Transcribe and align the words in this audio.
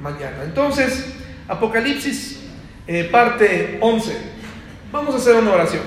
mañana. 0.00 0.42
Entonces, 0.44 1.14
Apocalipsis, 1.48 2.40
eh, 2.86 3.08
parte 3.10 3.78
11. 3.80 4.16
Vamos 4.92 5.14
a 5.14 5.18
hacer 5.18 5.36
una 5.36 5.52
oración. 5.52 5.82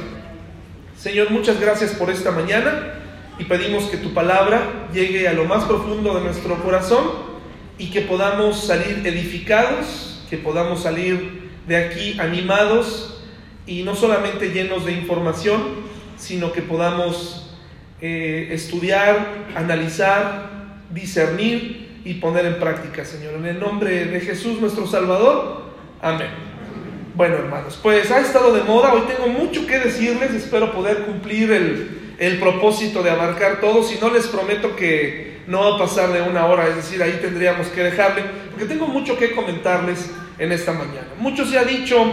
Señor, 0.98 1.32
muchas 1.32 1.60
gracias 1.60 1.92
por 1.92 2.10
esta 2.10 2.32
mañana 2.32 2.94
y 3.40 3.46
pedimos 3.46 3.86
que 3.86 3.98
tu 3.98 4.14
palabra 4.14 4.88
llegue 4.94 5.28
a 5.28 5.34
lo 5.34 5.46
más 5.46 5.66
profundo 5.66 6.14
de 6.16 6.22
nuestro 6.22 6.62
corazón 6.64 7.04
y 7.78 7.90
que 7.90 8.02
podamos 8.02 8.66
salir 8.66 9.02
edificados, 9.06 10.24
que 10.30 10.38
podamos 10.38 10.84
salir 10.84 11.52
de 11.68 11.78
aquí 11.78 12.20
animados 12.20 13.24
y 13.66 13.84
no 13.84 13.96
solamente 13.96 14.52
llenos 14.52 14.86
de 14.86 14.92
información, 14.92 15.62
sino 16.18 16.52
que 16.52 16.62
podamos 16.62 17.56
eh, 18.02 18.50
estudiar, 18.52 19.46
analizar, 19.56 20.50
discernir 20.92 21.84
y 22.06 22.16
poner 22.16 22.46
en 22.46 22.60
práctica, 22.60 23.06
Señor. 23.06 23.36
En 23.36 23.46
el 23.46 23.60
nombre 23.60 24.06
de 24.06 24.20
Jesús 24.20 24.60
nuestro 24.60 24.88
Salvador. 24.88 25.64
Amén. 26.02 26.30
Bueno, 27.16 27.36
hermanos, 27.36 27.80
pues 27.82 28.10
ha 28.12 28.20
estado 28.20 28.54
de 28.54 28.64
moda. 28.64 28.94
Hoy 28.94 29.02
tengo 29.02 29.28
mucho 29.28 29.66
que 29.68 29.80
decirles. 29.80 30.32
Espero 30.32 30.74
poder 30.74 31.04
cumplir 31.04 31.52
el, 31.52 32.16
el 32.20 32.40
propósito 32.40 33.04
de 33.04 33.12
abarcar 33.12 33.62
todo. 33.62 33.84
Si 33.84 34.00
no, 34.00 34.10
les 34.10 34.28
prometo 34.28 34.76
que 34.76 35.42
no 35.48 35.62
va 35.62 35.76
a 35.76 35.80
pasar 35.80 36.12
de 36.12 36.22
una 36.22 36.46
hora. 36.48 36.68
Es 36.68 36.76
decir, 36.76 37.02
ahí 37.02 37.20
tendríamos 37.22 37.68
que 37.68 37.84
dejarle. 37.84 38.24
Porque 38.50 38.66
tengo 38.66 38.88
mucho 38.88 39.18
que 39.18 39.32
comentarles 39.32 40.10
en 40.40 40.52
esta 40.52 40.74
mañana. 40.74 41.08
Mucho 41.20 41.46
se 41.46 41.58
ha 41.58 41.64
dicho 41.64 42.04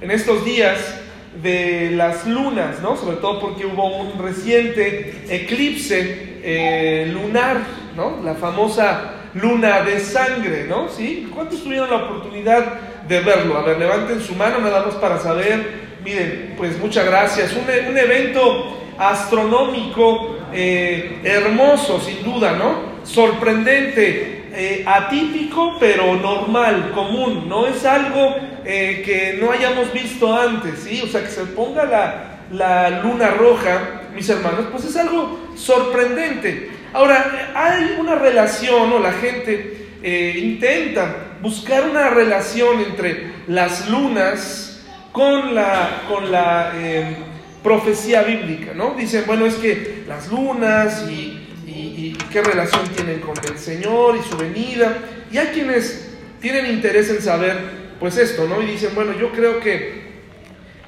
en 0.00 0.10
estos 0.10 0.44
días 0.44 1.00
de 1.42 1.90
las 1.92 2.26
lunas, 2.26 2.80
¿no? 2.80 2.96
Sobre 2.96 3.16
todo 3.16 3.40
porque 3.40 3.66
hubo 3.66 4.00
un 4.00 4.18
reciente 4.18 5.22
eclipse 5.28 6.38
eh, 6.42 7.10
lunar, 7.12 7.58
¿no? 7.94 8.22
La 8.24 8.34
famosa 8.34 9.15
luna 9.40 9.82
de 9.82 10.00
sangre, 10.00 10.64
¿no? 10.68 10.88
¿Sí? 10.88 11.30
¿Cuántos 11.34 11.62
tuvieron 11.62 11.90
la 11.90 11.96
oportunidad 11.96 12.64
de 13.06 13.20
verlo? 13.20 13.58
A 13.58 13.62
ver, 13.62 13.78
levanten 13.78 14.20
su 14.20 14.34
mano 14.34 14.58
nada 14.58 14.84
más 14.86 14.94
para 14.96 15.18
saber. 15.18 15.86
Miren, 16.04 16.54
pues 16.56 16.78
muchas 16.78 17.04
gracias. 17.06 17.52
Un, 17.52 17.64
un 17.88 17.98
evento 17.98 18.78
astronómico 18.98 20.36
eh, 20.52 21.20
hermoso, 21.24 22.00
sin 22.00 22.22
duda, 22.22 22.52
¿no? 22.52 22.96
Sorprendente, 23.04 24.46
eh, 24.52 24.84
atípico, 24.86 25.76
pero 25.78 26.14
normal, 26.14 26.92
común. 26.94 27.48
No 27.48 27.66
es 27.66 27.84
algo 27.84 28.36
eh, 28.64 29.02
que 29.04 29.38
no 29.40 29.52
hayamos 29.52 29.92
visto 29.92 30.34
antes, 30.34 30.80
¿sí? 30.80 31.02
O 31.04 31.08
sea, 31.08 31.22
que 31.22 31.30
se 31.30 31.44
ponga 31.44 31.84
la, 31.84 32.38
la 32.52 33.02
luna 33.02 33.30
roja, 33.30 34.02
mis 34.14 34.28
hermanos, 34.28 34.66
pues 34.72 34.84
es 34.84 34.96
algo 34.96 35.50
sorprendente. 35.54 36.70
Ahora, 36.96 37.52
hay 37.54 37.94
una 37.98 38.14
relación, 38.14 38.90
o 38.90 38.98
la 38.98 39.12
gente 39.12 39.88
eh, 40.02 40.40
intenta 40.42 41.36
buscar 41.42 41.90
una 41.90 42.08
relación 42.08 42.80
entre 42.80 43.32
las 43.48 43.90
lunas 43.90 44.82
con 45.12 45.54
la, 45.54 46.04
con 46.08 46.32
la 46.32 46.72
eh, 46.74 47.16
profecía 47.62 48.22
bíblica, 48.22 48.72
¿no? 48.74 48.94
Dicen, 48.94 49.24
bueno, 49.26 49.44
es 49.44 49.56
que 49.56 50.04
las 50.08 50.28
lunas 50.28 51.04
y, 51.06 51.34
qué 52.32 52.42
relación 52.42 52.88
tienen 52.88 53.20
con 53.20 53.34
el 53.46 53.58
Señor 53.58 54.16
y 54.16 54.26
su 54.26 54.38
venida. 54.38 54.96
Y 55.30 55.36
hay 55.36 55.48
quienes 55.48 56.16
tienen 56.40 56.64
interés 56.64 57.10
en 57.10 57.20
saber, 57.20 57.58
pues 58.00 58.16
esto, 58.16 58.48
¿no? 58.48 58.62
Y 58.62 58.66
dicen, 58.68 58.94
bueno, 58.94 59.12
yo 59.12 59.32
creo 59.32 59.60
que, 59.60 60.02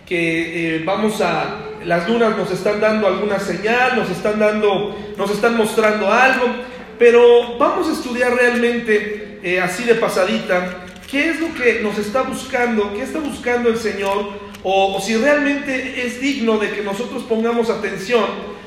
que 0.06 0.76
eh, 0.76 0.82
vamos 0.86 1.20
a, 1.20 1.67
las 1.84 2.08
lunas 2.08 2.36
nos 2.36 2.50
están 2.50 2.80
dando 2.80 3.06
alguna 3.06 3.38
señal, 3.38 3.96
nos 3.96 4.10
están 4.10 4.38
dando, 4.38 4.96
nos 5.16 5.30
están 5.30 5.56
mostrando 5.56 6.12
algo, 6.12 6.46
pero 6.98 7.58
vamos 7.58 7.88
a 7.88 7.92
estudiar 7.92 8.34
realmente 8.34 9.38
eh, 9.42 9.60
así 9.60 9.84
de 9.84 9.94
pasadita 9.94 10.84
qué 11.10 11.30
es 11.30 11.40
lo 11.40 11.54
que 11.54 11.80
nos 11.82 11.98
está 11.98 12.22
buscando, 12.22 12.92
qué 12.94 13.02
está 13.02 13.18
buscando 13.18 13.70
el 13.70 13.78
Señor, 13.78 14.48
o, 14.62 15.00
si 15.00 15.16
realmente 15.16 16.06
es 16.06 16.20
digno 16.20 16.58
de 16.58 16.70
que 16.70 16.82
nosotros 16.82 17.22
pongamos 17.22 17.70
atención 17.70 18.24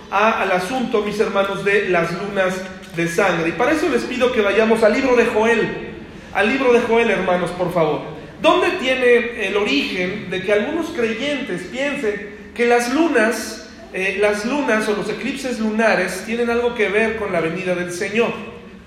al 0.09 0.51
asunto, 0.51 1.03
mis 1.03 1.19
hermanos, 1.19 1.63
de 1.63 1.89
las 1.89 2.11
lunas 2.11 2.55
de 2.95 3.07
sangre. 3.07 3.49
Y 3.49 3.51
para 3.53 3.71
eso 3.71 3.87
les 3.89 4.03
pido 4.03 4.31
que 4.31 4.41
vayamos 4.41 4.83
al 4.83 4.93
libro 4.93 5.15
de 5.15 5.25
Joel, 5.25 5.91
al 6.33 6.49
libro 6.49 6.73
de 6.73 6.81
Joel, 6.81 7.11
hermanos, 7.11 7.51
por 7.51 7.71
favor. 7.73 8.01
¿Dónde 8.41 8.71
tiene 8.79 9.47
el 9.47 9.55
origen 9.55 10.29
de 10.29 10.41
que 10.41 10.51
algunos 10.51 10.87
creyentes 10.87 11.61
piensen 11.71 12.40
que 12.61 12.67
las 12.67 12.93
lunas, 12.93 13.67
eh, 13.91 14.19
las 14.21 14.45
lunas 14.45 14.87
o 14.87 14.95
los 14.95 15.09
eclipses 15.09 15.57
lunares 15.57 16.25
tienen 16.27 16.47
algo 16.51 16.75
que 16.75 16.89
ver 16.89 17.15
con 17.15 17.33
la 17.33 17.39
venida 17.39 17.73
del 17.73 17.91
Señor, 17.91 18.31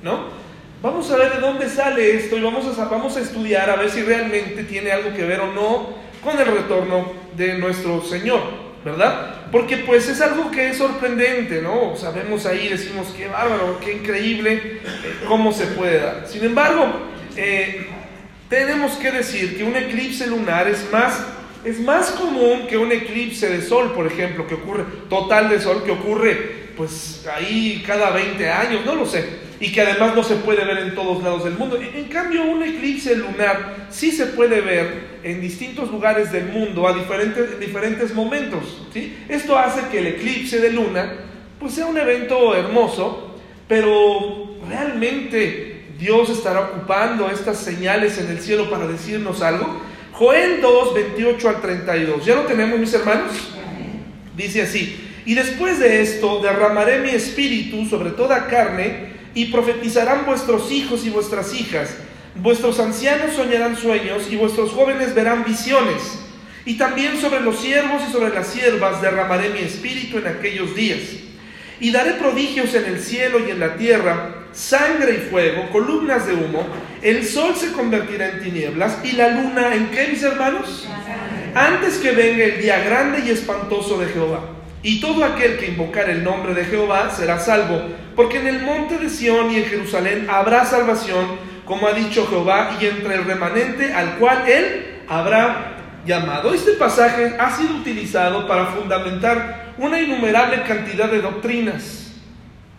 ¿no? 0.01 0.29
Vamos 0.81 1.11
a 1.11 1.17
ver 1.17 1.33
de 1.33 1.41
dónde 1.41 1.69
sale 1.69 2.15
esto 2.15 2.37
y 2.37 2.41
vamos 2.41 2.79
a, 2.79 2.85
vamos 2.85 3.17
a 3.17 3.21
estudiar 3.21 3.69
a 3.69 3.75
ver 3.75 3.91
si 3.91 4.03
realmente 4.03 4.63
tiene 4.63 4.93
algo 4.93 5.13
que 5.13 5.25
ver 5.25 5.41
o 5.41 5.53
no 5.53 5.89
con 6.23 6.39
el 6.39 6.47
retorno 6.47 7.15
de 7.37 7.59
nuestro 7.59 8.01
Señor, 8.05 8.43
¿verdad? 8.85 9.51
Porque 9.51 9.79
pues 9.79 10.09
es 10.09 10.21
algo 10.21 10.53
que 10.53 10.69
es 10.69 10.79
sorprendente, 10.79 11.61
¿no? 11.61 11.97
Sabemos 11.97 12.47
ahí, 12.47 12.69
decimos, 12.69 13.13
qué 13.17 13.27
bárbaro, 13.27 13.81
qué 13.81 13.95
increíble, 13.95 14.53
eh, 14.53 14.83
cómo 15.27 15.53
se 15.53 15.67
puede 15.67 15.99
dar. 15.99 16.29
Sin 16.29 16.45
embargo, 16.45 16.87
eh, 17.37 17.89
tenemos 18.49 18.93
que 18.93 19.11
decir 19.11 19.57
que 19.57 19.65
un 19.65 19.75
eclipse 19.75 20.29
lunar 20.29 20.69
es 20.69 20.89
más 20.93 21.25
es 21.65 21.81
más 21.81 22.11
común 22.11 22.67
que 22.69 22.77
un 22.77 22.93
eclipse 22.93 23.49
de 23.49 23.63
sol, 23.63 23.93
por 23.95 24.07
ejemplo, 24.07 24.47
que 24.47 24.55
ocurre, 24.55 24.85
total 25.09 25.49
de 25.49 25.61
sol, 25.61 25.83
que 25.85 25.93
ocurre 25.93 26.65
pues 26.77 27.25
ahí 27.33 27.83
cada 27.87 28.11
20 28.11 28.51
años, 28.51 28.85
no 28.85 28.95
lo 28.97 29.07
sé, 29.07 29.25
y 29.61 29.71
que 29.71 29.81
además 29.81 30.15
no 30.15 30.25
se 30.25 30.37
puede 30.37 30.65
ver 30.65 30.79
en 30.79 30.95
todos 30.95 31.23
lados 31.23 31.45
del 31.45 31.55
mundo. 31.55 31.79
En 31.81 32.05
cambio, 32.05 32.45
un 32.45 32.63
eclipse 32.63 33.17
lunar 33.17 33.87
sí 33.91 34.11
se 34.11 34.27
puede 34.27 34.61
ver 34.61 35.15
en 35.23 35.41
distintos 35.41 35.91
lugares 35.91 36.33
del 36.33 36.47
mundo 36.47 36.87
a 36.87 36.93
diferentes, 36.93 37.59
diferentes 37.61 38.15
momentos. 38.15 38.83
Esto 39.29 39.57
hace 39.57 39.89
que 39.91 39.99
el 39.99 40.07
eclipse 40.09 40.61
de 40.61 40.71
luna 40.71 41.13
pues 41.59 41.75
sea 41.75 41.87
un 41.87 41.97
evento 41.97 42.55
hermoso, 42.55 43.37
pero 43.69 44.59
realmente 44.69 45.87
Dios 45.99 46.29
estará 46.29 46.61
ocupando 46.61 47.31
estas 47.31 47.59
señales 47.59 48.19
en 48.19 48.29
el 48.31 48.41
cielo 48.41 48.69
para 48.69 48.87
decirnos 48.87 49.41
algo. 49.41 49.81
Joel 50.15 50.61
2, 50.61 50.95
28 50.95 51.49
al 51.49 51.61
32. 51.61 52.25
¿Ya 52.25 52.37
lo 52.37 52.43
tenemos, 52.43 52.79
mis 52.79 52.95
hermanos? 52.95 53.33
Dice 54.37 54.63
así, 54.63 54.97
y 55.27 55.35
después 55.35 55.81
de 55.81 56.03
esto 56.03 56.41
derramaré 56.41 57.01
mi 57.01 57.11
espíritu 57.11 57.85
sobre 57.87 58.11
toda 58.11 58.47
carne 58.47 59.15
y 59.35 59.47
profetizarán 59.47 60.25
vuestros 60.25 60.71
hijos 60.71 61.05
y 61.05 61.11
vuestras 61.11 61.53
hijas. 61.55 61.97
Vuestros 62.37 62.79
ancianos 62.79 63.35
soñarán 63.35 63.77
sueños 63.77 64.29
y 64.31 64.37
vuestros 64.37 64.71
jóvenes 64.71 65.17
verán 65.17 65.45
visiones. 65.45 66.21
Y 66.65 66.79
también 66.79 67.21
sobre 67.21 67.41
los 67.41 67.59
siervos 67.59 68.03
y 68.09 68.13
sobre 68.13 68.33
las 68.33 68.47
siervas 68.47 69.03
derramaré 69.03 69.49
mi 69.49 69.61
espíritu 69.61 70.19
en 70.19 70.29
aquellos 70.29 70.77
días. 70.77 71.01
Y 71.81 71.91
daré 71.91 72.13
prodigios 72.13 72.73
en 72.75 72.85
el 72.85 73.01
cielo 73.01 73.41
y 73.45 73.51
en 73.51 73.59
la 73.59 73.75
tierra, 73.77 74.47
sangre 74.53 75.15
y 75.15 75.31
fuego, 75.31 75.71
columnas 75.71 76.25
de 76.29 76.35
humo, 76.35 76.65
el 77.05 77.27
sol 77.27 77.55
se 77.55 77.71
convertirá 77.73 78.31
en 78.31 78.43
tinieblas 78.43 78.99
y 79.05 79.13
la 79.13 79.29
luna 79.29 79.75
en 79.75 79.91
qué, 79.91 80.09
mis 80.09 80.23
hermanos? 80.23 80.89
Antes 81.55 81.99
que 81.99 82.13
venga 82.13 82.45
el 82.45 82.63
día 82.63 82.83
grande 82.83 83.23
y 83.27 83.31
espantoso 83.31 83.99
de 83.99 84.07
Jehová. 84.07 84.41
Y 84.83 85.01
todo 85.01 85.23
aquel 85.23 85.59
que 85.59 85.67
invocar 85.67 86.09
el 86.09 86.25
nombre 86.25 86.55
de 86.55 86.65
Jehová 86.65 87.11
será 87.11 87.39
salvo, 87.39 87.83
porque 88.17 88.39
en 88.39 88.47
el 88.47 88.63
monte 88.63 88.97
de 88.97 89.11
Sión 89.11 89.51
y 89.51 89.57
en 89.57 89.67
Jerusalén 89.67 90.27
habrá 90.31 90.65
salvación, 90.65 91.27
como 91.67 91.87
ha 91.87 91.93
dicho 91.93 92.27
Jehová, 92.27 92.79
y 92.81 92.87
entre 92.87 93.17
el 93.17 93.25
remanente 93.27 93.93
al 93.93 94.17
cual 94.17 94.49
él 94.49 95.03
habrá 95.07 95.77
llamado. 96.07 96.55
Este 96.55 96.73
pasaje 96.73 97.37
ha 97.39 97.55
sido 97.55 97.77
utilizado 97.77 98.49
para 98.49 98.67
fundamentar 98.67 99.75
una 99.77 100.01
innumerable 100.01 100.63
cantidad 100.63 101.11
de 101.11 101.21
doctrinas. 101.21 102.04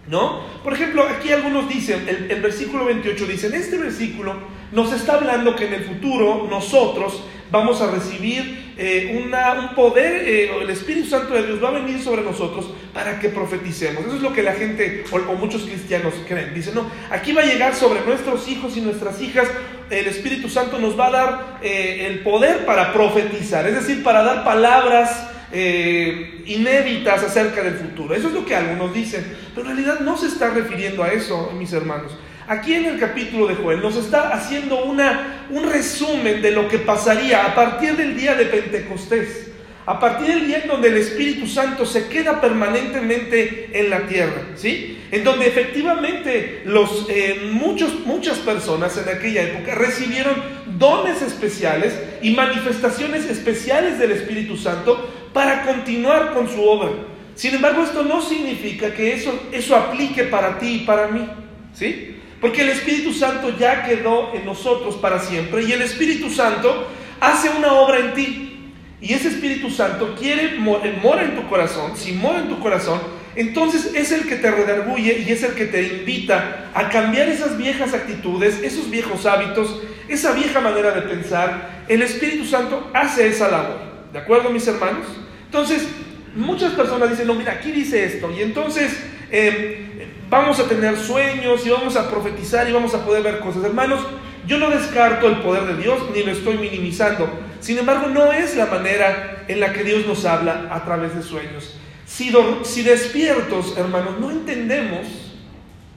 ¿No? 0.08 0.42
Por 0.64 0.74
ejemplo, 0.74 1.04
aquí 1.04 1.32
algunos 1.32 1.68
dicen, 1.68 2.06
el, 2.30 2.42
versículo 2.42 2.86
28 2.86 3.26
dice, 3.26 3.48
en 3.48 3.56
este 3.56 3.78
versículo 3.78 4.36
nos 4.72 4.94
está 4.94 5.16
hablando 5.16 5.56
que 5.56 5.66
en 5.66 5.74
el 5.74 5.84
futuro 5.84 6.48
nosotros 6.48 7.24
vamos 7.50 7.81
a 7.81 7.90
recibir 7.90 8.74
eh, 8.78 9.24
una, 9.25 9.54
un 9.54 9.75
poder, 9.75 10.28
eh, 10.28 10.52
el 10.62 10.69
Espíritu 10.69 11.07
Santo 11.07 11.34
de 11.34 11.48
Dios 11.48 11.63
va 11.63 11.69
a 11.69 11.80
venir 11.80 12.00
sobre 12.00 12.22
nosotros 12.22 12.72
para 12.94 13.19
que 13.19 13.30
profeticemos. 13.30 14.06
Eso 14.06 14.18
es 14.18 14.22
lo 14.22 14.31
que 14.31 14.44
la 14.44 14.54
gente 14.54 15.06
o, 15.12 15.16
o 15.16 15.36
muchos 15.36 15.63
cristianos 15.63 16.13
creen. 16.28 16.54
Dicen, 16.54 16.75
no, 16.75 16.86
aquí 17.10 17.31
va 17.31 17.42
a 17.42 17.46
llegar 17.46 17.74
sobre 17.74 18.01
nuestros 18.01 18.48
hijos 18.48 18.78
y 18.78 18.81
nuestras 18.81 19.19
hijas, 19.22 19.48
el 19.90 20.08
Espíritu 20.08 20.50
Santo 20.50 20.78
nos 20.80 21.00
va 21.00 21.08
a 21.08 21.12
dar 21.12 21.60
eh, 21.62 22.08
el 22.08 22.19
poder 22.19 22.66
para 22.66 22.94
profetizar, 22.94 23.68
es 23.68 23.75
decir, 23.75 24.04
para 24.04 24.24
dar 24.24 24.44
palabras 24.44 25.30
eh, 25.51 26.44
inéditas 26.45 27.24
acerca 27.24 27.62
del 27.62 27.75
futuro. 27.75 28.15
Eso 28.15 28.27
es 28.27 28.33
lo 28.33 28.45
que 28.45 28.56
algunos 28.56 28.94
dicen, 28.94 29.25
pero 29.53 29.69
en 29.69 29.77
realidad 29.77 30.00
no 30.00 30.18
se 30.18 30.27
está 30.27 30.50
refiriendo 30.50 31.03
a 31.03 31.09
eso, 31.09 31.53
mis 31.57 31.71
hermanos. 31.74 32.18
Aquí 32.47 32.75
en 32.75 32.86
el 32.86 33.00
capítulo 33.00 33.47
de 33.47 33.56
Joel 33.56 33.81
nos 33.81 33.95
está 33.95 34.30
haciendo 34.30 34.86
una, 34.86 35.45
un 35.50 35.63
resumen 35.63 36.42
de 36.42 36.51
lo 36.51 36.68
que 36.68 36.77
pasaría 36.77 37.44
a 37.44 37.56
partir 37.56 37.95
del 37.95 38.15
día 38.15 38.36
de 38.36 38.45
Pentecostés. 38.45 39.51
a 39.88 40.00
partir 40.00 40.27
del 40.27 40.47
día 40.47 40.62
en 40.63 40.68
donde 40.68 40.88
el 40.88 40.97
Espíritu 40.97 41.45
Santo 41.45 41.86
se 41.86 42.07
queda 42.07 42.41
permanentemente 42.41 43.69
en 43.71 43.91
la 43.91 44.07
tierra, 44.07 44.41
¿sí? 44.56 45.00
En 45.12 45.24
donde 45.24 45.48
efectivamente 45.48 46.63
los, 46.65 47.06
eh, 47.07 47.50
muchos, 47.51 48.00
muchas 48.03 48.39
personas 48.39 48.98
en 48.98 49.15
aquella 49.15 49.44
época 49.44 49.75
recibieron 49.75 50.36
dones 50.80 51.21
especiales 51.21 51.94
y 52.24 52.31
manifestaciones 52.31 53.25
especiales 53.25 54.00
del 54.00 54.12
Espíritu 54.12 54.57
Santo 54.57 55.07
para 55.36 55.64
continuar 55.64 56.34
con 56.34 56.48
su 56.48 56.64
obra. 56.64 56.92
Sin 57.36 57.54
embargo, 57.54 57.84
esto 57.84 58.04
no 58.04 58.22
significa 58.22 58.94
que 58.94 59.14
eso, 59.14 59.38
eso 59.52 59.76
aplique 59.76 60.24
para 60.24 60.58
ti 60.58 60.78
y 60.82 60.86
para 60.86 61.10
mí, 61.10 61.28
¿sí? 61.74 62.16
Porque 62.40 62.62
el 62.62 62.70
Espíritu 62.70 63.12
Santo 63.12 63.54
ya 63.60 63.84
quedó 63.84 64.34
en 64.34 64.46
nosotros 64.46 64.96
para 64.96 65.20
siempre 65.20 65.66
y 65.66 65.74
el 65.74 65.82
Espíritu 65.82 66.30
Santo 66.30 66.88
hace 67.20 67.50
una 67.50 67.74
obra 67.74 68.00
en 68.00 68.14
ti. 68.14 68.72
Y 69.02 69.12
ese 69.12 69.28
Espíritu 69.28 69.70
Santo 69.70 70.16
quiere, 70.18 70.56
eh, 70.56 71.00
mora 71.04 71.24
en 71.24 71.36
tu 71.36 71.46
corazón, 71.50 71.98
si 71.98 72.14
mora 72.14 72.40
en 72.40 72.48
tu 72.48 72.58
corazón, 72.60 73.02
entonces 73.36 73.92
es 73.94 74.14
el 74.14 74.30
que 74.30 74.38
te 74.38 74.50
redarguye 74.50 75.26
y 75.28 75.34
es 75.34 75.44
el 75.44 75.54
que 75.54 75.66
te 75.66 75.84
invita 75.84 76.72
a 76.74 76.88
cambiar 76.88 77.28
esas 77.28 77.58
viejas 77.58 77.94
actitudes, 77.94 78.64
esos 78.64 78.90
viejos 78.90 79.26
hábitos, 79.26 79.82
esa 80.08 80.32
vieja 80.32 80.62
manera 80.62 80.92
de 80.92 81.02
pensar. 81.02 81.84
El 81.90 82.04
Espíritu 82.04 82.46
Santo 82.46 82.90
hace 82.94 83.28
esa 83.28 83.50
labor. 83.50 83.84
¿De 84.14 84.20
acuerdo, 84.20 84.50
mis 84.50 84.66
hermanos? 84.66 85.25
Entonces, 85.45 85.88
muchas 86.36 86.74
personas 86.74 87.09
dicen, 87.09 87.27
no, 87.27 87.36
mira, 87.36 87.53
aquí 87.53 87.71
dice 87.71 88.03
esto. 88.03 88.31
Y 88.31 88.42
entonces 88.42 88.92
eh, 89.31 90.07
vamos 90.30 90.59
a 90.59 90.68
tener 90.68 90.97
sueños 90.97 91.65
y 91.65 91.69
vamos 91.69 91.95
a 91.95 92.09
profetizar 92.09 92.69
y 92.69 92.74
vamos 92.74 92.94
a 92.94 93.06
poder 93.06 93.24
ver 93.24 93.39
cosas. 93.39 93.63
Hermanos, 93.63 94.01
yo 94.47 94.57
no 94.57 94.69
descarto 94.69 95.27
el 95.27 95.38
poder 95.38 95.65
de 95.65 95.81
Dios 95.81 96.00
ni 96.13 96.24
lo 96.24 96.31
estoy 96.31 96.57
minimizando. 96.57 97.30
Sin 97.59 97.77
embargo, 97.77 98.07
no 98.07 98.31
es 98.31 98.56
la 98.56 98.68
manera 98.68 99.45
en 99.47 99.59
la 99.59 99.74
que 99.74 99.83
Dios 99.83 100.06
nos 100.06 100.25
habla 100.25 100.68
a 100.71 100.83
través 100.86 101.15
de 101.15 101.24
sueños. 101.24 101.77
Si, 102.06 102.31
si 102.63 102.83
despiertos, 102.83 103.75
hermanos, 103.77 104.19
no 104.19 104.30
entendemos 104.30 105.25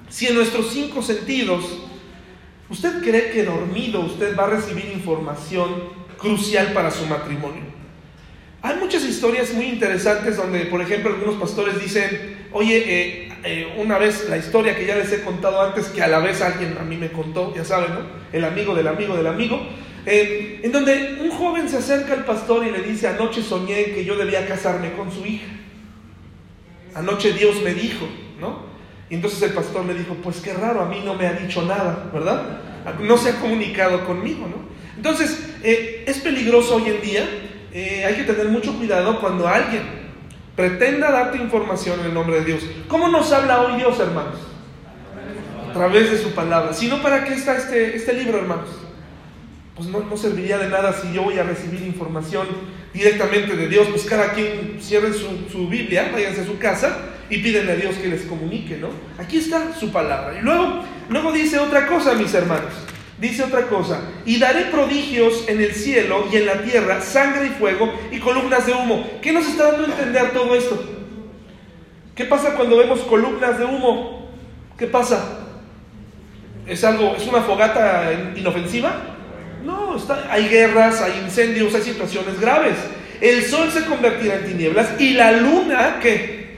si 0.08 0.26
en 0.26 0.36
nuestros 0.36 0.70
cinco 0.70 1.02
sentidos, 1.02 1.64
¿usted 2.70 3.02
cree 3.02 3.30
que 3.30 3.44
dormido 3.44 4.00
usted 4.00 4.36
va 4.36 4.44
a 4.44 4.50
recibir 4.50 4.86
información 4.86 5.68
crucial 6.16 6.72
para 6.72 6.90
su 6.90 7.04
matrimonio? 7.06 7.67
Hay 8.60 8.76
muchas 8.76 9.05
historias 9.05 9.52
muy 9.55 9.66
interesantes 9.66 10.37
donde, 10.37 10.60
por 10.66 10.81
ejemplo, 10.81 11.10
algunos 11.10 11.37
pastores 11.37 11.81
dicen, 11.81 12.37
oye, 12.50 12.76
eh, 12.87 13.32
eh, 13.44 13.75
una 13.78 13.99
vez 13.99 14.28
la 14.28 14.37
historia 14.37 14.76
que 14.76 14.84
ya 14.84 14.96
les 14.96 15.12
he 15.12 15.22
contado 15.22 15.62
antes, 15.62 15.87
que 15.87 16.02
a 16.02 16.08
la 16.08 16.19
vez 16.19 16.43
alguien 16.43 16.76
a 16.78 16.82
mí 16.82 16.96
me 16.96 17.12
contó, 17.12 17.55
ya 17.55 17.64
saben, 17.64 17.94
¿no? 17.94 18.00
El 18.32 18.44
amigo 18.44 18.75
del 18.75 18.88
amigo 18.88 19.16
del 19.16 19.28
amigo, 19.28 19.60
eh, 20.06 20.60
en 20.64 20.72
donde 20.72 21.19
un 21.20 21.31
joven 21.31 21.69
se 21.69 21.76
acerca 21.76 22.14
al 22.14 22.25
pastor 22.25 22.66
y 22.66 22.72
le 22.72 22.82
dice, 22.82 23.06
anoche 23.06 23.43
soñé 23.43 23.93
que 23.93 24.05
yo 24.05 24.16
debía 24.16 24.44
casarme 24.44 24.93
con 24.93 25.12
su 25.12 25.25
hija. 25.25 25.46
Anoche 26.94 27.32
Dios 27.34 27.62
me 27.62 27.75
dijo, 27.75 28.08
¿no? 28.40 28.66
Y 29.08 29.14
entonces 29.14 29.40
el 29.43 29.52
pastor 29.52 29.87
le 29.87 29.94
dijo, 29.94 30.14
pues 30.14 30.40
qué 30.40 30.52
raro, 30.52 30.81
a 30.81 30.88
mí 30.88 31.00
no 31.04 31.14
me 31.14 31.28
ha 31.28 31.32
dicho 31.32 31.62
nada, 31.62 32.11
¿verdad? 32.12 32.58
No 33.00 33.16
se 33.19 33.31
ha 33.31 33.40
comunicado 33.40 34.04
conmigo, 34.04 34.49
¿no? 34.49 34.66
Entonces, 34.96 35.38
es 35.62 36.19
peligroso 36.19 36.76
hoy 36.76 36.88
en 36.88 37.00
día 37.00 37.28
eh, 37.78 38.04
hay 38.04 38.16
que 38.16 38.25
tener 38.25 38.48
mucho 38.48 38.76
cuidado 38.76 39.20
cuando 39.20 39.46
alguien 39.46 39.82
pretenda 40.56 41.12
darte 41.12 41.38
información 41.38 42.00
en 42.00 42.06
el 42.06 42.14
nombre 42.14 42.40
de 42.40 42.44
Dios. 42.44 42.64
¿Cómo 42.88 43.06
nos 43.08 43.30
habla 43.32 43.60
hoy 43.62 43.76
Dios, 43.76 44.00
hermanos? 44.00 44.34
A 45.70 45.72
través 45.72 46.10
de 46.10 46.19
su 46.19 46.32
palabra. 46.32 46.72
Si 46.72 46.88
no, 46.88 47.00
¿para 47.00 47.22
qué 47.22 47.34
está 47.34 47.56
este, 47.56 47.94
este 47.94 48.14
libro, 48.14 48.38
hermanos? 48.38 48.69
Pues 49.76 49.88
no, 49.90 50.00
no 50.00 50.16
serviría 50.16 50.58
de 50.58 50.69
nada 50.69 50.92
si 50.92 51.12
yo 51.12 51.22
voy 51.22 51.38
a 51.38 51.44
recibir 51.44 51.82
información 51.82 52.48
directamente 52.92 53.54
de 53.54 53.69
Dios. 53.69 53.86
Pues 53.86 54.04
cada 54.06 54.32
quien 54.32 54.78
cierre 54.80 55.12
su, 55.12 55.48
su 55.48 55.69
Biblia, 55.69 56.10
váyanse 56.12 56.40
a 56.40 56.46
su 56.46 56.58
casa 56.58 56.98
y 57.30 57.38
pídenle 57.38 57.72
a 57.72 57.76
Dios 57.76 57.94
que 57.94 58.08
les 58.08 58.22
comunique, 58.22 58.76
¿no? 58.76 58.88
Aquí 59.22 59.38
está 59.38 59.72
su 59.72 59.92
palabra. 59.92 60.36
Y 60.36 60.42
luego, 60.42 60.82
luego 61.08 61.30
dice 61.30 61.60
otra 61.60 61.86
cosa, 61.86 62.14
mis 62.14 62.34
hermanos. 62.34 62.72
Dice 63.20 63.42
otra 63.42 63.66
cosa, 63.66 64.00
y 64.24 64.38
daré 64.38 64.66
prodigios 64.66 65.44
en 65.48 65.60
el 65.60 65.72
cielo 65.74 66.26
y 66.32 66.36
en 66.36 66.46
la 66.46 66.62
tierra, 66.62 67.00
sangre 67.00 67.46
y 67.46 67.50
fuego 67.50 67.92
y 68.12 68.20
columnas 68.20 68.66
de 68.66 68.74
humo. 68.74 69.04
¿Qué 69.20 69.32
nos 69.32 69.46
está 69.48 69.72
dando 69.72 69.88
a 69.88 69.90
entender 69.90 70.30
todo 70.32 70.54
esto? 70.54 70.80
¿Qué 72.14 72.24
pasa 72.24 72.54
cuando 72.54 72.76
vemos 72.76 73.00
columnas 73.00 73.58
de 73.58 73.64
humo? 73.64 74.28
¿Qué 74.78 74.86
pasa? 74.86 75.40
¿Es 76.64 76.84
algo, 76.84 77.16
es 77.16 77.26
una 77.26 77.42
fogata 77.42 78.12
inofensiva? 78.36 78.94
No, 79.64 79.96
está, 79.96 80.26
hay 80.30 80.48
guerras, 80.48 81.00
hay 81.00 81.20
incendios, 81.24 81.74
hay 81.74 81.82
situaciones 81.82 82.40
graves. 82.40 82.76
El 83.20 83.44
sol 83.44 83.68
se 83.72 83.84
convertirá 83.84 84.36
en 84.36 84.46
tinieblas 84.46 85.00
y 85.00 85.14
la 85.14 85.32
luna, 85.32 85.98
¿qué? 86.00 86.56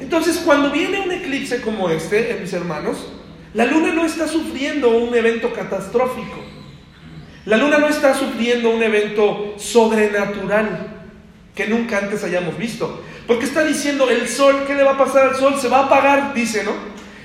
Entonces, 0.00 0.38
cuando 0.38 0.70
viene 0.70 1.00
un 1.00 1.12
eclipse 1.12 1.60
como 1.60 1.90
este, 1.90 2.38
mis 2.40 2.52
hermanos, 2.54 3.12
la 3.54 3.66
luna 3.66 3.92
no 3.92 4.06
está 4.06 4.26
sufriendo 4.26 4.90
un 4.90 5.14
evento 5.14 5.52
catastrófico. 5.52 6.42
La 7.44 7.56
luna 7.56 7.78
no 7.78 7.88
está 7.88 8.14
sufriendo 8.14 8.70
un 8.70 8.82
evento 8.82 9.54
sobrenatural 9.58 11.04
que 11.54 11.66
nunca 11.66 11.98
antes 11.98 12.24
hayamos 12.24 12.56
visto. 12.56 13.02
Porque 13.26 13.44
está 13.44 13.64
diciendo 13.64 14.08
el 14.08 14.28
sol, 14.28 14.64
¿qué 14.66 14.74
le 14.74 14.84
va 14.84 14.92
a 14.92 14.98
pasar 14.98 15.28
al 15.28 15.36
sol? 15.36 15.60
Se 15.60 15.68
va 15.68 15.80
a 15.80 15.84
apagar, 15.84 16.32
dice, 16.34 16.64
¿no? 16.64 16.72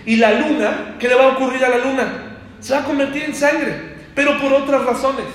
Y 0.05 0.17
la 0.17 0.39
luna, 0.39 0.95
¿qué 0.99 1.07
le 1.07 1.15
va 1.15 1.25
a 1.25 1.27
ocurrir 1.29 1.63
a 1.63 1.69
la 1.69 1.77
luna? 1.77 2.37
Se 2.59 2.73
va 2.73 2.79
a 2.79 2.83
convertir 2.83 3.23
en 3.23 3.35
sangre, 3.35 3.73
pero 4.13 4.39
por 4.39 4.51
otras 4.53 4.83
razones. 4.83 5.25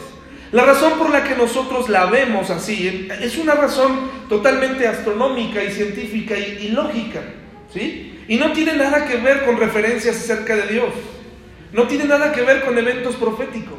La 0.50 0.65
razón 0.65 0.99
por 0.99 1.11
la 1.11 1.25
que 1.25 1.35
nosotros 1.35 1.89
la 1.89 2.06
vemos 2.06 2.50
así 2.50 3.09
es 3.21 3.39
una 3.39 3.55
razón 3.55 4.11
totalmente 4.29 4.87
astronómica 4.87 5.65
y 5.65 5.71
científica 5.71 6.37
y, 6.37 6.67
y 6.67 6.69
lógica, 6.69 7.21
¿sí? 7.73 8.12
Y 8.29 8.37
no 8.37 8.53
tiene 8.53 8.77
nada 8.77 9.07
que 9.07 9.17
ver 9.17 9.45
con 9.45 9.59
referencias 9.59 10.17
acerca 10.17 10.57
de 10.57 10.69
Dios. 10.69 10.93
No 11.73 11.87
tiene 11.87 12.05
nada 12.05 12.33
que 12.33 12.43
ver 12.43 12.65
con 12.65 12.77
eventos 12.79 13.17
proféticos. 13.17 13.79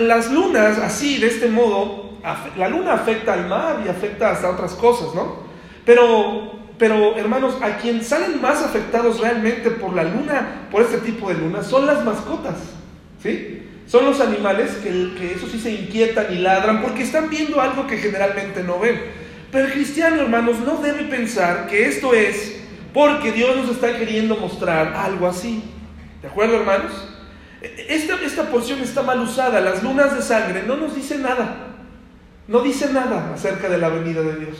las 0.00 0.30
lunas, 0.30 0.78
así, 0.78 1.18
de 1.18 1.26
este 1.26 1.48
modo, 1.48 2.18
la 2.56 2.68
luna 2.68 2.94
afecta 2.94 3.34
al 3.34 3.48
mar 3.48 3.82
y 3.84 3.88
afecta 3.88 4.30
hasta 4.30 4.50
otras 4.50 4.72
cosas, 4.74 5.14
¿no? 5.14 5.40
Pero, 5.84 6.52
pero, 6.78 7.16
hermanos, 7.16 7.56
a 7.60 7.76
quien 7.76 8.02
salen 8.04 8.40
más 8.40 8.62
afectados 8.62 9.20
realmente 9.20 9.70
por 9.70 9.94
la 9.94 10.04
luna, 10.04 10.68
por 10.70 10.82
este 10.82 10.98
tipo 10.98 11.28
de 11.28 11.34
luna, 11.34 11.62
son 11.62 11.86
las 11.86 12.04
mascotas, 12.04 12.56
¿sí? 13.22 13.66
Son 13.86 14.04
los 14.04 14.20
animales 14.20 14.70
que, 14.82 15.14
que 15.18 15.34
eso 15.34 15.48
sí 15.48 15.58
se 15.58 15.72
inquietan 15.72 16.26
y 16.30 16.36
ladran 16.36 16.80
porque 16.80 17.02
están 17.02 17.28
viendo 17.28 17.60
algo 17.60 17.86
que 17.88 17.98
generalmente 17.98 18.62
no 18.62 18.78
ven. 18.78 19.00
Pero 19.50 19.66
el 19.66 19.72
cristiano, 19.72 20.22
hermanos, 20.22 20.60
no 20.60 20.76
debe 20.76 21.04
pensar 21.04 21.66
que 21.66 21.88
esto 21.88 22.14
es 22.14 22.59
porque 22.92 23.32
Dios 23.32 23.56
nos 23.56 23.70
está 23.70 23.96
queriendo 23.96 24.36
mostrar 24.36 24.94
algo 24.94 25.28
así. 25.28 25.62
¿De 26.22 26.28
acuerdo, 26.28 26.56
hermanos? 26.56 26.92
Esta, 27.62 28.14
esta 28.24 28.44
porción 28.44 28.80
está 28.80 29.02
mal 29.02 29.20
usada. 29.20 29.60
Las 29.60 29.82
lunas 29.82 30.14
de 30.14 30.22
sangre 30.22 30.64
no 30.66 30.76
nos 30.76 30.94
dicen 30.94 31.22
nada. 31.22 31.68
No 32.48 32.60
dice 32.60 32.92
nada 32.92 33.32
acerca 33.34 33.68
de 33.68 33.78
la 33.78 33.88
venida 33.88 34.22
de 34.22 34.36
Dios. 34.36 34.56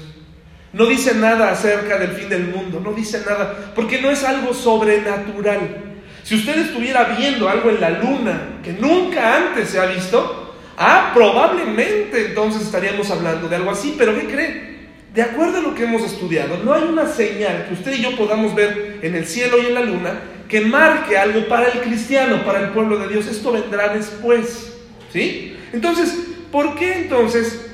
No 0.72 0.86
dice 0.86 1.14
nada 1.14 1.50
acerca 1.50 1.98
del 1.98 2.10
fin 2.10 2.28
del 2.28 2.48
mundo. 2.48 2.80
No 2.80 2.92
dice 2.92 3.22
nada. 3.26 3.72
Porque 3.74 4.00
no 4.00 4.10
es 4.10 4.22
algo 4.22 4.54
sobrenatural. 4.54 5.90
Si 6.22 6.36
usted 6.36 6.58
estuviera 6.58 7.04
viendo 7.04 7.48
algo 7.48 7.70
en 7.70 7.80
la 7.80 7.90
luna 7.90 8.60
que 8.62 8.72
nunca 8.74 9.36
antes 9.36 9.70
se 9.70 9.80
ha 9.80 9.86
visto, 9.86 10.54
ah, 10.76 11.10
probablemente 11.12 12.26
entonces 12.26 12.62
estaríamos 12.62 13.10
hablando 13.10 13.48
de 13.48 13.56
algo 13.56 13.72
así. 13.72 13.96
Pero 13.98 14.14
¿qué 14.14 14.26
cree? 14.26 14.79
De 15.14 15.22
acuerdo 15.22 15.58
a 15.58 15.60
lo 15.60 15.74
que 15.74 15.84
hemos 15.84 16.02
estudiado, 16.02 16.58
no 16.64 16.72
hay 16.72 16.84
una 16.84 17.06
señal 17.06 17.66
que 17.66 17.74
usted 17.74 17.94
y 17.94 18.02
yo 18.02 18.16
podamos 18.16 18.54
ver 18.54 19.00
en 19.02 19.14
el 19.14 19.26
cielo 19.26 19.60
y 19.60 19.66
en 19.66 19.74
la 19.74 19.80
luna 19.80 20.20
que 20.48 20.60
marque 20.60 21.16
algo 21.16 21.46
para 21.46 21.68
el 21.68 21.80
cristiano, 21.80 22.44
para 22.44 22.60
el 22.60 22.70
pueblo 22.70 22.98
de 22.98 23.08
Dios. 23.08 23.26
Esto 23.26 23.52
vendrá 23.52 23.94
después. 23.94 24.72
¿Sí? 25.12 25.56
Entonces, 25.72 26.14
¿por 26.50 26.74
qué 26.76 27.02
entonces 27.02 27.70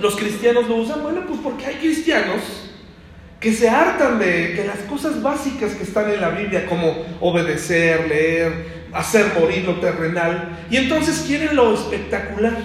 los 0.00 0.16
cristianos 0.16 0.68
lo 0.68 0.76
usan? 0.76 1.02
Bueno, 1.02 1.22
pues 1.26 1.40
porque 1.42 1.66
hay 1.66 1.74
cristianos 1.76 2.40
que 3.40 3.52
se 3.52 3.68
hartan 3.68 4.20
de, 4.20 4.54
de 4.54 4.64
las 4.64 4.78
cosas 4.88 5.20
básicas 5.20 5.72
que 5.74 5.82
están 5.82 6.10
en 6.10 6.20
la 6.20 6.30
Biblia, 6.30 6.66
como 6.66 7.04
obedecer, 7.20 8.08
leer, 8.08 8.86
hacer 8.92 9.26
morir 9.38 9.64
lo 9.64 9.80
terrenal, 9.80 10.64
y 10.70 10.76
entonces 10.76 11.24
quieren 11.26 11.56
lo 11.56 11.74
espectacular, 11.74 12.56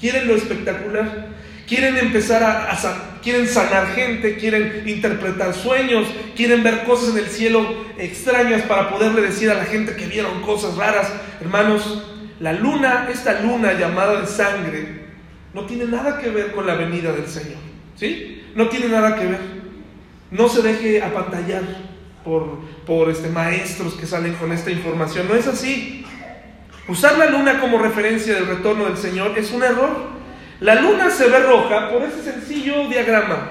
quieren 0.00 0.28
lo 0.28 0.36
espectacular. 0.36 1.31
Quieren 1.72 1.96
empezar 1.96 2.42
a, 2.42 3.18
quieren 3.22 3.48
sanar 3.48 3.94
gente, 3.94 4.36
quieren 4.36 4.82
interpretar 4.86 5.54
sueños, 5.54 6.06
quieren 6.36 6.62
ver 6.62 6.84
cosas 6.84 7.16
en 7.16 7.24
el 7.24 7.30
cielo 7.30 7.66
extrañas 7.96 8.60
para 8.64 8.90
poderle 8.90 9.22
decir 9.22 9.50
a 9.50 9.54
la 9.54 9.64
gente 9.64 9.96
que 9.96 10.04
vieron 10.04 10.42
cosas 10.42 10.76
raras. 10.76 11.10
Hermanos, 11.40 12.04
la 12.40 12.52
luna, 12.52 13.08
esta 13.10 13.40
luna 13.40 13.72
llamada 13.72 14.20
de 14.20 14.26
sangre, 14.26 15.06
no 15.54 15.64
tiene 15.64 15.86
nada 15.86 16.18
que 16.18 16.28
ver 16.28 16.52
con 16.52 16.66
la 16.66 16.74
venida 16.74 17.10
del 17.10 17.26
Señor. 17.26 17.56
¿Sí? 17.96 18.42
No 18.54 18.68
tiene 18.68 18.88
nada 18.88 19.16
que 19.16 19.24
ver. 19.24 19.40
No 20.30 20.50
se 20.50 20.60
deje 20.60 21.02
apantallar 21.02 21.62
por, 22.22 22.58
por 22.84 23.08
este, 23.08 23.30
maestros 23.30 23.94
que 23.94 24.04
salen 24.04 24.34
con 24.34 24.52
esta 24.52 24.70
información. 24.70 25.26
No 25.26 25.34
es 25.36 25.46
así. 25.46 26.04
Usar 26.86 27.16
la 27.16 27.30
luna 27.30 27.60
como 27.60 27.78
referencia 27.78 28.34
del 28.34 28.46
retorno 28.46 28.84
del 28.84 28.98
Señor 28.98 29.38
es 29.38 29.50
un 29.52 29.62
error. 29.62 30.20
La 30.62 30.76
luna 30.76 31.10
se 31.10 31.28
ve 31.28 31.40
roja 31.40 31.90
por 31.90 32.04
ese 32.04 32.22
sencillo 32.22 32.86
diagrama. 32.86 33.50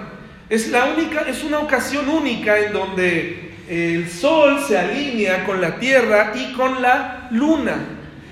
Es, 0.50 0.70
la 0.70 0.86
única, 0.86 1.26
es 1.28 1.44
una 1.44 1.60
ocasión 1.60 2.08
única 2.08 2.58
en 2.58 2.72
donde 2.72 3.52
el 3.68 4.10
sol 4.10 4.64
se 4.66 4.78
alinea 4.78 5.44
con 5.44 5.60
la 5.60 5.76
tierra 5.76 6.32
y 6.34 6.54
con 6.54 6.82
la 6.82 7.28
luna. 7.32 7.76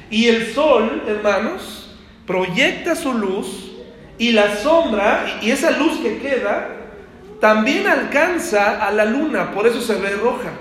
Y 0.10 0.28
el 0.28 0.54
sol, 0.54 1.04
hermanos, 1.10 1.94
proyecta 2.26 2.96
su 2.96 3.14
luz 3.14 3.72
y 4.18 4.32
la 4.32 4.56
sombra, 4.56 5.40
y 5.42 5.52
esa 5.52 5.72
luz 5.72 6.00
que 6.00 6.20
queda, 6.20 6.70
también 7.42 7.86
alcanza 7.86 8.88
a 8.88 8.92
la 8.92 9.04
luna, 9.04 9.52
por 9.52 9.68
eso 9.68 9.82
se 9.82 9.96
ve 9.96 10.12
roja. 10.12 10.52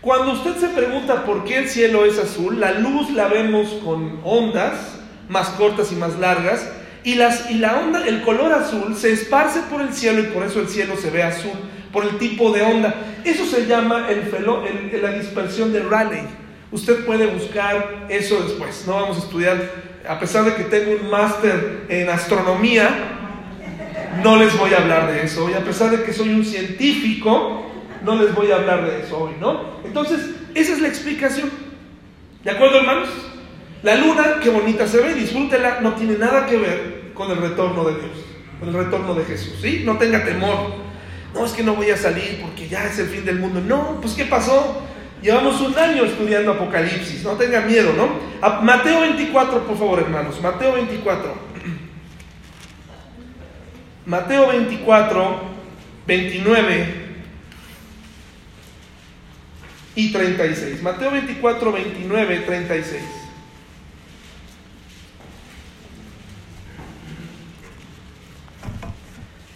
Cuando 0.00 0.32
usted 0.32 0.54
se 0.56 0.68
pregunta 0.68 1.24
por 1.24 1.42
qué 1.44 1.58
el 1.58 1.68
cielo 1.68 2.04
es 2.04 2.16
azul, 2.16 2.60
la 2.60 2.72
luz 2.72 3.10
la 3.10 3.26
vemos 3.26 3.70
con 3.84 4.20
ondas 4.22 5.00
más 5.28 5.48
cortas 5.50 5.90
y 5.92 5.94
más 5.96 6.18
largas, 6.18 6.68
y, 7.04 7.14
las, 7.14 7.50
y 7.50 7.54
la 7.54 7.78
onda, 7.78 8.06
el 8.06 8.22
color 8.22 8.52
azul 8.52 8.94
se 8.96 9.12
esparce 9.12 9.60
por 9.70 9.80
el 9.80 9.92
cielo 9.94 10.20
y 10.20 10.26
por 10.26 10.44
eso 10.44 10.60
el 10.60 10.68
cielo 10.68 10.96
se 10.96 11.10
ve 11.10 11.22
azul, 11.22 11.52
por 11.92 12.04
el 12.04 12.18
tipo 12.18 12.52
de 12.52 12.62
onda. 12.62 12.94
Eso 13.24 13.46
se 13.46 13.66
llama 13.66 14.08
el, 14.08 15.02
la 15.02 15.12
dispersión 15.12 15.72
de 15.72 15.80
Rayleigh. 15.80 16.26
Usted 16.72 17.04
puede 17.04 17.26
buscar 17.26 18.06
eso 18.08 18.42
después. 18.42 18.84
No 18.86 18.94
vamos 18.94 19.16
a 19.16 19.20
estudiar, 19.20 19.58
a 20.08 20.20
pesar 20.20 20.44
de 20.44 20.54
que 20.54 20.64
tengo 20.64 20.92
un 21.02 21.10
máster 21.10 21.86
en 21.88 22.08
astronomía, 22.10 22.88
no 24.22 24.36
les 24.36 24.56
voy 24.56 24.74
a 24.74 24.78
hablar 24.78 25.10
de 25.10 25.22
eso. 25.24 25.48
Y 25.50 25.54
a 25.54 25.64
pesar 25.64 25.90
de 25.90 26.02
que 26.04 26.12
soy 26.12 26.28
un 26.28 26.44
científico, 26.44 27.66
no 28.04 28.16
les 28.16 28.34
voy 28.34 28.52
a 28.52 28.56
hablar 28.56 28.84
de 28.84 29.00
eso 29.02 29.18
hoy, 29.18 29.32
¿no? 29.40 29.80
Entonces, 29.84 30.20
esa 30.54 30.72
es 30.72 30.80
la 30.80 30.88
explicación. 30.88 31.50
¿De 32.44 32.50
acuerdo, 32.50 32.78
hermanos? 32.78 33.08
La 33.82 33.94
luna, 33.94 34.40
qué 34.42 34.50
bonita 34.50 34.86
se 34.86 34.98
ve, 34.98 35.14
disfrútela, 35.14 35.80
no 35.80 35.94
tiene 35.94 36.18
nada 36.18 36.46
que 36.46 36.56
ver 36.56 37.12
con 37.14 37.30
el 37.30 37.38
retorno 37.38 37.84
de 37.84 37.94
Dios, 37.94 38.24
con 38.58 38.68
el 38.68 38.74
retorno 38.74 39.14
de 39.14 39.24
Jesús, 39.24 39.58
¿sí? 39.60 39.82
No 39.84 39.96
tenga 39.96 40.24
temor. 40.24 40.90
No, 41.32 41.46
es 41.46 41.52
que 41.52 41.62
no 41.62 41.74
voy 41.74 41.90
a 41.90 41.96
salir 41.96 42.40
porque 42.42 42.68
ya 42.68 42.86
es 42.86 42.98
el 42.98 43.06
fin 43.06 43.24
del 43.24 43.38
mundo. 43.38 43.60
No, 43.60 44.00
pues 44.02 44.14
¿qué 44.14 44.24
pasó? 44.24 44.82
Llevamos 45.22 45.60
un 45.60 45.78
año 45.78 46.04
estudiando 46.04 46.52
Apocalipsis, 46.52 47.22
no 47.24 47.32
tenga 47.32 47.60
miedo, 47.60 47.92
¿no? 47.94 48.62
Mateo 48.62 49.00
24, 49.00 49.66
por 49.66 49.78
favor, 49.78 50.00
hermanos, 50.00 50.40
Mateo 50.40 50.74
24. 50.74 51.34
Mateo 54.06 54.48
24, 54.48 55.40
29 56.06 56.94
y 59.94 60.12
36. 60.12 60.82
Mateo 60.82 61.10
24, 61.10 61.72
29, 61.72 62.36
36. 62.40 63.19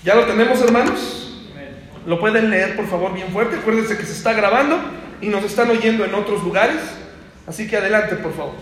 ¿Ya 0.05 0.15
lo 0.15 0.27
tenemos, 0.27 0.61
hermanos? 0.61 1.33
¿Lo 2.07 2.21
pueden 2.21 2.51
leer, 2.51 2.77
por 2.77 2.87
favor, 2.87 3.15
bien 3.15 3.29
fuerte? 3.29 3.57
Acuérdense 3.57 3.97
que 3.97 4.05
se 4.05 4.13
está 4.13 4.35
grabando 4.35 4.79
y 5.23 5.29
nos 5.29 5.43
están 5.45 5.71
oyendo 5.71 6.05
en 6.05 6.15
otros 6.15 6.43
lugares. 6.45 6.77
Así 7.47 7.67
que 7.67 7.79
adelante, 7.79 8.17
por 8.17 8.35
favor. 8.35 8.53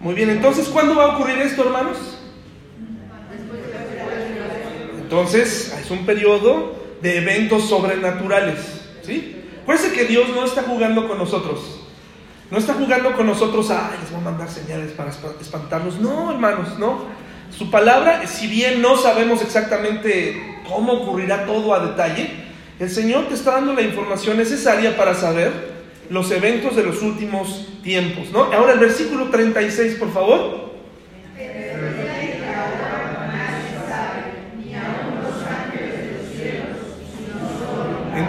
Muy 0.00 0.14
bien, 0.14 0.30
entonces, 0.30 0.68
¿cuándo 0.68 0.96
va 0.96 1.04
a 1.04 1.16
ocurrir 1.16 1.38
esto, 1.38 1.64
hermanos? 1.64 2.11
Entonces, 5.12 5.70
es 5.78 5.90
un 5.90 6.06
periodo 6.06 6.74
de 7.02 7.18
eventos 7.18 7.68
sobrenaturales. 7.68 8.58
¿sí? 9.02 9.44
Acuérdense 9.60 9.92
que 9.92 10.06
Dios 10.06 10.30
no 10.30 10.42
está 10.42 10.62
jugando 10.62 11.06
con 11.06 11.18
nosotros. 11.18 11.80
No 12.50 12.56
está 12.56 12.72
jugando 12.72 13.12
con 13.12 13.26
nosotros 13.26 13.70
a, 13.70 13.90
les 14.00 14.10
voy 14.10 14.22
a 14.22 14.24
mandar 14.24 14.48
señales 14.48 14.92
para 14.92 15.10
espantarnos. 15.38 16.00
No, 16.00 16.32
hermanos, 16.32 16.78
no. 16.78 17.04
Su 17.54 17.70
palabra, 17.70 18.26
si 18.26 18.46
bien 18.46 18.80
no 18.80 18.96
sabemos 18.96 19.42
exactamente 19.42 20.62
cómo 20.66 20.94
ocurrirá 20.94 21.44
todo 21.44 21.74
a 21.74 21.86
detalle, 21.88 22.30
el 22.80 22.88
Señor 22.88 23.28
te 23.28 23.34
está 23.34 23.50
dando 23.50 23.74
la 23.74 23.82
información 23.82 24.38
necesaria 24.38 24.96
para 24.96 25.14
saber 25.14 25.52
los 26.08 26.30
eventos 26.30 26.74
de 26.74 26.84
los 26.84 27.02
últimos 27.02 27.68
tiempos, 27.82 28.30
¿no? 28.32 28.44
Ahora 28.44 28.72
el 28.72 28.78
versículo 28.78 29.28
36, 29.28 29.96
por 29.96 30.10
favor. 30.10 30.71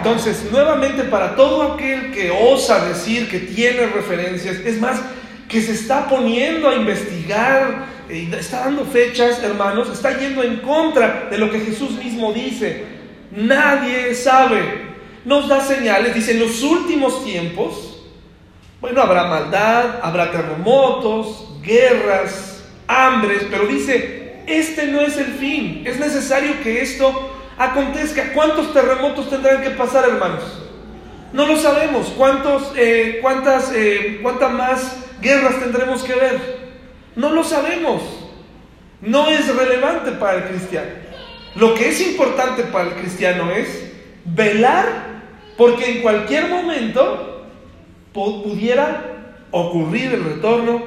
Entonces, 0.04 0.52
nuevamente 0.52 1.04
para 1.04 1.34
todo 1.34 1.62
aquel 1.62 2.12
que 2.12 2.30
osa 2.30 2.84
decir 2.88 3.26
que 3.26 3.38
tiene 3.38 3.86
referencias, 3.86 4.56
es 4.56 4.78
más, 4.78 5.00
que 5.48 5.62
se 5.62 5.72
está 5.72 6.10
poniendo 6.10 6.68
a 6.68 6.74
investigar, 6.74 7.86
eh, 8.10 8.28
está 8.38 8.66
dando 8.66 8.84
fechas, 8.84 9.42
hermanos, 9.42 9.88
está 9.90 10.18
yendo 10.18 10.42
en 10.42 10.58
contra 10.58 11.28
de 11.30 11.38
lo 11.38 11.50
que 11.50 11.58
Jesús 11.60 11.92
mismo 11.92 12.34
dice. 12.34 12.84
Nadie 13.30 14.14
sabe, 14.14 14.60
nos 15.24 15.48
da 15.48 15.62
señales, 15.62 16.14
dice, 16.14 16.32
en 16.32 16.40
los 16.40 16.62
últimos 16.62 17.24
tiempos, 17.24 18.02
bueno, 18.82 19.00
habrá 19.00 19.24
maldad, 19.24 20.00
habrá 20.02 20.30
terremotos, 20.30 21.48
guerras, 21.62 22.62
hambres, 22.86 23.46
pero 23.50 23.66
dice, 23.66 24.42
este 24.46 24.86
no 24.88 25.00
es 25.00 25.16
el 25.16 25.32
fin, 25.32 25.82
es 25.86 25.98
necesario 25.98 26.62
que 26.62 26.82
esto 26.82 27.33
acontezca. 27.58 28.32
¿Cuántos 28.32 28.72
terremotos 28.72 29.30
tendrán 29.30 29.62
que 29.62 29.70
pasar, 29.70 30.08
hermanos? 30.08 30.42
No 31.32 31.46
lo 31.46 31.56
sabemos. 31.56 32.08
¿Cuántos, 32.16 32.72
eh, 32.76 33.18
cuántas, 33.20 33.72
eh, 33.74 34.20
¿Cuántas 34.22 34.52
más 34.52 34.96
guerras 35.20 35.58
tendremos 35.58 36.02
que 36.02 36.14
ver? 36.14 36.38
No 37.16 37.30
lo 37.30 37.44
sabemos. 37.44 38.02
No 39.00 39.28
es 39.28 39.54
relevante 39.54 40.12
para 40.12 40.38
el 40.38 40.44
cristiano. 40.44 40.90
Lo 41.56 41.74
que 41.74 41.88
es 41.88 42.00
importante 42.00 42.64
para 42.64 42.88
el 42.88 42.94
cristiano 42.94 43.50
es 43.50 43.92
velar 44.24 45.14
porque 45.56 45.90
en 45.90 46.02
cualquier 46.02 46.48
momento 46.48 47.46
pudiera 48.12 49.36
ocurrir 49.50 50.14
el 50.14 50.24
retorno 50.24 50.82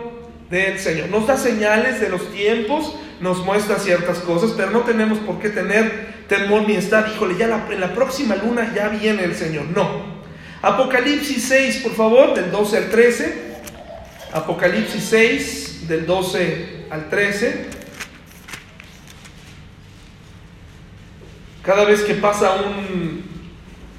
del 0.49 0.79
Señor. 0.79 1.09
Nos 1.09 1.27
da 1.27 1.37
señales 1.37 1.99
de 1.99 2.09
los 2.09 2.31
tiempos, 2.31 2.95
nos 3.19 3.43
muestra 3.45 3.77
ciertas 3.77 4.19
cosas, 4.19 4.51
pero 4.55 4.71
no 4.71 4.81
tenemos 4.81 5.17
por 5.19 5.39
qué 5.39 5.49
tener 5.49 6.25
temor 6.27 6.67
ni 6.67 6.75
estar, 6.75 7.09
híjole, 7.13 7.37
ya 7.37 7.67
en 7.71 7.79
la 7.79 7.93
próxima 7.93 8.35
luna 8.35 8.73
ya 8.75 8.89
viene 8.89 9.23
el 9.23 9.35
Señor. 9.35 9.65
No. 9.65 10.17
Apocalipsis 10.61 11.43
6, 11.43 11.77
por 11.77 11.93
favor, 11.93 12.33
del 12.33 12.51
12 12.51 12.77
al 12.77 12.89
13. 12.89 13.47
Apocalipsis 14.33 15.03
6, 15.03 15.87
del 15.87 16.05
12 16.05 16.85
al 16.89 17.09
13. 17.09 17.65
Cada 21.63 21.85
vez 21.85 22.01
que 22.01 22.13
pasa 22.15 22.53
un 22.55 23.27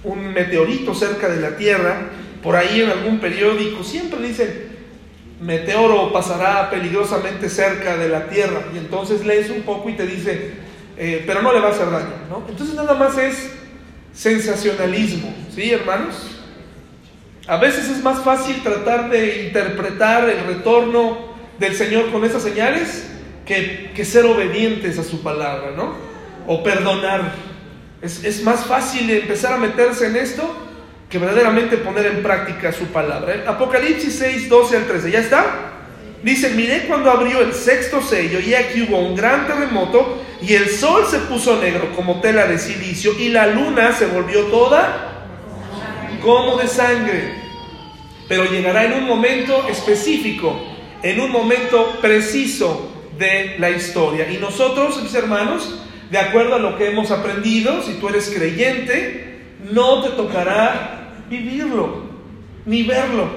un 0.04 0.32
meteorito 0.32 0.94
cerca 0.94 1.28
de 1.28 1.40
la 1.40 1.56
Tierra, 1.56 2.08
por 2.42 2.56
ahí 2.56 2.82
en 2.82 2.90
algún 2.90 3.18
periódico, 3.18 3.82
siempre 3.82 4.20
dicen, 4.26 4.67
meteoro 5.40 6.12
pasará 6.12 6.70
peligrosamente 6.70 7.48
cerca 7.48 7.96
de 7.96 8.08
la 8.08 8.28
Tierra, 8.28 8.64
y 8.74 8.78
entonces 8.78 9.24
lees 9.24 9.50
un 9.50 9.62
poco 9.62 9.88
y 9.88 9.94
te 9.94 10.06
dice, 10.06 10.52
eh, 10.96 11.24
pero 11.26 11.42
no 11.42 11.52
le 11.52 11.60
va 11.60 11.68
a 11.68 11.70
hacer 11.70 11.90
daño, 11.90 12.14
¿no? 12.28 12.44
Entonces 12.48 12.74
nada 12.74 12.94
más 12.94 13.16
es 13.18 13.52
sensacionalismo, 14.12 15.32
¿sí, 15.54 15.70
hermanos? 15.70 16.40
A 17.46 17.56
veces 17.56 17.88
es 17.88 18.02
más 18.02 18.22
fácil 18.22 18.62
tratar 18.62 19.08
de 19.10 19.44
interpretar 19.46 20.28
el 20.28 20.44
retorno 20.44 21.28
del 21.58 21.74
Señor 21.74 22.10
con 22.10 22.24
esas 22.24 22.42
señales 22.42 23.08
que, 23.46 23.92
que 23.94 24.04
ser 24.04 24.26
obedientes 24.26 24.98
a 24.98 25.04
su 25.04 25.22
palabra, 25.22 25.72
¿no? 25.76 25.94
O 26.46 26.62
perdonar 26.62 27.32
es, 28.00 28.42
más 28.42 28.64
fácil 28.64 29.10
empezar 29.10 29.54
a 29.54 29.56
meterse 29.56 30.06
en 30.06 30.16
esto 30.16 30.44
que 31.08 31.18
verdaderamente 31.18 31.78
poner 31.78 32.06
en 32.06 32.22
práctica 32.22 32.72
su 32.72 32.86
palabra. 32.86 33.44
Apocalipsis 33.46 34.14
6, 34.18 34.48
12 34.48 34.76
al 34.76 34.86
13, 34.86 35.10
¿ya 35.10 35.20
está? 35.20 35.44
Dice, 36.22 36.50
miré 36.50 36.86
cuando 36.86 37.10
abrió 37.10 37.40
el 37.40 37.54
sexto 37.54 38.02
sello 38.02 38.40
y 38.40 38.52
aquí 38.52 38.82
hubo 38.82 38.98
un 38.98 39.14
gran 39.14 39.46
terremoto 39.46 40.20
y 40.42 40.54
el 40.54 40.68
sol 40.68 41.04
se 41.08 41.20
puso 41.20 41.60
negro 41.60 41.92
como 41.94 42.20
tela 42.20 42.46
de 42.46 42.58
silicio 42.58 43.12
y 43.18 43.28
la 43.28 43.46
luna 43.46 43.92
se 43.92 44.06
volvió 44.06 44.44
toda 44.46 45.26
como 46.20 46.56
de 46.56 46.66
sangre. 46.66 47.34
Pero 48.28 48.44
llegará 48.44 48.84
en 48.84 48.94
un 48.94 49.04
momento 49.04 49.66
específico, 49.68 50.60
en 51.02 51.20
un 51.20 51.30
momento 51.30 51.98
preciso 52.02 52.92
de 53.16 53.56
la 53.58 53.70
historia. 53.70 54.30
Y 54.30 54.38
nosotros, 54.38 55.00
mis 55.02 55.14
hermanos, 55.14 55.80
de 56.10 56.18
acuerdo 56.18 56.56
a 56.56 56.58
lo 56.58 56.76
que 56.76 56.90
hemos 56.90 57.10
aprendido, 57.10 57.80
si 57.82 57.94
tú 57.94 58.08
eres 58.08 58.30
creyente, 58.34 59.38
no 59.70 60.02
te 60.02 60.10
tocará 60.10 60.97
vivirlo, 61.28 62.04
ni 62.66 62.82
verlo. 62.82 63.28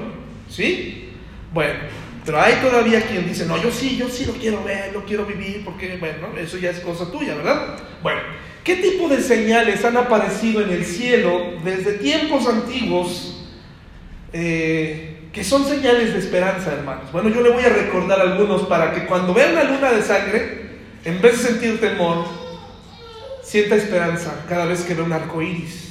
¿Sí? 0.50 1.10
Bueno, 1.54 1.80
Pero 2.26 2.40
hay 2.40 2.54
todavía 2.56 3.02
quien 3.02 3.28
dice, 3.28 3.46
no, 3.46 3.62
yo 3.62 3.72
sí, 3.72 3.98
yo 3.98 4.08
sí 4.08 4.26
lo 4.26 4.34
quiero 4.34 4.64
ver, 4.64 4.94
lo 4.94 5.04
quiero 5.06 5.26
vivir, 5.26 5.64
porque, 5.66 5.98
bueno, 5.98 6.28
eso 6.38 6.58
ya 6.58 6.70
es 6.70 6.80
cosa 6.82 7.12
tuya, 7.12 7.34
¿verdad? 7.34 7.80
Bueno, 8.04 8.22
¿qué 8.64 8.76
tipo 8.76 9.08
de 9.08 9.22
señales 9.22 9.84
han 9.84 9.98
aparecido 9.98 10.62
en 10.62 10.70
el 10.70 10.86
cielo 10.86 11.54
desde 11.64 11.94
tiempos 11.94 12.48
antiguos 12.48 13.50
eh, 14.34 15.30
que 15.34 15.44
son 15.44 15.66
señales 15.66 16.14
de 16.14 16.20
esperanza, 16.20 16.72
hermanos? 16.72 17.12
Bueno, 17.12 17.30
yo 17.30 17.42
le 17.42 17.50
voy 17.50 17.64
a 17.64 17.70
recordar 17.70 18.22
algunos 18.22 18.68
para 18.68 18.94
que 18.94 19.08
cuando 19.08 19.34
vean 19.34 19.56
la 19.56 19.64
luna 19.64 19.92
de 19.92 20.04
sangre, 20.04 20.70
en 21.04 21.22
vez 21.22 21.42
de 21.42 21.50
sentir 21.50 21.82
temor, 21.82 22.26
sienta 23.42 23.76
esperanza 23.76 24.46
cada 24.48 24.66
vez 24.66 24.82
que 24.82 24.94
ve 24.94 25.02
un 25.02 25.12
arco 25.12 25.42
iris 25.42 25.91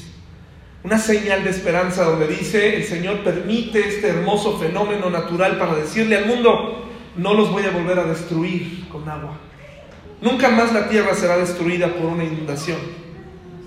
una 0.83 0.99
señal 0.99 1.45
de 1.45 1.51
esperanza 1.51 2.05
donde 2.05 2.27
dice, 2.27 2.77
el 2.77 2.85
Señor 2.85 3.19
permite 3.19 3.87
este 3.87 4.09
hermoso 4.09 4.59
fenómeno 4.59 5.11
natural 5.11 5.59
para 5.59 5.75
decirle 5.75 6.17
al 6.17 6.27
mundo, 6.27 6.89
no 7.17 7.35
los 7.35 7.51
voy 7.51 7.65
a 7.65 7.71
volver 7.71 7.99
a 7.99 8.05
destruir 8.05 8.89
con 8.89 9.09
agua. 9.09 9.39
Nunca 10.23 10.49
más 10.49 10.73
la 10.73 10.89
tierra 10.89 11.15
será 11.15 11.37
destruida 11.37 11.89
por 11.89 12.07
una 12.07 12.25
inundación. 12.25 12.79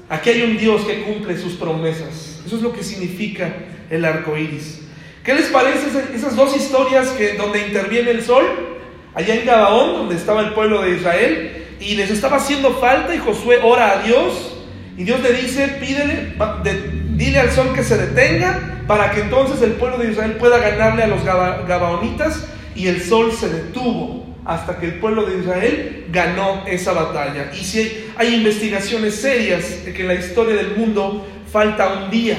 Aquí 0.10 0.32
hay 0.32 0.42
un 0.42 0.58
Dios 0.58 0.84
que 0.84 1.04
cumple 1.04 1.38
sus 1.38 1.54
promesas. 1.54 2.42
Eso 2.46 2.58
es 2.58 2.62
lo 2.62 2.74
que 2.74 2.84
significa 2.84 3.54
el 3.90 4.06
arco 4.06 4.38
iris. 4.38 4.82
¿Qué 5.24 5.34
les 5.34 5.48
parece 5.48 5.88
esas 6.14 6.36
dos 6.36 6.56
historias 6.56 7.10
que, 7.10 7.34
donde 7.34 7.66
interviene 7.66 8.12
el 8.12 8.24
sol? 8.24 8.44
Allá 9.14 9.36
en 9.36 9.46
Gabaón, 9.46 9.94
donde 9.94 10.16
estaba 10.16 10.42
el 10.42 10.54
pueblo 10.54 10.82
de 10.82 10.98
Israel, 10.98 11.66
y 11.80 11.96
les 11.96 12.10
estaba 12.10 12.38
haciendo 12.38 12.74
falta, 12.76 13.16
y 13.16 13.20
Josué 13.20 13.60
ora 13.64 14.00
a 14.00 14.04
Dios, 14.04 14.58
y 14.98 15.04
Dios 15.04 15.22
le 15.22 15.34
dice: 15.34 15.68
pídele, 15.80 16.36
dile 17.16 17.40
al 17.40 17.52
sol 17.52 17.74
que 17.74 17.84
se 17.84 17.98
detenga 17.98 18.84
para 18.88 19.12
que 19.12 19.22
entonces 19.22 19.62
el 19.62 19.74
pueblo 19.74 19.98
de 19.98 20.12
Israel 20.12 20.34
pueda 20.34 20.58
ganarle 20.58 21.04
a 21.04 21.08
los 21.08 21.24
gabaonitas 21.24 22.48
y 22.76 22.88
el 22.88 23.02
sol 23.02 23.32
se 23.32 23.50
detuvo 23.50 24.26
hasta 24.46 24.78
que 24.78 24.88
el 24.88 24.96
pueblo 24.96 25.26
de 25.26 25.40
Israel 25.40 26.08
ganó 26.12 26.66
esa 26.68 26.94
batalla. 26.94 27.52
Y 27.54 27.64
si 27.64 28.06
hay 28.18 28.36
investigaciones 28.36 29.16
serias 29.16 29.86
de 29.86 29.94
que 29.94 30.02
en 30.02 30.08
la 30.10 30.16
historia 30.16 30.56
del 30.56 30.76
mundo 30.76 31.26
falta 31.52 32.04
un 32.04 32.12
día, 32.12 32.38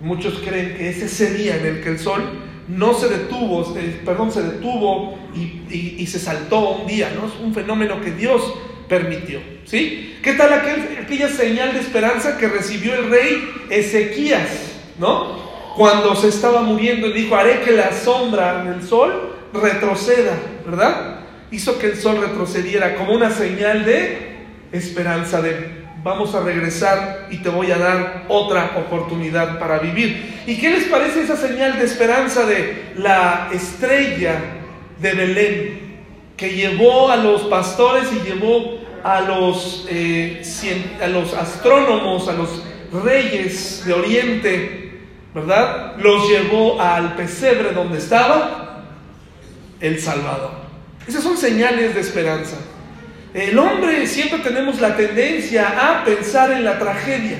muchos 0.00 0.38
creen 0.38 0.76
que 0.76 0.90
es 0.90 1.02
ese 1.02 1.34
día 1.34 1.56
en 1.56 1.66
el 1.66 1.82
que 1.82 1.88
el 1.88 1.98
sol 1.98 2.22
no 2.68 2.94
se 2.94 3.08
detuvo, 3.08 3.76
eh, 3.76 4.00
perdón, 4.04 4.30
se 4.30 4.42
detuvo 4.42 5.18
y, 5.34 5.96
y 5.98 6.06
se 6.06 6.18
saltó 6.18 6.76
un 6.76 6.86
día, 6.86 7.10
¿no? 7.18 7.26
Es 7.26 7.34
un 7.42 7.54
fenómeno 7.54 8.00
que 8.00 8.12
Dios 8.12 8.42
permitió. 8.88 9.40
¿Sí? 9.64 10.18
¿Qué 10.22 10.32
tal 10.32 10.52
aquella 10.52 11.28
señal 11.28 11.74
de 11.74 11.80
esperanza 11.80 12.38
que 12.38 12.48
recibió 12.48 12.94
el 12.94 13.10
rey 13.10 13.50
Ezequías? 13.70 14.48
¿No? 14.98 15.48
Cuando 15.76 16.16
se 16.16 16.28
estaba 16.28 16.62
muriendo 16.62 17.06
y 17.08 17.12
dijo, 17.12 17.36
haré 17.36 17.60
que 17.60 17.72
la 17.72 17.92
sombra 17.92 18.64
del 18.64 18.82
sol 18.82 19.34
retroceda, 19.52 20.32
¿verdad? 20.66 21.20
Hizo 21.50 21.78
que 21.78 21.86
el 21.86 21.96
sol 21.96 22.20
retrocediera 22.20 22.96
como 22.96 23.12
una 23.12 23.30
señal 23.30 23.84
de 23.84 24.38
esperanza, 24.72 25.40
de 25.40 25.78
vamos 26.02 26.34
a 26.34 26.40
regresar 26.40 27.28
y 27.30 27.38
te 27.38 27.48
voy 27.48 27.70
a 27.70 27.78
dar 27.78 28.24
otra 28.28 28.72
oportunidad 28.76 29.58
para 29.58 29.78
vivir. 29.78 30.42
¿Y 30.46 30.56
qué 30.56 30.70
les 30.70 30.84
parece 30.84 31.22
esa 31.22 31.36
señal 31.36 31.78
de 31.78 31.84
esperanza 31.84 32.44
de 32.44 32.92
la 32.96 33.50
estrella 33.52 34.40
de 35.00 35.12
Belén? 35.12 35.88
que 36.38 36.54
llevó 36.54 37.10
a 37.10 37.16
los 37.16 37.42
pastores 37.42 38.04
y 38.12 38.26
llevó 38.26 38.77
a 39.08 39.20
los, 39.22 39.86
eh, 39.88 40.42
a 41.02 41.06
los 41.06 41.32
astrónomos, 41.32 42.28
a 42.28 42.34
los 42.34 42.62
reyes 43.04 43.82
de 43.86 43.92
Oriente, 43.94 45.00
¿verdad? 45.34 45.96
Los 45.98 46.28
llevó 46.28 46.80
al 46.80 47.14
pesebre 47.16 47.72
donde 47.72 47.98
estaba 47.98 48.84
el 49.80 49.98
Salvador. 50.00 50.52
Esas 51.06 51.22
son 51.22 51.36
señales 51.36 51.94
de 51.94 52.00
esperanza. 52.00 52.56
El 53.32 53.58
hombre 53.58 54.06
siempre 54.06 54.38
tenemos 54.40 54.80
la 54.80 54.96
tendencia 54.96 55.68
a 55.68 56.04
pensar 56.04 56.50
en 56.52 56.64
la 56.64 56.78
tragedia. 56.78 57.38